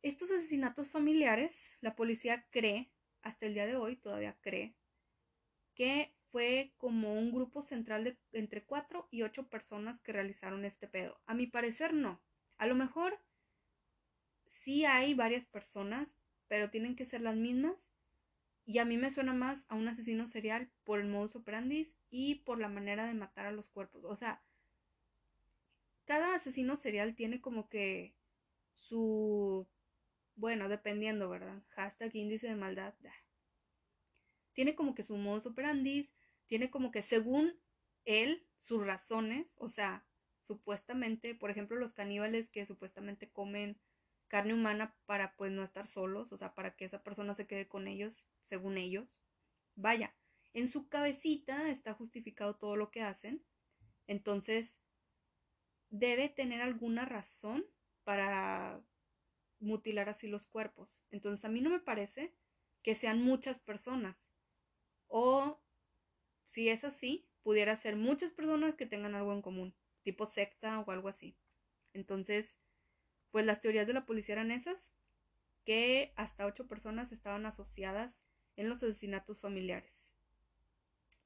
Estos 0.02 0.30
asesinatos 0.30 0.88
familiares, 0.88 1.72
la 1.80 1.96
policía 1.96 2.46
cree, 2.50 2.90
hasta 3.22 3.46
el 3.46 3.54
día 3.54 3.66
de 3.66 3.76
hoy 3.76 3.96
todavía 3.96 4.36
cree, 4.40 4.74
que 5.74 6.14
fue 6.30 6.72
como 6.76 7.14
un 7.14 7.32
grupo 7.32 7.62
central 7.62 8.04
de 8.04 8.18
entre 8.32 8.64
cuatro 8.64 9.08
y 9.10 9.22
ocho 9.22 9.48
personas 9.48 10.00
que 10.00 10.12
realizaron 10.12 10.64
este 10.64 10.88
pedo. 10.88 11.20
A 11.26 11.34
mi 11.34 11.46
parecer 11.46 11.94
no. 11.94 12.20
A 12.58 12.66
lo 12.66 12.74
mejor 12.74 13.18
sí 14.46 14.84
hay 14.84 15.14
varias 15.14 15.46
personas, 15.46 16.14
pero 16.46 16.70
tienen 16.70 16.96
que 16.96 17.06
ser 17.06 17.20
las 17.20 17.36
mismas. 17.36 17.90
Y 18.66 18.78
a 18.78 18.84
mí 18.84 18.98
me 18.98 19.10
suena 19.10 19.32
más 19.32 19.64
a 19.68 19.74
un 19.74 19.88
asesino 19.88 20.28
serial 20.28 20.70
por 20.84 21.00
el 21.00 21.06
modus 21.06 21.36
operandi 21.36 21.90
y 22.10 22.36
por 22.36 22.60
la 22.60 22.68
manera 22.68 23.06
de 23.06 23.14
matar 23.14 23.46
a 23.46 23.52
los 23.52 23.68
cuerpos. 23.68 24.04
O 24.04 24.16
sea, 24.16 24.42
cada 26.08 26.34
asesino 26.34 26.78
serial 26.78 27.14
tiene 27.14 27.42
como 27.42 27.68
que 27.68 28.14
su, 28.72 29.68
bueno, 30.36 30.70
dependiendo, 30.70 31.28
¿verdad? 31.28 31.62
Hashtag 31.68 32.16
índice 32.16 32.48
de 32.48 32.54
maldad. 32.54 32.94
Tiene 34.54 34.74
como 34.74 34.94
que 34.94 35.02
su 35.02 35.18
modus 35.18 35.44
operandi, 35.44 36.08
tiene 36.46 36.70
como 36.70 36.90
que 36.92 37.02
según 37.02 37.60
él, 38.06 38.46
sus 38.58 38.86
razones, 38.86 39.52
o 39.58 39.68
sea, 39.68 40.06
supuestamente, 40.46 41.34
por 41.34 41.50
ejemplo, 41.50 41.76
los 41.76 41.92
caníbales 41.92 42.48
que 42.48 42.64
supuestamente 42.64 43.28
comen 43.28 43.78
carne 44.28 44.54
humana 44.54 44.96
para 45.04 45.36
pues 45.36 45.52
no 45.52 45.62
estar 45.62 45.86
solos, 45.86 46.32
o 46.32 46.38
sea, 46.38 46.54
para 46.54 46.74
que 46.74 46.86
esa 46.86 47.02
persona 47.02 47.34
se 47.34 47.46
quede 47.46 47.68
con 47.68 47.86
ellos, 47.86 48.24
según 48.44 48.78
ellos. 48.78 49.22
Vaya, 49.76 50.14
en 50.54 50.68
su 50.68 50.88
cabecita 50.88 51.68
está 51.68 51.92
justificado 51.92 52.56
todo 52.56 52.76
lo 52.76 52.90
que 52.90 53.02
hacen. 53.02 53.44
Entonces, 54.06 54.78
debe 55.90 56.28
tener 56.28 56.60
alguna 56.60 57.04
razón 57.04 57.64
para 58.04 58.80
mutilar 59.60 60.08
así 60.08 60.28
los 60.28 60.46
cuerpos. 60.46 60.98
Entonces 61.10 61.44
a 61.44 61.48
mí 61.48 61.60
no 61.60 61.70
me 61.70 61.80
parece 61.80 62.34
que 62.82 62.94
sean 62.94 63.22
muchas 63.22 63.60
personas. 63.60 64.16
O 65.08 65.60
si 66.44 66.68
es 66.68 66.84
así, 66.84 67.28
pudiera 67.42 67.76
ser 67.76 67.96
muchas 67.96 68.32
personas 68.32 68.74
que 68.74 68.86
tengan 68.86 69.14
algo 69.14 69.32
en 69.32 69.42
común, 69.42 69.74
tipo 70.02 70.26
secta 70.26 70.80
o 70.80 70.90
algo 70.90 71.08
así. 71.08 71.36
Entonces, 71.92 72.58
pues 73.30 73.44
las 73.46 73.60
teorías 73.60 73.86
de 73.86 73.94
la 73.94 74.06
policía 74.06 74.34
eran 74.34 74.50
esas, 74.50 74.90
que 75.64 76.12
hasta 76.16 76.46
ocho 76.46 76.66
personas 76.66 77.12
estaban 77.12 77.44
asociadas 77.46 78.24
en 78.56 78.68
los 78.68 78.82
asesinatos 78.82 79.40
familiares. 79.40 80.08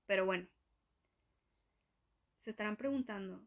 Pero 0.06 0.26
bueno, 0.26 0.48
se 2.40 2.50
estarán 2.50 2.76
preguntando, 2.76 3.46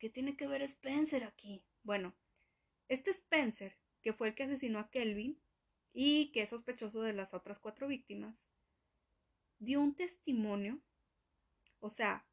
¿qué 0.00 0.10
tiene 0.10 0.36
que 0.36 0.48
ver 0.48 0.62
Spencer 0.62 1.22
aquí? 1.22 1.62
Bueno, 1.84 2.14
este 2.88 3.10
Spencer, 3.10 3.76
que 4.02 4.12
fue 4.12 4.28
el 4.28 4.34
que 4.34 4.42
asesinó 4.42 4.80
a 4.80 4.90
Kelvin 4.90 5.38
y 5.92 6.32
que 6.32 6.42
es 6.42 6.50
sospechoso 6.50 7.02
de 7.02 7.12
las 7.12 7.34
otras 7.34 7.60
cuatro 7.60 7.86
víctimas, 7.86 8.48
dio 9.60 9.80
un 9.80 9.94
testimonio, 9.94 10.80
o 11.78 11.90
sea, 11.90 12.26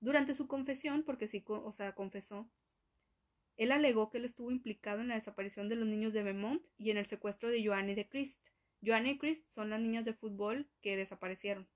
durante 0.00 0.34
su 0.34 0.48
confesión, 0.48 1.04
porque 1.04 1.28
sí, 1.28 1.44
o 1.46 1.72
sea, 1.72 1.94
confesó, 1.94 2.50
él 3.56 3.72
alegó 3.72 4.08
que 4.08 4.18
él 4.18 4.24
estuvo 4.24 4.50
implicado 4.50 5.00
en 5.00 5.08
la 5.08 5.16
desaparición 5.16 5.68
de 5.68 5.76
los 5.76 5.86
niños 5.86 6.12
de 6.12 6.22
Vermont 6.22 6.64
y 6.78 6.90
en 6.90 6.96
el 6.96 7.06
secuestro 7.06 7.50
de 7.50 7.64
Joanne 7.64 7.92
y 7.92 7.94
de 7.96 8.08
Christ. 8.08 8.40
Joanne 8.82 9.10
y 9.10 9.18
Christ 9.18 9.44
son 9.50 9.70
las 9.70 9.80
niñas 9.80 10.04
de 10.04 10.14
fútbol 10.14 10.68
que 10.80 10.96
desaparecieron. 10.96 11.68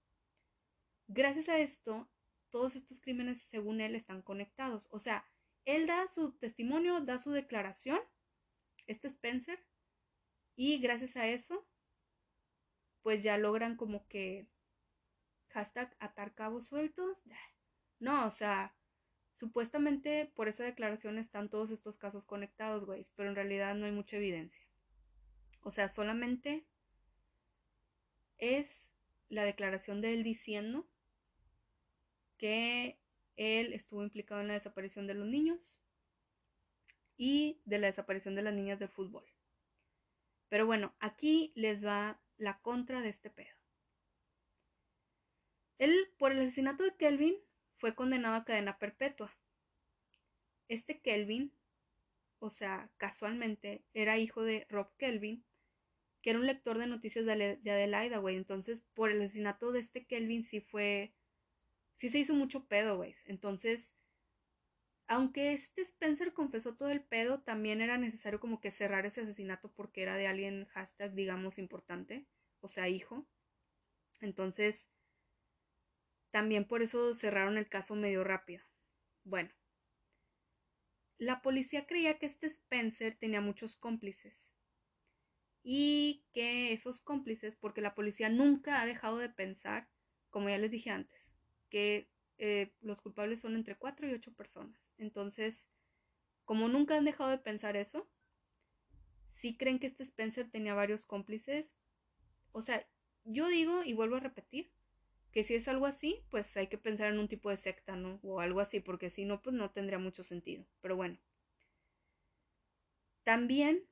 Gracias 1.09 1.49
a 1.49 1.59
esto, 1.59 2.09
todos 2.53 2.77
estos 2.77 3.01
crímenes, 3.01 3.43
según 3.43 3.81
él, 3.81 3.97
están 3.97 4.23
conectados. 4.23 4.87
O 4.93 5.01
sea, 5.01 5.27
él 5.65 5.89
da 5.89 6.07
su 6.07 6.33
testimonio, 6.35 7.01
da 7.01 7.19
su 7.19 7.33
declaración, 7.33 7.99
este 8.87 9.09
Spencer, 9.09 9.59
y 10.55 10.79
gracias 10.79 11.17
a 11.17 11.27
eso, 11.27 11.67
pues 13.03 13.23
ya 13.23 13.39
logran 13.39 13.77
como 13.77 14.07
que 14.07 14.47
hashtag 15.49 15.97
atar 15.99 16.35
cabos 16.35 16.67
sueltos. 16.67 17.19
No, 17.99 18.27
o 18.27 18.31
sea, 18.31 18.75
supuestamente 19.39 20.31
por 20.35 20.49
esa 20.49 20.65
declaración 20.65 21.19
están 21.19 21.49
todos 21.49 21.71
estos 21.71 21.97
casos 21.97 22.27
conectados, 22.27 22.85
güey, 22.85 23.07
pero 23.17 23.29
en 23.29 23.37
realidad 23.37 23.75
no 23.75 23.87
hay 23.87 23.93
mucha 23.93 24.17
evidencia. 24.17 24.67
O 25.61 25.71
sea, 25.71 25.89
solamente 25.89 26.67
es 28.39 28.93
la 29.29 29.45
declaración 29.45 30.01
de 30.01 30.15
él 30.15 30.25
diciendo 30.25 30.87
que 32.43 32.99
él 33.37 33.73
estuvo 33.73 34.03
implicado 34.03 34.41
en 34.41 34.49
la 34.49 34.55
desaparición 34.55 35.07
de 35.07 35.15
los 35.15 35.29
niños 35.29 35.79
y 37.17 37.61
de 37.67 37.79
la 37.79 37.87
desaparición 37.87 38.35
de 38.35 38.43
las 38.43 38.53
niñas 38.53 38.81
del 38.81 38.89
fútbol. 38.89 39.25
Pero 40.49 40.67
bueno, 40.67 40.93
aquí 40.99 41.53
les 41.55 41.85
va 41.85 42.21
la 42.39 42.59
contra 42.59 43.01
de 43.01 43.11
este 43.11 43.31
pedo. 43.31 43.55
Él, 45.79 45.95
por 46.19 46.33
el 46.33 46.41
asesinato 46.41 46.83
de 46.83 46.97
Kelvin, 46.97 47.37
fue 47.77 47.95
condenado 47.95 48.35
a 48.35 48.45
cadena 48.45 48.77
perpetua. 48.77 49.33
Este 50.67 51.01
Kelvin, 51.01 51.53
o 52.41 52.51
sea, 52.51 52.91
casualmente, 52.97 53.85
era 53.95 54.19
hijo 54.19 54.43
de 54.43 54.67
Rob 54.69 54.91
Kelvin, 54.97 55.45
que 56.23 56.31
era 56.31 56.41
un 56.41 56.47
lector 56.47 56.77
de 56.77 56.89
noticias 56.89 57.25
de, 57.25 57.61
Adelaida, 57.71 58.19
güey. 58.19 58.35
Entonces, 58.35 58.83
por 58.95 59.13
el 59.13 59.23
asesinato 59.23 59.71
de 59.71 59.79
este 59.79 60.07
Kelvin 60.07 60.43
sí 60.43 60.61
fue. 60.61 61.15
Sí 61.99 62.09
se 62.09 62.19
hizo 62.19 62.35
mucho 62.35 62.67
pedo, 62.67 62.97
güey. 62.97 63.15
Entonces, 63.27 63.95
aunque 65.07 65.53
este 65.53 65.83
Spencer 65.83 66.33
confesó 66.33 66.75
todo 66.75 66.91
el 66.91 67.03
pedo, 67.03 67.41
también 67.43 67.81
era 67.81 67.99
necesario 67.99 68.41
como 68.41 68.61
que 68.61 68.71
cerrar 68.71 69.07
ese 69.07 69.21
asesinato 69.21 69.71
porque 69.73 70.03
era 70.03 70.17
de 70.17 70.27
alguien, 70.27 70.67
hashtag, 70.67 71.15
digamos, 71.15 71.59
importante, 71.59 72.27
o 72.61 72.69
sea, 72.69 72.89
hijo. 72.89 73.27
Entonces, 74.21 74.89
también 76.31 76.67
por 76.67 76.83
eso 76.83 77.15
cerraron 77.15 77.59
el 77.59 77.69
caso 77.69 77.95
medio 77.95 78.25
rápido. 78.25 78.65
Bueno, 79.25 79.51
la 81.19 81.43
policía 81.43 81.87
creía 81.87 82.19
que 82.19 82.27
este 82.27 82.47
Spencer 82.49 83.17
tenía 83.17 83.41
muchos 83.41 83.77
cómplices 83.77 84.53
y 85.63 86.25
que 86.33 86.73
esos 86.73 87.03
cómplices, 87.03 87.55
porque 87.57 87.81
la 87.81 87.95
policía 87.95 88.29
nunca 88.29 88.81
ha 88.81 88.87
dejado 88.87 89.19
de 89.19 89.29
pensar, 89.29 89.89
como 90.31 90.49
ya 90.49 90.59
les 90.59 90.71
dije 90.71 90.91
antes, 90.91 91.32
que 91.73 92.11
eh, 92.37 92.71
los 92.83 93.01
culpables 93.01 93.41
son 93.41 93.57
entre 93.57 93.77
cuatro 93.77 94.07
y 94.07 94.13
ocho 94.13 94.31
personas. 94.35 94.93
Entonces, 94.99 95.67
como 96.45 96.69
nunca 96.69 96.97
han 96.97 97.07
dejado 97.07 97.31
de 97.31 97.39
pensar 97.39 97.79
eso, 97.79 98.11
si 99.31 99.57
creen 99.57 99.79
que 99.79 99.87
este 99.87 100.03
Spencer 100.03 100.51
tenía 100.51 100.75
varios 100.75 101.07
cómplices. 101.07 101.75
O 102.53 102.61
sea, 102.61 102.87
yo 103.25 103.49
digo 103.49 103.85
y 103.85 103.95
vuelvo 103.95 104.17
a 104.17 104.21
repetir 104.21 104.71
que 105.33 105.45
si 105.45 105.55
es 105.55 105.67
algo 105.67 105.87
así, 105.87 106.27
pues 106.29 106.55
hay 106.59 106.67
que 106.67 106.77
pensar 106.77 107.11
en 107.11 107.19
un 107.19 107.29
tipo 107.29 107.49
de 107.49 107.57
secta, 107.57 107.97
¿no? 107.97 108.21
O 108.23 108.41
algo 108.41 108.61
así, 108.61 108.81
porque 108.81 109.09
si 109.09 109.25
no, 109.25 109.41
pues 109.41 109.57
no 109.57 109.71
tendría 109.71 109.99
mucho 109.99 110.23
sentido. 110.23 110.67
Pero 110.83 110.95
bueno. 110.97 111.17
También 113.25 113.87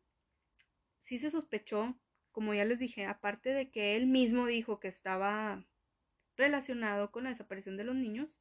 sí 1.00 1.18
se 1.18 1.30
sospechó, 1.30 1.96
como 2.30 2.52
ya 2.52 2.66
les 2.66 2.78
dije, 2.78 3.06
aparte 3.06 3.54
de 3.54 3.70
que 3.70 3.96
él 3.96 4.06
mismo 4.06 4.46
dijo 4.46 4.80
que 4.80 4.88
estaba 4.88 5.64
relacionado 6.36 7.10
con 7.10 7.24
la 7.24 7.30
desaparición 7.30 7.76
de 7.76 7.84
los 7.84 7.96
niños, 7.96 8.40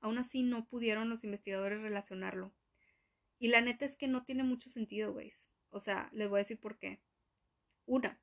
aún 0.00 0.18
así 0.18 0.42
no 0.42 0.66
pudieron 0.66 1.08
los 1.08 1.24
investigadores 1.24 1.80
relacionarlo. 1.80 2.52
Y 3.38 3.48
la 3.48 3.60
neta 3.60 3.84
es 3.84 3.96
que 3.96 4.08
no 4.08 4.24
tiene 4.24 4.42
mucho 4.42 4.70
sentido, 4.70 5.12
güey. 5.12 5.32
O 5.70 5.80
sea, 5.80 6.08
les 6.12 6.28
voy 6.28 6.38
a 6.38 6.42
decir 6.42 6.58
por 6.58 6.78
qué. 6.78 7.00
Una, 7.84 8.18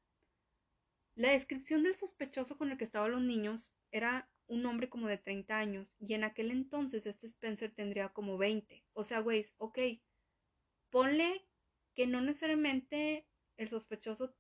la 1.15 1.32
descripción 1.32 1.84
del 1.84 1.95
sospechoso 1.95 2.57
con 2.57 2.71
el 2.71 2.78
que 2.78 2.84
estaban 2.84 3.11
los 3.11 3.21
niños 3.21 3.71
era 3.91 4.30
un 4.47 4.65
hombre 4.65 4.89
como 4.89 5.07
de 5.07 5.17
30 5.19 5.57
años 5.57 5.95
y 5.99 6.15
en 6.15 6.24
aquel 6.24 6.49
entonces 6.49 7.05
este 7.05 7.28
Spencer 7.28 7.71
tendría 7.71 8.09
como 8.09 8.38
20. 8.38 8.84
O 8.93 9.03
sea, 9.03 9.19
güey, 9.19 9.45
ok, 9.57 9.78
ponle 10.89 11.45
que 11.93 12.07
no 12.07 12.21
necesariamente 12.21 13.28
el 13.57 13.69
sospechoso 13.69 14.36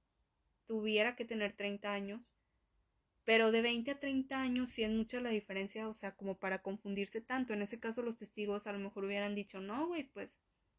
tuviera 0.65 1.15
que 1.15 1.25
tener 1.25 1.53
30 1.53 1.93
años, 1.93 2.32
pero 3.25 3.51
de 3.51 3.61
20 3.61 3.91
a 3.91 3.99
30 3.99 4.41
años 4.41 4.71
sí 4.71 4.83
es 4.83 4.91
mucha 4.91 5.21
la 5.21 5.29
diferencia, 5.29 5.87
o 5.87 5.93
sea, 5.93 6.15
como 6.15 6.37
para 6.37 6.61
confundirse 6.61 7.21
tanto. 7.21 7.53
En 7.53 7.61
ese 7.61 7.79
caso 7.79 8.01
los 8.01 8.17
testigos 8.17 8.67
a 8.67 8.73
lo 8.73 8.79
mejor 8.79 9.05
hubieran 9.05 9.35
dicho, 9.35 9.61
no, 9.61 9.87
güey, 9.87 10.03
pues 10.03 10.29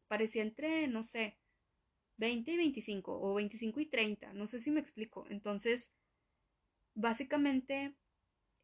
parecía 0.07 0.43
entre, 0.43 0.87
no 0.87 1.03
sé, 1.03 1.37
20 2.17 2.51
y 2.51 2.57
25 2.57 3.19
o 3.19 3.33
25 3.35 3.79
y 3.81 3.85
30, 3.87 4.33
no 4.33 4.47
sé 4.47 4.59
si 4.61 4.71
me 4.71 4.79
explico. 4.81 5.25
Entonces, 5.29 5.89
básicamente, 6.95 7.93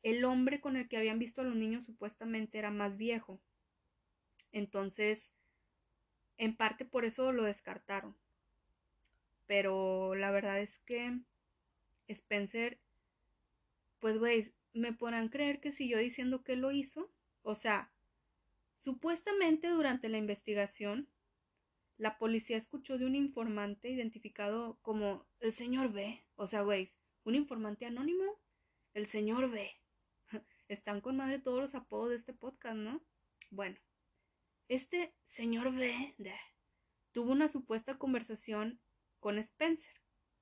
el 0.03 0.25
hombre 0.25 0.61
con 0.61 0.77
el 0.77 0.87
que 0.89 0.97
habían 0.97 1.19
visto 1.19 1.41
a 1.41 1.43
los 1.45 1.55
niños 1.55 1.85
supuestamente 1.85 2.57
era 2.59 2.71
más 2.71 2.97
viejo. 2.97 3.41
Entonces, 4.51 5.33
en 6.37 6.55
parte 6.55 6.85
por 6.85 7.05
eso 7.05 7.31
lo 7.31 7.43
descartaron 7.43 8.15
pero 9.51 10.15
la 10.15 10.31
verdad 10.31 10.61
es 10.61 10.77
que 10.85 11.19
Spencer, 12.07 12.79
pues 14.01 14.17
güey, 14.17 14.53
me 14.73 14.91
podrán 14.91 15.29
creer 15.29 15.61
que 15.61 15.71
si 15.71 15.87
yo 15.87 15.97
diciendo 15.97 16.43
que 16.43 16.57
lo 16.57 16.71
hizo, 16.71 17.09
o 17.43 17.55
sea, 17.55 17.93
supuestamente 18.77 19.69
durante 19.69 20.09
la 20.09 20.17
investigación, 20.17 21.07
la 21.97 22.17
policía 22.17 22.57
escuchó 22.57 22.97
de 22.97 23.05
un 23.05 23.15
informante 23.15 23.89
identificado 23.89 24.79
como 24.81 25.27
el 25.39 25.53
señor 25.53 25.93
B, 25.93 26.25
o 26.35 26.47
sea, 26.47 26.63
güey, 26.63 26.91
un 27.23 27.35
informante 27.35 27.85
anónimo, 27.85 28.41
el 28.93 29.05
señor 29.05 29.51
B. 29.51 29.69
Están 30.67 31.01
con 31.01 31.17
de 31.17 31.39
todos 31.39 31.61
los 31.61 31.75
apodos 31.75 32.09
de 32.09 32.15
este 32.15 32.33
podcast, 32.33 32.77
¿no? 32.77 33.03
Bueno, 33.51 33.77
este 34.67 35.13
señor 35.25 35.75
B 35.75 36.15
tuvo 37.11 37.31
una 37.31 37.49
supuesta 37.49 37.99
conversación 37.99 38.81
con 39.19 39.37
Spencer. 39.37 39.93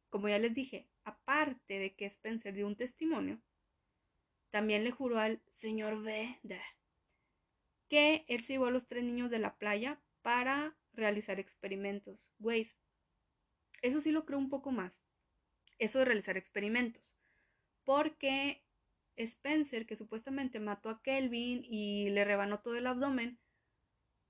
Como 0.09 0.29
ya 0.29 0.39
les 0.39 0.53
dije, 0.53 0.87
aparte 1.03 1.77
de 1.77 1.95
que 1.95 2.05
Spencer 2.05 2.53
dio 2.53 2.67
un 2.67 2.77
testimonio, 2.77 3.41
también 4.51 4.83
le 4.83 4.91
juró 4.91 5.19
al 5.19 5.41
señor 5.51 6.01
B 6.01 6.39
que 7.89 8.25
él 8.27 8.43
se 8.43 8.53
llevó 8.53 8.67
a 8.67 8.71
los 8.71 8.87
tres 8.87 9.03
niños 9.03 9.31
de 9.31 9.39
la 9.39 9.57
playa 9.57 9.99
para 10.21 10.75
realizar 10.93 11.39
experimentos. 11.39 12.31
Güey, 12.37 12.67
eso 13.81 13.99
sí 13.99 14.11
lo 14.11 14.25
creo 14.25 14.37
un 14.37 14.49
poco 14.49 14.71
más. 14.71 14.93
Eso 15.79 15.99
de 15.99 16.05
realizar 16.05 16.37
experimentos. 16.37 17.17
Porque 17.83 18.61
Spencer, 19.15 19.85
que 19.85 19.95
supuestamente 19.95 20.59
mató 20.59 20.89
a 20.89 21.01
Kelvin 21.01 21.65
y 21.65 22.09
le 22.09 22.25
rebanó 22.25 22.59
todo 22.59 22.75
el 22.75 22.87
abdomen, 22.87 23.39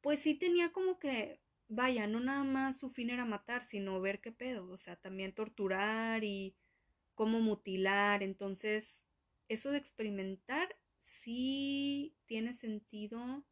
pues 0.02 0.22
sí 0.22 0.36
tenía 0.36 0.72
como 0.72 1.00
que 1.00 1.42
vaya, 1.68 2.08
no 2.08 2.20
nada 2.20 2.44
más 2.44 2.80
su 2.80 2.90
fin 2.90 3.12
era 3.12 3.26
matar, 3.26 3.66
sino 3.66 4.02
ver 4.02 4.22
qué 4.22 4.32
pedo, 4.32 4.70
o 4.72 4.78
sea, 4.78 4.96
también 4.96 5.34
torturar 5.34 6.24
y 6.24 6.56
cómo 7.14 7.40
mutilar, 7.42 8.24
entonces 8.24 9.04
eso 9.50 9.72
de 9.72 9.80
experimentar 9.80 10.78
sí 11.00 12.16
tiene 12.26 12.54
sentido 12.54 13.44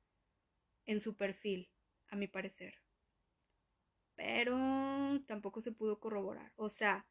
en 0.85 0.99
su 0.99 1.17
perfil, 1.17 1.69
a 2.07 2.15
mi 2.15 2.27
parecer. 2.27 2.75
Pero 4.15 5.21
tampoco 5.27 5.61
se 5.61 5.71
pudo 5.71 5.99
corroborar. 5.99 6.53
O 6.55 6.69
sea, 6.69 7.05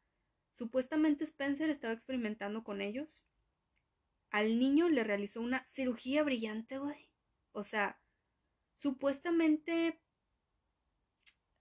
supuestamente 0.57 1.25
Spencer 1.25 1.69
estaba 1.69 1.93
experimentando 1.93 2.63
con 2.63 2.81
ellos. 2.81 3.21
Al 4.31 4.59
niño 4.59 4.89
le 4.89 5.03
realizó 5.03 5.41
una 5.41 5.65
cirugía 5.67 6.23
brillante, 6.23 6.79
güey. 6.79 7.09
O 7.51 7.63
sea, 7.63 8.01
supuestamente 8.75 10.01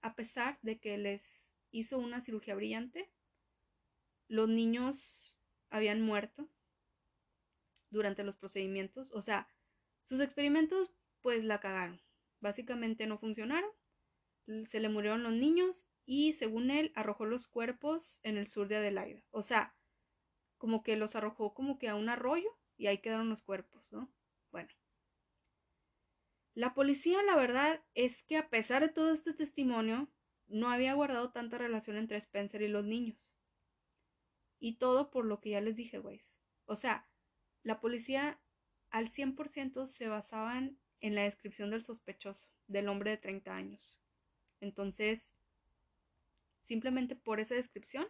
a 0.01 0.15
pesar 0.15 0.59
de 0.63 0.79
que 0.79 0.97
les 0.99 1.53
hizo 1.73 1.99
una 1.99 2.21
cirugía 2.23 2.55
brillante, 2.55 3.11
los 4.29 4.49
niños 4.49 5.35
habían 5.69 6.01
muerto 6.01 6.49
durante 7.91 8.25
los 8.25 8.37
procedimientos, 8.37 9.13
o 9.13 9.23
sea, 9.23 9.49
sus 10.03 10.21
experimentos 10.21 10.93
pues 11.21 11.45
la 11.45 11.61
cagaron, 11.61 12.01
básicamente 12.41 13.07
no 13.07 13.19
funcionaron. 13.19 13.71
Se 14.71 14.79
le 14.79 14.89
murieron 14.89 15.25
los 15.25 15.33
niños 15.33 15.89
y 16.05 16.35
según 16.35 16.71
él 16.71 16.93
arrojó 16.95 17.25
los 17.27 17.49
cuerpos 17.49 18.21
en 18.23 18.37
el 18.37 18.47
sur 18.47 18.69
de 18.69 18.77
Adelaida. 18.77 19.25
O 19.31 19.43
sea, 19.43 19.75
como 20.57 20.83
que 20.85 20.97
los 20.97 21.17
arrojó 21.17 21.53
como 21.53 21.79
que 21.79 21.89
a 21.89 21.97
un 21.97 22.09
arroyo 22.09 22.49
y 22.77 22.87
ahí 22.87 22.99
quedaron 22.99 23.29
los 23.29 23.43
cuerpos, 23.43 23.91
¿no? 23.91 24.09
Bueno. 24.53 24.69
La 26.55 26.75
policía, 26.75 27.23
la 27.23 27.37
verdad, 27.37 27.83
es 27.95 28.23
que 28.23 28.37
a 28.37 28.49
pesar 28.49 28.83
de 28.83 28.89
todo 28.89 29.13
este 29.13 29.35
testimonio, 29.35 30.09
no 30.47 30.71
había 30.71 30.95
guardado 30.95 31.31
tanta 31.33 31.59
relación 31.59 31.97
entre 31.97 32.19
Spencer 32.19 32.63
y 32.63 32.69
los 32.69 32.85
niños. 32.85 33.33
Y 34.59 34.77
todo 34.77 35.11
por 35.11 35.25
lo 35.25 35.41
que 35.41 35.51
ya 35.51 35.61
les 35.61 35.77
dije, 35.77 35.99
güey. 35.99 36.25
O 36.65 36.77
sea, 36.77 37.09
la 37.67 37.81
policía 37.81 38.39
al 38.91 39.11
100% 39.11 39.89
se 39.89 40.07
basaban 40.07 40.79
en 41.01 41.17
la 41.17 41.23
descripción 41.23 41.71
del 41.71 41.83
sospechoso, 41.83 42.47
del 42.69 42.89
hombre 42.89 43.11
de 43.11 43.17
30 43.17 43.57
años. 43.57 43.99
Entonces, 44.61 45.35
simplemente 46.69 47.17
por 47.17 47.41
esa 47.41 47.57
descripción, 47.57 48.07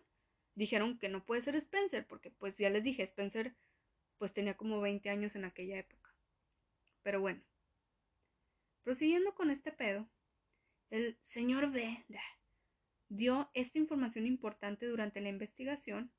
dijeron 0.57 0.99
que 0.99 1.09
no 1.09 1.25
puede 1.25 1.41
ser 1.41 1.57
Spencer, 1.57 2.07
porque 2.07 2.31
pues 2.31 2.59
ya 2.59 2.69
les 2.69 2.85
dije, 2.85 3.05
Spencer 3.05 3.57
pues 4.19 4.35
tenía 4.35 4.59
como 4.59 4.79
20 4.83 5.09
años 5.09 5.35
en 5.37 5.47
aquella 5.47 5.79
época. 5.79 6.15
Pero 7.03 7.23
bueno, 7.23 7.41
prosiguiendo 8.83 9.35
con 9.35 9.51
este 9.51 9.73
pedo, 9.73 10.07
el 10.91 11.17
señor 11.25 11.71
B 11.71 12.05
dio 13.09 13.49
esta 13.55 13.79
información 13.79 14.27
importante 14.27 14.85
durante 14.85 15.23
la 15.23 15.31
investigación 15.31 16.13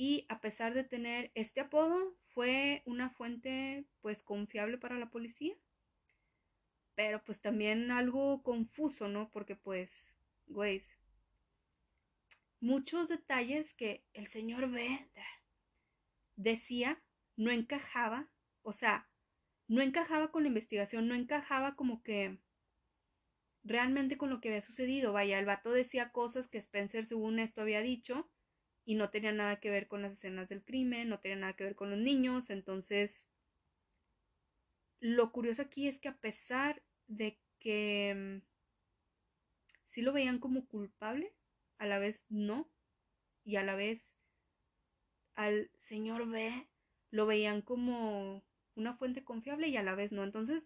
y 0.00 0.26
a 0.28 0.40
pesar 0.40 0.74
de 0.74 0.84
tener 0.84 1.32
este 1.34 1.58
apodo, 1.58 2.16
fue 2.28 2.84
una 2.86 3.10
fuente 3.10 3.84
pues 4.00 4.22
confiable 4.22 4.78
para 4.78 4.96
la 4.96 5.10
policía. 5.10 5.56
Pero 6.94 7.20
pues 7.24 7.40
también 7.40 7.90
algo 7.90 8.44
confuso, 8.44 9.08
¿no? 9.08 9.28
Porque 9.32 9.56
pues, 9.56 10.14
güey, 10.46 10.84
muchos 12.60 13.08
detalles 13.08 13.74
que 13.74 14.04
el 14.12 14.28
señor 14.28 14.70
B 14.70 15.10
decía 16.36 17.02
no 17.34 17.50
encajaba, 17.50 18.28
o 18.62 18.72
sea, 18.72 19.10
no 19.66 19.82
encajaba 19.82 20.30
con 20.30 20.44
la 20.44 20.48
investigación, 20.48 21.08
no 21.08 21.16
encajaba 21.16 21.74
como 21.74 22.04
que 22.04 22.38
realmente 23.64 24.16
con 24.16 24.30
lo 24.30 24.40
que 24.40 24.50
había 24.50 24.62
sucedido. 24.62 25.12
Vaya, 25.12 25.40
el 25.40 25.46
vato 25.46 25.72
decía 25.72 26.12
cosas 26.12 26.46
que 26.46 26.58
Spencer 26.58 27.04
según 27.04 27.40
esto 27.40 27.62
había 27.62 27.80
dicho 27.82 28.30
y 28.88 28.94
no 28.94 29.10
tenía 29.10 29.32
nada 29.32 29.60
que 29.60 29.68
ver 29.68 29.86
con 29.86 30.00
las 30.00 30.12
escenas 30.12 30.48
del 30.48 30.64
crimen, 30.64 31.10
no 31.10 31.20
tenía 31.20 31.36
nada 31.36 31.52
que 31.52 31.64
ver 31.64 31.76
con 31.76 31.90
los 31.90 31.98
niños, 31.98 32.48
entonces 32.48 33.26
lo 34.98 35.30
curioso 35.30 35.60
aquí 35.60 35.88
es 35.88 36.00
que 36.00 36.08
a 36.08 36.16
pesar 36.16 36.82
de 37.06 37.38
que 37.58 38.14
mm, 38.16 38.46
sí 39.88 40.00
lo 40.00 40.14
veían 40.14 40.38
como 40.38 40.66
culpable, 40.66 41.34
a 41.76 41.84
la 41.84 41.98
vez 41.98 42.24
no, 42.30 42.66
y 43.44 43.56
a 43.56 43.62
la 43.62 43.74
vez 43.74 44.16
al 45.34 45.70
señor 45.76 46.26
B 46.26 46.66
lo 47.10 47.26
veían 47.26 47.60
como 47.60 48.42
una 48.74 48.94
fuente 48.94 49.22
confiable 49.22 49.68
y 49.68 49.76
a 49.76 49.82
la 49.82 49.96
vez 49.96 50.12
no. 50.12 50.24
Entonces, 50.24 50.62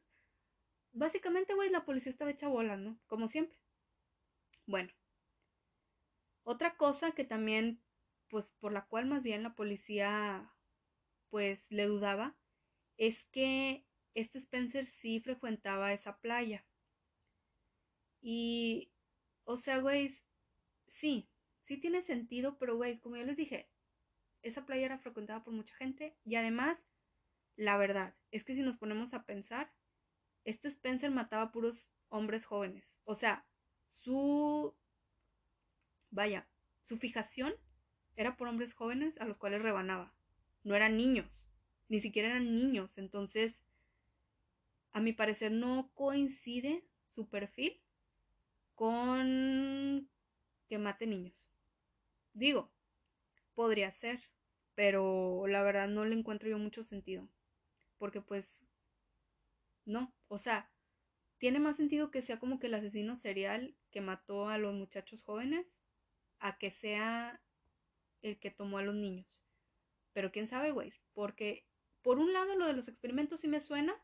básicamente, 0.92 1.54
güey, 1.54 1.70
la 1.70 1.84
policía 1.84 2.12
estaba 2.12 2.30
hecha 2.30 2.46
bolas, 2.46 2.78
¿no? 2.78 3.00
Como 3.08 3.26
siempre. 3.26 3.58
Bueno. 4.66 4.92
Otra 6.44 6.76
cosa 6.76 7.10
que 7.12 7.24
también 7.24 7.82
pues 8.32 8.48
por 8.60 8.72
la 8.72 8.86
cual 8.86 9.04
más 9.04 9.22
bien 9.22 9.42
la 9.42 9.54
policía 9.54 10.50
pues 11.28 11.70
le 11.70 11.84
dudaba, 11.84 12.34
es 12.96 13.26
que 13.26 13.84
este 14.14 14.38
Spencer 14.38 14.86
sí 14.86 15.20
frecuentaba 15.20 15.92
esa 15.92 16.18
playa. 16.18 16.64
Y, 18.22 18.90
o 19.44 19.58
sea, 19.58 19.80
güey, 19.80 20.14
sí, 20.86 21.28
sí 21.66 21.76
tiene 21.76 22.00
sentido, 22.00 22.56
pero, 22.56 22.74
güey, 22.74 23.00
como 23.00 23.18
ya 23.18 23.24
les 23.24 23.36
dije, 23.36 23.68
esa 24.40 24.64
playa 24.64 24.86
era 24.86 24.98
frecuentada 24.98 25.44
por 25.44 25.52
mucha 25.52 25.74
gente 25.74 26.16
y 26.24 26.36
además, 26.36 26.88
la 27.56 27.76
verdad, 27.76 28.14
es 28.30 28.44
que 28.44 28.54
si 28.54 28.62
nos 28.62 28.78
ponemos 28.78 29.12
a 29.12 29.26
pensar, 29.26 29.74
este 30.44 30.68
Spencer 30.68 31.10
mataba 31.10 31.42
a 31.42 31.52
puros 31.52 31.90
hombres 32.08 32.46
jóvenes. 32.46 32.94
O 33.04 33.14
sea, 33.14 33.44
su, 33.88 34.74
vaya, 36.10 36.48
su 36.82 36.96
fijación 36.96 37.52
era 38.16 38.36
por 38.36 38.48
hombres 38.48 38.74
jóvenes 38.74 39.20
a 39.20 39.24
los 39.24 39.36
cuales 39.36 39.62
rebanaba. 39.62 40.12
No 40.64 40.74
eran 40.74 40.96
niños, 40.96 41.46
ni 41.88 42.00
siquiera 42.00 42.28
eran 42.28 42.54
niños. 42.54 42.98
Entonces, 42.98 43.62
a 44.92 45.00
mi 45.00 45.12
parecer 45.12 45.52
no 45.52 45.90
coincide 45.94 46.84
su 47.06 47.28
perfil 47.28 47.80
con 48.74 50.08
que 50.68 50.78
mate 50.78 51.06
niños. 51.06 51.46
Digo, 52.34 52.70
podría 53.54 53.90
ser, 53.92 54.20
pero 54.74 55.46
la 55.46 55.62
verdad 55.62 55.88
no 55.88 56.04
le 56.04 56.16
encuentro 56.16 56.48
yo 56.48 56.58
mucho 56.58 56.82
sentido. 56.82 57.28
Porque 57.98 58.20
pues, 58.20 58.62
no, 59.84 60.12
o 60.28 60.38
sea, 60.38 60.70
tiene 61.38 61.58
más 61.58 61.76
sentido 61.76 62.10
que 62.10 62.22
sea 62.22 62.38
como 62.38 62.58
que 62.58 62.68
el 62.68 62.74
asesino 62.74 63.16
serial 63.16 63.74
que 63.90 64.00
mató 64.00 64.48
a 64.48 64.58
los 64.58 64.74
muchachos 64.74 65.20
jóvenes 65.22 65.74
a 66.38 66.58
que 66.58 66.70
sea 66.70 67.40
el 68.22 68.38
que 68.38 68.50
tomó 68.50 68.78
a 68.78 68.82
los 68.82 68.94
niños. 68.94 69.26
Pero 70.12 70.32
quién 70.32 70.46
sabe, 70.46 70.70
güey, 70.72 70.92
porque 71.12 71.66
por 72.02 72.18
un 72.18 72.32
lado 72.32 72.56
lo 72.56 72.66
de 72.66 72.72
los 72.72 72.88
experimentos 72.88 73.40
sí 73.40 73.48
me 73.48 73.60
suena, 73.60 73.94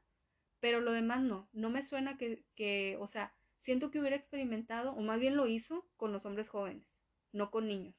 pero 0.61 0.81
lo 0.81 0.93
demás 0.93 1.23
no. 1.23 1.49
No 1.53 1.71
me 1.71 1.83
suena 1.85 2.17
que, 2.17 2.45
que, 2.55 2.97
o 3.01 3.07
sea, 3.07 3.35
siento 3.61 3.91
que 3.91 4.01
hubiera 4.01 4.17
experimentado, 4.17 4.93
o 4.93 5.01
más 5.01 5.21
bien 5.21 5.37
lo 5.37 5.47
hizo, 5.47 5.87
con 5.97 6.13
los 6.13 6.25
hombres 6.25 6.49
jóvenes, 6.49 6.87
no 7.33 7.51
con 7.51 7.69
niños. 7.69 7.95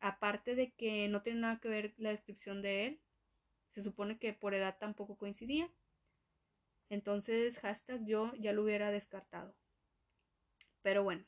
Aparte 0.00 0.54
de 0.54 0.72
que 0.72 1.08
no 1.08 1.22
tiene 1.22 1.40
nada 1.40 1.60
que 1.60 1.68
ver 1.68 1.94
la 1.96 2.10
descripción 2.10 2.62
de 2.62 2.86
él, 2.86 3.00
se 3.72 3.82
supone 3.82 4.18
que 4.18 4.32
por 4.32 4.54
edad 4.54 4.78
tampoco 4.78 5.16
coincidía. 5.16 5.70
Entonces, 6.88 7.58
hashtag 7.58 8.06
yo 8.06 8.32
ya 8.36 8.52
lo 8.52 8.62
hubiera 8.62 8.90
descartado. 8.90 9.54
Pero 10.82 11.02
bueno, 11.02 11.24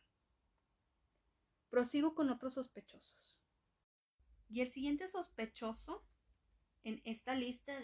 prosigo 1.69 2.15
con 2.15 2.31
otros 2.31 2.55
sospechosos. 2.55 3.28
Y 4.49 4.61
el 4.63 4.71
siguiente 4.71 5.09
sospechoso 5.09 6.03
en 6.85 7.01
esta 7.05 7.35
lista 7.35 7.79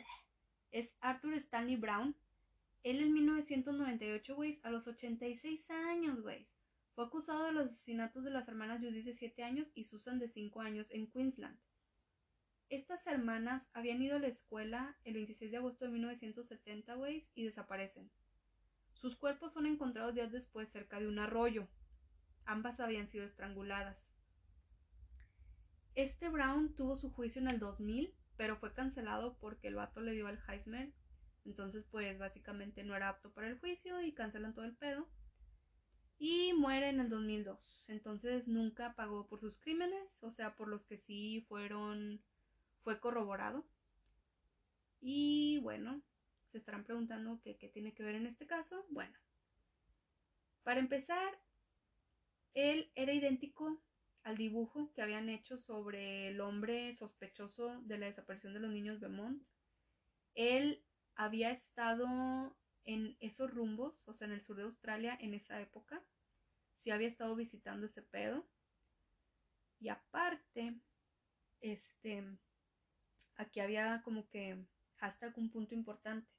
es 0.70 0.94
Arthur 1.00 1.34
Stanley 1.34 1.76
Brown. 1.76 2.16
Él 2.82 3.00
en 3.00 3.12
1998, 3.12 4.34
güey, 4.34 4.60
a 4.62 4.70
los 4.70 4.86
86 4.86 5.70
años, 5.70 6.20
güey, 6.22 6.46
fue 6.94 7.04
acusado 7.04 7.44
de 7.44 7.52
los 7.52 7.66
asesinatos 7.70 8.24
de 8.24 8.30
las 8.30 8.48
hermanas 8.48 8.80
Judith 8.80 9.04
de 9.04 9.14
7 9.14 9.42
años 9.42 9.68
y 9.74 9.84
Susan 9.84 10.18
de 10.18 10.28
5 10.28 10.60
años 10.60 10.86
en 10.90 11.10
Queensland. 11.10 11.58
Estas 12.70 13.06
hermanas 13.06 13.68
habían 13.74 14.02
ido 14.02 14.16
a 14.16 14.20
la 14.20 14.28
escuela 14.28 14.96
el 15.04 15.14
26 15.14 15.50
de 15.50 15.56
agosto 15.58 15.84
de 15.84 15.90
1970, 15.90 16.94
güey, 16.94 17.26
y 17.34 17.44
desaparecen. 17.44 18.10
Sus 18.94 19.16
cuerpos 19.16 19.52
son 19.52 19.66
encontrados 19.66 20.14
días 20.14 20.32
después 20.32 20.70
cerca 20.70 20.98
de 20.98 21.08
un 21.08 21.18
arroyo. 21.18 21.68
Ambas 22.46 22.80
habían 22.80 23.08
sido 23.08 23.24
estranguladas. 23.26 23.98
Este 25.94 26.28
Brown 26.28 26.74
tuvo 26.74 26.96
su 26.96 27.12
juicio 27.12 27.40
en 27.40 27.48
el 27.48 27.60
2000, 27.60 28.12
pero 28.36 28.56
fue 28.56 28.72
cancelado 28.72 29.36
porque 29.38 29.68
el 29.68 29.76
vato 29.76 30.00
le 30.00 30.12
dio 30.12 30.26
Alzheimer. 30.26 30.92
Entonces, 31.44 31.84
pues 31.90 32.18
básicamente 32.18 32.82
no 32.82 32.96
era 32.96 33.10
apto 33.10 33.32
para 33.32 33.48
el 33.48 33.58
juicio 33.58 34.00
y 34.00 34.12
cancelan 34.12 34.54
todo 34.54 34.64
el 34.64 34.74
pedo. 34.76 35.08
Y 36.18 36.52
muere 36.54 36.88
en 36.88 37.00
el 37.00 37.10
2002. 37.10 37.84
Entonces 37.88 38.48
nunca 38.48 38.94
pagó 38.94 39.28
por 39.28 39.40
sus 39.40 39.58
crímenes, 39.58 40.22
o 40.22 40.32
sea, 40.32 40.56
por 40.56 40.68
los 40.68 40.84
que 40.84 40.96
sí 40.96 41.44
fueron, 41.48 42.20
fue 42.82 42.98
corroborado. 42.98 43.64
Y 45.00 45.58
bueno, 45.58 46.02
se 46.50 46.58
estarán 46.58 46.84
preguntando 46.84 47.40
qué 47.42 47.54
tiene 47.72 47.94
que 47.94 48.02
ver 48.02 48.14
en 48.14 48.26
este 48.26 48.46
caso. 48.46 48.84
Bueno, 48.90 49.16
para 50.64 50.80
empezar, 50.80 51.38
él 52.54 52.90
era 52.94 53.12
idéntico 53.12 53.80
al 54.24 54.38
dibujo 54.38 54.90
que 54.94 55.02
habían 55.02 55.28
hecho 55.28 55.58
sobre 55.58 56.28
el 56.28 56.40
hombre 56.40 56.96
sospechoso 56.96 57.80
de 57.82 57.98
la 57.98 58.06
desaparición 58.06 58.54
de 58.54 58.60
los 58.60 58.70
niños 58.70 58.98
Beaumont. 58.98 59.42
Él 60.34 60.82
había 61.14 61.52
estado 61.52 62.56
en 62.84 63.16
esos 63.20 63.52
rumbos, 63.52 64.02
o 64.08 64.14
sea, 64.14 64.26
en 64.26 64.32
el 64.32 64.42
sur 64.42 64.56
de 64.56 64.64
Australia 64.64 65.16
en 65.20 65.34
esa 65.34 65.60
época. 65.60 66.02
Sí 66.78 66.90
había 66.90 67.08
estado 67.08 67.36
visitando 67.36 67.86
ese 67.86 68.02
pedo. 68.02 68.46
Y 69.78 69.90
aparte, 69.90 70.80
este, 71.60 72.24
aquí 73.36 73.60
había 73.60 74.00
como 74.04 74.28
que 74.30 74.64
hasta 74.98 75.32
un 75.36 75.50
punto 75.50 75.74
importante. 75.74 76.30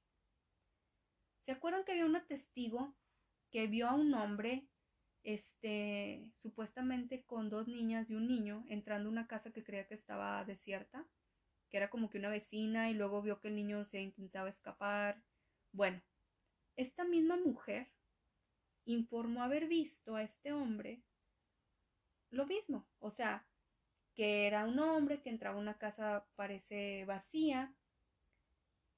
¿Se 1.41 1.51
acuerdan 1.51 1.86
que 1.86 1.91
había 1.91 2.05
una 2.05 2.25
testigo 2.25 2.95
que 3.51 3.67
vio 3.67 3.88
a 3.88 3.93
un 3.93 4.13
hombre 4.15 4.67
este, 5.26 6.32
supuestamente 6.41 7.23
con 7.23 7.49
dos 7.49 7.67
niñas 7.67 8.09
y 8.09 8.15
un 8.15 8.28
niño 8.28 8.63
entrando 8.69 9.09
a 9.09 9.11
una 9.11 9.28
casa 9.28 9.51
que 9.51 9.63
creía 9.63 9.88
que 9.88 9.95
estaba 9.95 10.45
desierta, 10.45 11.05
que 11.69 11.78
era 11.78 11.89
como 11.89 12.09
que 12.09 12.19
una 12.19 12.30
vecina 12.30 12.91
y 12.91 12.93
luego 12.93 13.23
vio 13.23 13.41
que 13.41 13.47
el 13.47 13.55
niño 13.55 13.84
se 13.86 14.01
intentaba 14.01 14.49
escapar. 14.49 15.21
Bueno, 15.71 16.01
esta 16.76 17.03
misma 17.03 17.38
mujer 17.38 17.89
informó 18.86 19.41
haber 19.41 19.67
visto 19.67 20.15
a 20.15 20.21
este 20.21 20.53
hombre 20.53 21.01
lo 22.30 22.45
mismo, 22.45 22.88
o 22.99 23.09
sea, 23.09 23.47
que 24.13 24.45
era 24.45 24.65
un 24.65 24.78
hombre 24.78 25.21
que 25.21 25.30
entraba 25.30 25.57
a 25.57 25.61
una 25.61 25.78
casa 25.78 26.28
parece 26.36 27.03
vacía. 27.05 27.73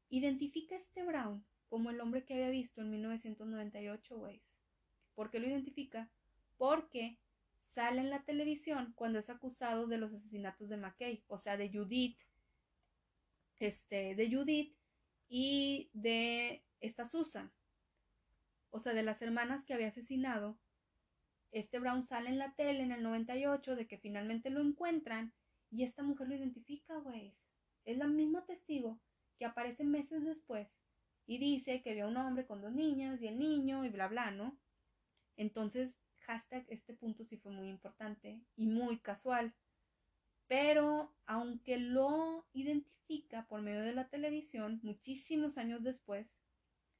Identifica 0.10 0.76
a 0.76 0.80
este 0.80 1.04
Brown 1.04 1.46
como 1.70 1.90
el 1.90 2.02
hombre 2.02 2.26
que 2.26 2.34
había 2.34 2.50
visto 2.50 2.82
en 2.82 2.92
1998, 2.92 4.18
güey. 4.18 4.42
¿Por 5.16 5.32
qué 5.32 5.40
lo 5.40 5.48
identifica? 5.48 6.10
Porque 6.58 7.18
sale 7.64 8.02
en 8.02 8.10
la 8.10 8.24
televisión 8.24 8.94
cuando 8.96 9.20
es 9.20 9.30
acusado 9.30 9.88
de 9.88 9.98
los 9.98 10.14
asesinatos 10.14 10.70
de 10.70 10.78
McKay, 10.78 11.24
o 11.28 11.38
sea, 11.38 11.58
de 11.58 11.70
Judith, 11.70 12.18
este, 13.60 14.16
de 14.16 14.32
Judith 14.32 14.76
y 15.30 15.90
de 15.94 16.64
esta 16.80 17.06
Susan, 17.06 17.52
o 18.72 18.80
sea, 18.80 18.94
de 18.94 19.04
las 19.04 19.22
hermanas 19.22 19.64
que 19.64 19.74
había 19.74 19.90
asesinado. 19.90 20.58
Este 21.52 21.80
Brown 21.80 22.04
sale 22.04 22.30
en 22.30 22.40
la 22.40 22.54
tele 22.54 22.84
en 22.84 22.92
el 22.92 23.04
98 23.04 23.76
de 23.76 23.88
que 23.88 23.98
finalmente 23.98 24.50
lo 24.50 24.62
encuentran 24.62 25.34
y 25.72 25.84
esta 25.84 26.04
mujer 26.04 26.28
lo 26.28 26.36
identifica, 26.36 26.98
güey. 26.98 27.34
Es 27.86 27.98
la 27.98 28.08
misma 28.08 28.46
testigo 28.46 29.00
que 29.38 29.46
aparece 29.46 29.84
meses 29.84 30.24
después 30.24 30.68
y 31.26 31.38
dice 31.38 31.82
que 31.82 31.94
vio 31.94 32.06
a 32.06 32.08
un 32.10 32.18
hombre 32.18 32.46
con 32.46 32.62
dos 32.62 32.72
niñas 32.72 33.22
y 33.22 33.28
el 33.28 33.38
niño 33.40 33.86
y 33.86 33.90
bla 33.90 34.08
bla, 34.08 34.32
¿no? 34.32 34.58
Entonces 35.36 35.96
hashtag 36.28 36.66
este 36.70 36.94
punto 36.94 37.24
sí 37.26 37.38
fue 37.38 37.52
muy 37.52 37.70
importante 37.70 38.40
y 38.56 38.68
muy 38.68 39.00
casual. 39.00 39.54
Pero 40.48 41.14
aunque 41.26 41.78
lo 41.78 42.46
identifica 42.54 43.46
por 43.48 43.62
medio 43.62 43.82
de 43.82 43.94
la 43.94 44.08
televisión, 44.10 44.80
muchísimos 44.84 45.58
años 45.58 45.84
después, 45.84 46.28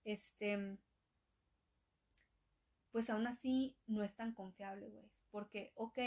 este, 0.04 0.78
pues 2.92 3.10
aún 3.10 3.28
así 3.28 3.76
no 3.86 4.04
es 4.04 4.16
tan 4.16 4.34
confiable, 4.34 4.90
güey. 4.90 5.06
Porque, 5.30 5.72
ok, 5.76 6.00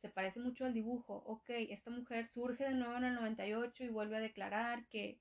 se 0.00 0.08
parece 0.08 0.40
mucho 0.40 0.64
al 0.64 0.74
dibujo, 0.74 1.22
ok, 1.26 1.50
esta 1.70 1.90
mujer 1.90 2.28
surge 2.34 2.64
de 2.64 2.74
nuevo 2.74 2.96
en 2.96 3.04
el 3.04 3.14
98 3.14 3.84
y 3.84 3.88
vuelve 3.88 4.16
a 4.16 4.20
declarar 4.20 4.86
que, 4.88 5.20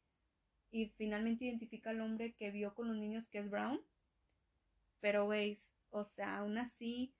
y 0.71 0.87
finalmente 0.97 1.45
identifica 1.45 1.91
al 1.91 2.01
hombre 2.01 2.33
que 2.33 2.49
vio 2.49 2.73
con 2.73 2.87
los 2.87 2.97
niños 2.97 3.27
que 3.27 3.39
es 3.39 3.49
Brown. 3.49 3.79
Pero, 5.01 5.25
güey, 5.25 5.59
o 5.89 6.05
sea, 6.05 6.37
aún 6.37 6.57
así, 6.57 7.13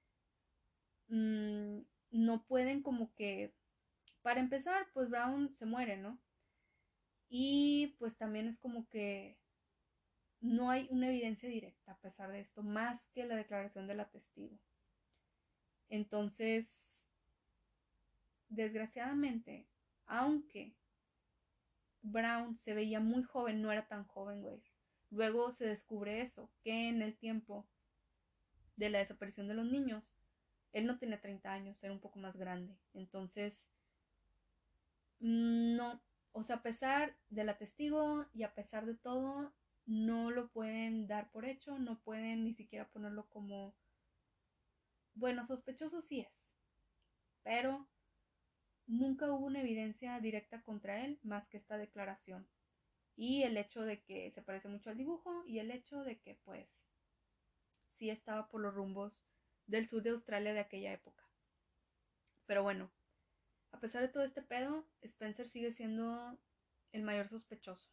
Mm, 1.12 1.82
no 2.12 2.44
pueden 2.46 2.82
como 2.82 3.14
que, 3.16 3.54
para 4.22 4.40
empezar, 4.40 4.88
pues 4.94 5.10
Brown 5.10 5.54
se 5.60 5.66
muere, 5.66 5.98
¿no? 5.98 6.18
Y 7.30 7.96
pues 8.00 8.18
también 8.18 8.48
es 8.48 8.58
como 8.58 8.88
que 8.88 9.38
no 10.40 10.70
hay 10.70 10.88
una 10.90 11.10
evidencia 11.10 11.50
directa 11.50 11.92
a 11.92 11.98
pesar 11.98 12.32
de 12.32 12.40
esto, 12.40 12.64
más 12.64 13.06
que 13.14 13.26
la 13.26 13.36
declaración 13.36 13.88
de 13.88 13.96
la 13.96 14.10
testigo. 14.10 14.58
Entonces, 15.90 16.66
desgraciadamente, 18.48 19.68
aunque 20.06 20.74
Brown 22.02 22.58
se 22.58 22.74
veía 22.74 23.02
muy 23.02 23.24
joven, 23.24 23.62
no 23.62 23.72
era 23.74 23.86
tan 23.86 24.06
joven, 24.06 24.42
güey. 24.42 24.64
Luego 25.10 25.52
se 25.52 25.66
descubre 25.66 26.22
eso, 26.22 26.50
que 26.64 26.88
en 26.88 27.02
el 27.02 27.18
tiempo 27.18 27.68
de 28.78 28.90
la 28.90 29.00
desaparición 29.00 29.50
de 29.50 29.56
los 29.56 29.66
niños, 29.66 30.14
él 30.74 30.86
no 30.86 30.98
tenía 31.00 31.22
30 31.22 31.52
años, 31.54 31.82
era 31.84 31.94
un 31.94 32.00
poco 32.02 32.20
más 32.20 32.36
grande. 32.38 32.78
Entonces, 32.94 33.70
mm, 35.20 35.76
no, 35.78 36.02
o 36.34 36.44
sea, 36.44 36.58
a 36.58 36.62
pesar 36.64 37.16
de 37.30 37.44
la 37.44 37.58
testigo 37.58 38.26
y 38.34 38.44
a 38.44 38.54
pesar 38.54 38.86
de 38.86 38.96
todo, 38.96 39.54
no 39.86 40.32
lo 40.32 40.50
pueden 40.50 41.08
dar 41.08 41.32
por 41.32 41.46
hecho, 41.46 41.80
no 41.80 42.00
pueden 42.02 42.44
ni 42.46 42.54
siquiera 42.54 42.88
ponerlo 42.90 43.28
como, 43.30 43.74
bueno, 45.16 45.46
sospechoso 45.48 46.02
sí 46.02 46.20
es, 46.22 46.28
pero 47.44 47.88
nunca 48.88 49.32
hubo 49.32 49.46
una 49.46 49.62
evidencia 49.62 50.20
directa 50.20 50.62
contra 50.62 51.04
él 51.06 51.20
más 51.24 51.48
que 51.48 51.58
esta 51.58 51.78
declaración. 51.78 52.48
Y 53.16 53.44
el 53.44 53.58
hecho 53.58 53.82
de 53.84 54.02
que 54.04 54.32
se 54.32 54.42
parece 54.42 54.70
mucho 54.70 54.90
al 54.90 54.98
dibujo 54.98 55.46
y 55.48 55.60
el 55.60 55.72
hecho 55.72 56.04
de 56.04 56.20
que 56.20 56.36
pues 56.46 56.68
sí 57.98 58.10
estaba 58.10 58.48
por 58.48 58.62
los 58.62 58.74
rumbos 58.74 59.14
del 59.68 59.88
sur 59.88 60.04
de 60.04 60.12
Australia 60.12 60.54
de 60.54 60.60
aquella 60.60 60.94
época. 60.94 61.24
Pero 62.46 62.64
bueno, 62.64 62.92
a 63.72 63.80
pesar 63.80 64.02
de 64.02 64.10
todo 64.10 64.24
este 64.24 64.42
pedo, 64.42 64.86
Spencer 65.02 65.48
sigue 65.48 65.72
siendo 65.72 66.38
el 66.92 67.04
mayor 67.04 67.30
sospechoso. 67.30 67.90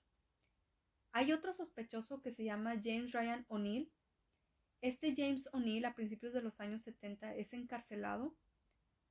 Hay 1.12 1.32
otro 1.32 1.54
sospechoso 1.54 2.20
que 2.20 2.32
se 2.32 2.44
llama 2.44 2.80
James 2.82 3.12
Ryan 3.12 3.44
O'Neill. 3.48 3.90
Este 4.80 5.14
James 5.16 5.48
O'Neill 5.52 5.84
a 5.84 5.94
principios 5.94 6.32
de 6.32 6.42
los 6.42 6.60
años 6.60 6.82
70 6.82 7.34
es 7.34 7.52
encarcelado 7.52 8.34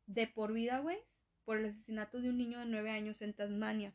de 0.06 0.28
por 0.28 0.54
vida, 0.54 0.80
güey, 0.80 1.00
por 1.46 1.58
el 1.58 1.66
asesinato 1.66 2.22
de 2.22 2.30
un 2.30 2.38
niño 2.38 2.60
de 2.60 2.66
9 2.66 2.90
años 2.92 3.22
en 3.22 3.34
Tasmania. 3.34 3.94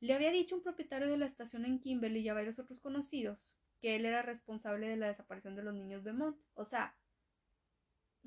Le 0.00 0.14
había 0.14 0.30
dicho 0.30 0.54
un 0.54 0.62
propietario 0.62 1.08
de 1.08 1.16
la 1.16 1.26
estación 1.26 1.64
en 1.64 1.80
Kimberley 1.80 2.22
y 2.22 2.28
a 2.28 2.34
varios 2.34 2.58
otros 2.58 2.78
conocidos 2.78 3.57
que 3.80 3.96
él 3.96 4.04
era 4.04 4.22
responsable 4.22 4.88
de 4.88 4.96
la 4.96 5.08
desaparición 5.08 5.54
de 5.56 5.62
los 5.62 5.74
niños 5.74 6.04
Mont. 6.04 6.36
O 6.54 6.64
sea, 6.64 6.96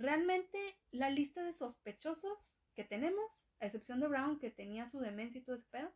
Realmente 0.01 0.57
la 0.91 1.11
lista 1.11 1.43
de 1.43 1.53
sospechosos 1.53 2.57
que 2.75 2.83
tenemos, 2.83 3.47
a 3.59 3.67
excepción 3.67 3.99
de 3.99 4.07
Brown 4.07 4.39
que 4.39 4.49
tenía 4.49 4.89
su 4.89 4.99
demencia 4.99 5.39
y 5.39 5.43
todo 5.43 5.57
ese 5.57 5.67
pedo, 5.69 5.91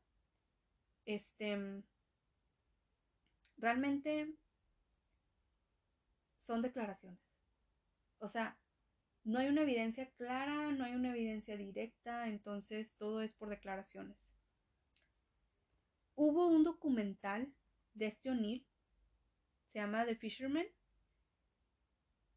este, 1.05 1.83
realmente 3.57 4.31
son 6.45 6.61
declaraciones. 6.61 7.19
O 8.19 8.29
sea, 8.29 8.57
no 9.23 9.39
hay 9.39 9.47
una 9.47 9.63
evidencia 9.63 10.07
clara, 10.11 10.71
no 10.71 10.83
hay 10.83 10.93
una 10.93 11.09
evidencia 11.09 11.57
directa, 11.57 12.27
entonces 12.27 12.93
todo 12.97 13.21
es 13.21 13.33
por 13.33 13.49
declaraciones. 13.49 14.17
Hubo 16.13 16.47
un 16.47 16.63
documental 16.63 17.51
de 17.95 18.07
este 18.07 18.29
O'Neill, 18.29 18.65
se 19.75 19.81
llama 19.81 20.05
The 20.05 20.15
Fisherman, 20.15 20.65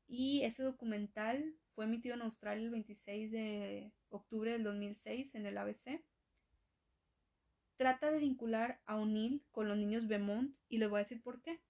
y 0.09 0.43
ese 0.43 0.65
documental 0.65 1.55
fue 1.77 1.85
emitido 1.85 2.17
en 2.17 2.23
Australia 2.23 2.65
el 2.65 2.73
26 2.73 3.31
de 3.31 3.93
octubre 4.09 4.51
del 4.51 4.65
2006 4.65 5.33
en 5.37 5.47
el 5.47 5.57
ABC. 5.57 6.03
Trata 7.77 8.11
de 8.11 8.19
vincular 8.19 8.81
a 8.87 8.97
O'Neill 8.97 9.41
con 9.53 9.69
los 9.69 9.79
niños 9.79 10.09
Beaumont 10.09 10.53
y 10.69 10.79
les 10.79 10.91
voy 10.91 10.99
a 10.99 11.05
decir 11.05 11.23
por 11.23 11.41
qué. 11.41 11.61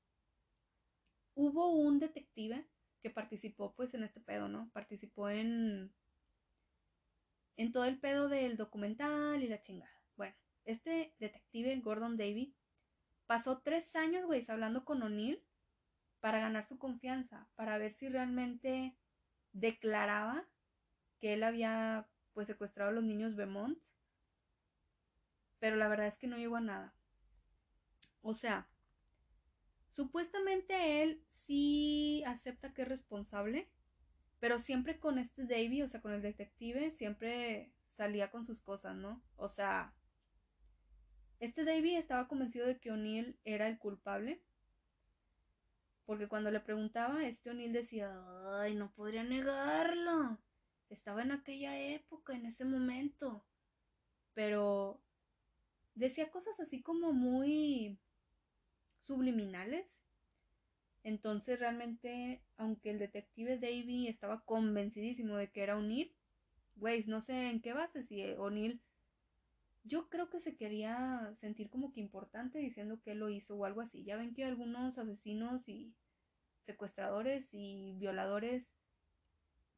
Hubo 1.35 1.69
un 1.69 1.99
detective 1.99 2.65
que 3.03 3.11
participó 3.11 3.75
pues 3.75 3.93
en 3.93 4.05
este 4.05 4.21
pedo, 4.21 4.49
¿no? 4.49 4.71
Participó 4.73 5.29
en 5.29 5.93
en 7.59 7.73
todo 7.73 7.85
el 7.85 7.99
pedo 7.99 8.31
del 8.31 8.57
documental 8.57 9.43
y 9.43 9.49
la 9.49 9.61
chingada. 9.61 10.01
Bueno, 10.17 10.35
este 10.65 11.13
detective, 11.19 11.79
Gordon 11.81 12.17
Davy, 12.17 12.55
pasó 13.27 13.61
tres 13.61 13.95
años, 13.95 14.25
güey, 14.25 14.47
hablando 14.49 14.87
con 14.87 15.03
O'Neill 15.03 15.43
para 16.21 16.41
ganar 16.41 16.67
su 16.67 16.79
confianza, 16.79 17.49
para 17.55 17.79
ver 17.79 17.95
si 17.95 18.09
realmente 18.09 18.97
declaraba 19.53 20.45
que 21.21 21.35
él 21.35 21.43
había 21.43 22.07
pues 22.33 22.47
secuestrado 22.47 22.91
a 22.91 22.93
los 22.93 23.05
niños 23.05 23.37
Beaumont. 23.37 23.79
Pero 25.59 25.77
la 25.77 25.89
verdad 25.89 26.07
es 26.07 26.17
que 26.17 26.29
no 26.29 26.37
llegó 26.37 26.57
a 26.57 26.61
nada. 26.61 26.95
O 28.23 28.35
sea, 28.35 28.69
supuestamente 29.95 31.03
él 31.03 31.25
sí 31.29 32.23
acepta 32.27 32.73
que 32.73 32.83
es 32.83 32.89
responsable, 32.89 33.69
pero 34.39 34.61
siempre 34.61 34.99
con 35.01 35.19
este 35.19 35.45
Davy, 35.45 35.83
o 35.83 35.89
sea, 35.89 36.01
con 36.01 36.13
el 36.13 36.23
detective, 36.23 36.93
siempre 36.93 37.73
salía 37.97 38.31
con 38.31 38.45
sus 38.45 38.61
cosas, 38.61 38.95
¿no? 38.95 39.21
O 39.37 39.49
sea, 39.49 39.93
este 41.41 41.65
Davy 41.65 41.97
estaba 41.97 42.29
convencido 42.29 42.67
de 42.67 42.79
que 42.79 42.93
O'Neill 42.93 43.39
era 43.45 43.69
el 43.69 43.79
culpable 43.79 44.41
porque 46.09 46.27
cuando 46.27 46.51
le 46.51 46.61
preguntaba, 46.61 47.27
este 47.27 47.51
O'Neill 47.51 47.75
decía, 47.75 48.11
ay, 48.63 48.75
no 48.75 48.91
podría 48.93 49.25
negarlo. 49.25 50.39
Estaba 50.89 51.21
en 51.21 51.33
aquella 51.33 51.79
época, 51.79 52.35
en 52.35 52.47
ese 52.47 52.65
momento. 52.65 53.45
Pero 54.33 55.03
decía 55.95 56.31
cosas 56.31 56.59
así 56.61 56.81
como 56.81 57.13
muy 57.13 57.99
subliminales. 59.03 59.87
Entonces 61.05 61.61
realmente, 61.61 62.41
aunque 62.57 62.89
el 62.89 62.99
detective 62.99 63.59
Davy 63.59 64.09
estaba 64.09 64.41
convencidísimo 64.47 65.37
de 65.37 65.51
que 65.51 65.63
era 65.63 65.77
O'Neill, 65.77 66.11
güey, 66.77 67.05
no 67.05 67.21
sé 67.21 67.51
en 67.51 67.61
qué 67.61 67.75
base, 67.75 68.03
si 68.05 68.23
O'Neill, 68.39 68.81
yo 69.89 70.09
creo 70.09 70.31
que 70.31 70.41
se 70.41 70.57
quería 70.57 71.35
sentir 71.41 71.71
como 71.71 71.93
que 71.93 72.01
importante 72.01 72.59
diciendo 72.59 73.01
que 73.03 73.13
él 73.13 73.19
lo 73.19 73.29
hizo 73.31 73.57
o 73.57 73.65
algo 73.65 73.81
así. 73.81 74.05
Ya 74.05 74.17
ven 74.17 74.35
que 74.35 74.45
algunos 74.45 74.99
asesinos 74.99 75.69
y 75.69 75.95
secuestradores 76.67 77.49
y 77.53 77.95
violadores 77.99 78.73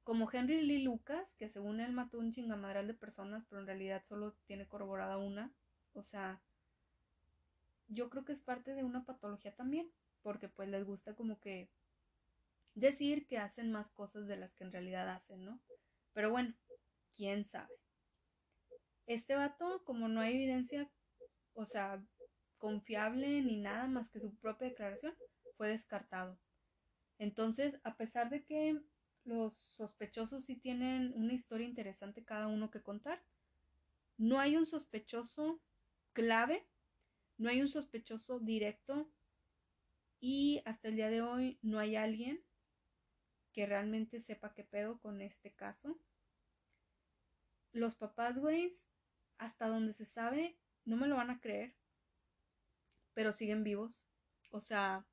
como 0.04 0.28
Henry 0.30 0.60
Lee 0.60 0.82
Lucas, 0.82 1.26
que 1.38 1.48
según 1.48 1.80
él 1.80 1.92
mató 1.92 2.18
un 2.18 2.32
chingamadral 2.32 2.86
de 2.86 2.92
personas, 2.94 3.44
pero 3.48 3.60
en 3.62 3.66
realidad 3.66 4.02
solo 4.08 4.34
tiene 4.46 4.66
corroborada 4.66 5.16
una. 5.16 5.52
O 5.94 6.02
sea, 6.02 6.42
yo 7.88 8.08
creo 8.08 8.24
que 8.24 8.32
es 8.32 8.40
parte 8.40 8.74
de 8.74 8.84
una 8.84 9.04
patología 9.04 9.54
también. 9.54 9.90
porque 10.22 10.48
pues 10.48 10.68
les 10.68 10.84
gusta 10.84 11.14
como 11.14 11.40
que 11.40 11.70
decir 12.74 13.26
que 13.28 13.38
hacen 13.38 13.70
más 13.70 13.90
cosas 13.92 14.26
de 14.26 14.36
las 14.36 14.52
que 14.54 14.64
en 14.64 14.72
realidad 14.72 15.08
hacen, 15.08 15.44
¿no? 15.44 15.60
Pero 16.12 16.30
bueno, 16.30 16.54
quién 17.16 17.46
sabe. 17.46 17.79
Este 19.10 19.34
vato, 19.34 19.82
como 19.82 20.06
no 20.06 20.20
hay 20.20 20.36
evidencia, 20.36 20.88
o 21.54 21.66
sea, 21.66 22.00
confiable 22.58 23.42
ni 23.42 23.56
nada 23.56 23.88
más 23.88 24.08
que 24.08 24.20
su 24.20 24.32
propia 24.36 24.68
declaración, 24.68 25.16
fue 25.56 25.66
descartado. 25.70 26.38
Entonces, 27.18 27.74
a 27.82 27.96
pesar 27.96 28.30
de 28.30 28.44
que 28.44 28.80
los 29.24 29.58
sospechosos 29.58 30.44
sí 30.44 30.54
tienen 30.54 31.12
una 31.16 31.32
historia 31.32 31.66
interesante 31.66 32.24
cada 32.24 32.46
uno 32.46 32.70
que 32.70 32.84
contar, 32.84 33.20
no 34.16 34.38
hay 34.38 34.56
un 34.56 34.68
sospechoso 34.68 35.60
clave, 36.12 36.64
no 37.36 37.50
hay 37.50 37.62
un 37.62 37.68
sospechoso 37.68 38.38
directo 38.38 39.10
y 40.20 40.62
hasta 40.66 40.86
el 40.86 40.94
día 40.94 41.10
de 41.10 41.22
hoy 41.22 41.58
no 41.62 41.80
hay 41.80 41.96
alguien 41.96 42.44
que 43.52 43.66
realmente 43.66 44.20
sepa 44.20 44.54
qué 44.54 44.62
pedo 44.62 45.00
con 45.00 45.20
este 45.20 45.52
caso. 45.52 45.98
Los 47.72 47.96
papás, 47.96 48.38
güey, 48.38 48.72
hasta 49.40 49.68
donde 49.68 49.94
se 49.94 50.04
sabe, 50.04 50.56
no 50.84 50.96
me 50.96 51.08
lo 51.08 51.16
van 51.16 51.30
a 51.30 51.40
creer, 51.40 51.74
pero 53.14 53.32
siguen 53.32 53.64
vivos. 53.64 54.04
O 54.50 54.60
sea, 54.60 55.06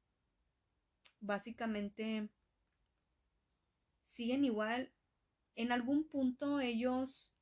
básicamente 1.22 2.30
siguen 4.06 4.44
igual. 4.44 4.92
En 5.56 5.72
algún 5.72 6.10
punto 6.10 6.60
ellos, 6.60 7.34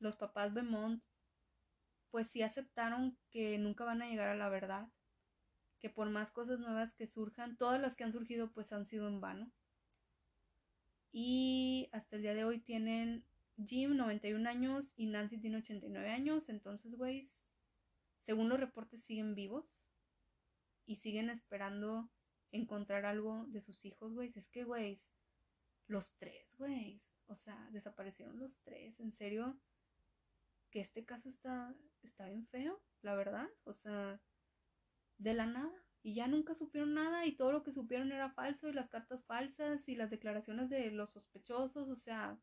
los 0.00 0.16
papás 0.16 0.52
Beaumont, 0.52 1.02
pues 2.10 2.28
sí 2.30 2.42
aceptaron 2.42 3.16
que 3.30 3.56
nunca 3.58 3.84
van 3.84 4.02
a 4.02 4.08
llegar 4.08 4.28
a 4.28 4.36
la 4.36 4.48
verdad, 4.48 4.88
que 5.78 5.88
por 5.88 6.10
más 6.10 6.32
cosas 6.32 6.58
nuevas 6.58 6.92
que 6.94 7.06
surjan, 7.06 7.56
todas 7.56 7.80
las 7.80 7.94
que 7.94 8.02
han 8.02 8.12
surgido 8.12 8.50
pues 8.50 8.72
han 8.72 8.86
sido 8.86 9.06
en 9.06 9.20
vano. 9.20 9.52
Y 11.12 11.88
hasta 11.92 12.16
el 12.16 12.22
día 12.22 12.34
de 12.34 12.44
hoy 12.44 12.58
tienen 12.58 13.24
Jim 13.66 13.96
91 13.96 14.48
años 14.48 14.92
y 14.96 15.06
Nancy 15.06 15.38
tiene 15.38 15.58
89 15.58 16.10
años. 16.10 16.48
Entonces, 16.48 16.94
güey, 16.94 17.30
según 18.20 18.48
los 18.48 18.60
reportes 18.60 19.02
siguen 19.02 19.34
vivos 19.34 19.66
y 20.86 20.96
siguen 20.96 21.30
esperando 21.30 22.08
encontrar 22.52 23.04
algo 23.04 23.46
de 23.48 23.60
sus 23.60 23.84
hijos, 23.84 24.12
güey. 24.14 24.32
Es 24.34 24.48
que, 24.48 24.64
güey, 24.64 25.00
los 25.86 26.14
tres, 26.18 26.54
güey. 26.56 27.00
O 27.26 27.36
sea, 27.36 27.68
desaparecieron 27.72 28.38
los 28.38 28.58
tres. 28.62 28.98
En 29.00 29.12
serio, 29.12 29.58
que 30.70 30.80
este 30.80 31.04
caso 31.04 31.28
está, 31.28 31.74
está 32.02 32.26
bien 32.26 32.46
feo, 32.46 32.80
la 33.02 33.14
verdad. 33.14 33.48
O 33.64 33.74
sea, 33.74 34.20
de 35.18 35.34
la 35.34 35.46
nada 35.46 35.72
y 36.02 36.14
ya 36.14 36.28
nunca 36.28 36.54
supieron 36.54 36.94
nada 36.94 37.26
y 37.26 37.32
todo 37.32 37.52
lo 37.52 37.62
que 37.62 37.72
supieron 37.72 38.12
era 38.12 38.30
falso 38.30 38.68
y 38.68 38.72
las 38.72 38.88
cartas 38.88 39.24
falsas 39.24 39.88
y 39.88 39.96
las 39.96 40.10
declaraciones 40.10 40.70
de 40.70 40.90
los 40.90 41.10
sospechosos, 41.10 41.88
o 41.88 41.96
sea, 41.96 42.38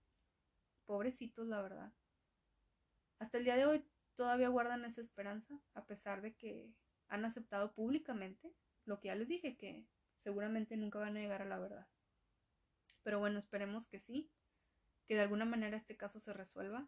pobrecitos 0.85 1.47
la 1.47 1.61
verdad. 1.61 1.91
Hasta 3.19 3.37
el 3.37 3.45
día 3.45 3.55
de 3.55 3.65
hoy 3.65 3.85
todavía 4.15 4.49
guardan 4.49 4.85
esa 4.85 5.01
esperanza, 5.01 5.59
a 5.73 5.85
pesar 5.85 6.21
de 6.21 6.35
que 6.35 6.73
han 7.07 7.25
aceptado 7.25 7.73
públicamente 7.73 8.53
lo 8.85 8.99
que 8.99 9.07
ya 9.07 9.15
les 9.15 9.27
dije, 9.27 9.57
que 9.57 9.85
seguramente 10.23 10.77
nunca 10.77 10.99
van 10.99 11.17
a 11.17 11.19
llegar 11.19 11.41
a 11.41 11.45
la 11.45 11.59
verdad. 11.59 11.87
Pero 13.03 13.19
bueno, 13.19 13.39
esperemos 13.39 13.87
que 13.87 13.99
sí, 13.99 14.31
que 15.05 15.15
de 15.15 15.21
alguna 15.21 15.45
manera 15.45 15.77
este 15.77 15.97
caso 15.97 16.19
se 16.19 16.33
resuelva, 16.33 16.87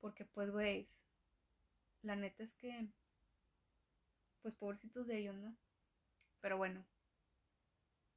porque 0.00 0.24
pues, 0.24 0.52
veis, 0.52 0.88
la 2.02 2.16
neta 2.16 2.42
es 2.42 2.54
que, 2.54 2.88
pues 4.42 4.54
pobrecitos 4.54 5.06
de 5.06 5.18
ellos, 5.18 5.36
¿no? 5.36 5.56
Pero 6.40 6.56
bueno, 6.56 6.84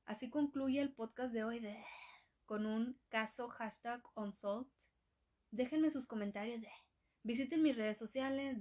así 0.06 0.30
concluye 0.30 0.82
el 0.82 0.94
podcast 0.94 1.34
de 1.34 1.44
hoy 1.44 1.62
con 2.46 2.66
un 2.66 3.00
caso 3.10 3.50
hashtag 3.50 4.02
unsolved. 4.16 4.72
Déjenme 5.54 5.92
sus 5.92 6.08
comentarios 6.08 6.62
de, 6.62 6.72
visiten 7.22 7.62
mis 7.62 7.78
redes 7.78 8.00
sociales. 8.00 8.58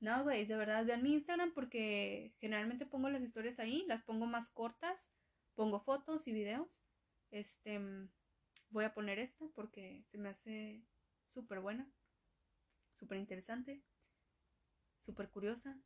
No, 0.00 0.22
güey, 0.22 0.46
de 0.46 0.56
verdad, 0.56 0.86
vean 0.86 1.02
mi 1.02 1.12
Instagram 1.12 1.52
porque 1.52 2.32
generalmente 2.40 2.86
pongo 2.86 3.10
las 3.10 3.22
historias 3.22 3.58
ahí, 3.58 3.84
las 3.86 4.02
pongo 4.02 4.24
más 4.24 4.48
cortas, 4.48 4.98
pongo 5.54 5.80
fotos 5.80 6.26
y 6.26 6.32
videos. 6.32 6.82
Este, 7.30 7.78
voy 8.70 8.84
a 8.86 8.94
poner 8.94 9.18
esta 9.18 9.44
porque 9.54 10.02
se 10.10 10.16
me 10.16 10.30
hace 10.30 10.82
súper 11.34 11.60
buena, 11.60 11.86
súper 12.94 13.18
interesante, 13.18 13.82
súper 15.04 15.28
curiosa 15.28 15.78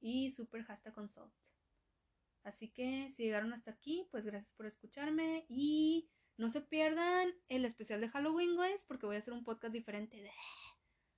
y 0.00 0.30
súper 0.30 0.62
hashtag 0.62 0.96
unsolved. 0.96 1.34
Así 2.44 2.68
que 2.68 3.12
si 3.16 3.24
llegaron 3.24 3.52
hasta 3.52 3.72
aquí, 3.72 4.06
pues 4.12 4.24
gracias 4.24 4.52
por 4.52 4.66
escucharme 4.66 5.44
y 5.48 6.08
no 6.38 6.50
se 6.50 6.60
pierdan 6.60 7.34
el 7.48 7.64
especial 7.64 8.00
de 8.00 8.08
Halloween, 8.08 8.56
guys, 8.56 8.82
porque 8.84 9.06
voy 9.06 9.16
a 9.16 9.18
hacer 9.18 9.34
un 9.34 9.44
podcast 9.44 9.72
diferente 9.72 10.22
de... 10.22 10.30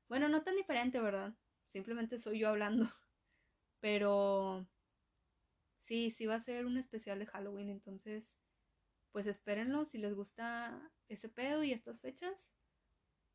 Bueno, 0.08 0.28
no 0.28 0.42
tan 0.42 0.56
diferente, 0.56 0.98
¿verdad? 0.98 1.34
Simplemente 1.72 2.18
soy 2.18 2.40
yo 2.40 2.48
hablando. 2.48 2.90
Pero 3.80 4.66
sí, 5.82 6.10
sí 6.10 6.26
va 6.26 6.34
a 6.34 6.42
ser 6.42 6.66
un 6.66 6.78
especial 6.78 7.18
de 7.18 7.26
Halloween, 7.26 7.70
entonces 7.70 8.34
pues 9.12 9.26
espérenlo 9.26 9.84
si 9.86 9.98
les 9.98 10.14
gusta 10.14 10.90
ese 11.08 11.28
pedo 11.28 11.64
y 11.64 11.72
estas 11.72 12.00
fechas, 12.00 12.48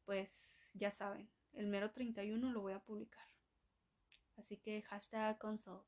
pues 0.06 0.32
ya 0.74 0.92
saben, 0.92 1.30
el 1.54 1.68
mero 1.68 1.92
31 1.92 2.52
lo 2.52 2.62
voy 2.62 2.74
a 2.74 2.80
publicar. 2.80 3.28
Así 4.38 4.58
que 4.58 4.82
hashtag 4.84 5.38
consult. 5.38 5.86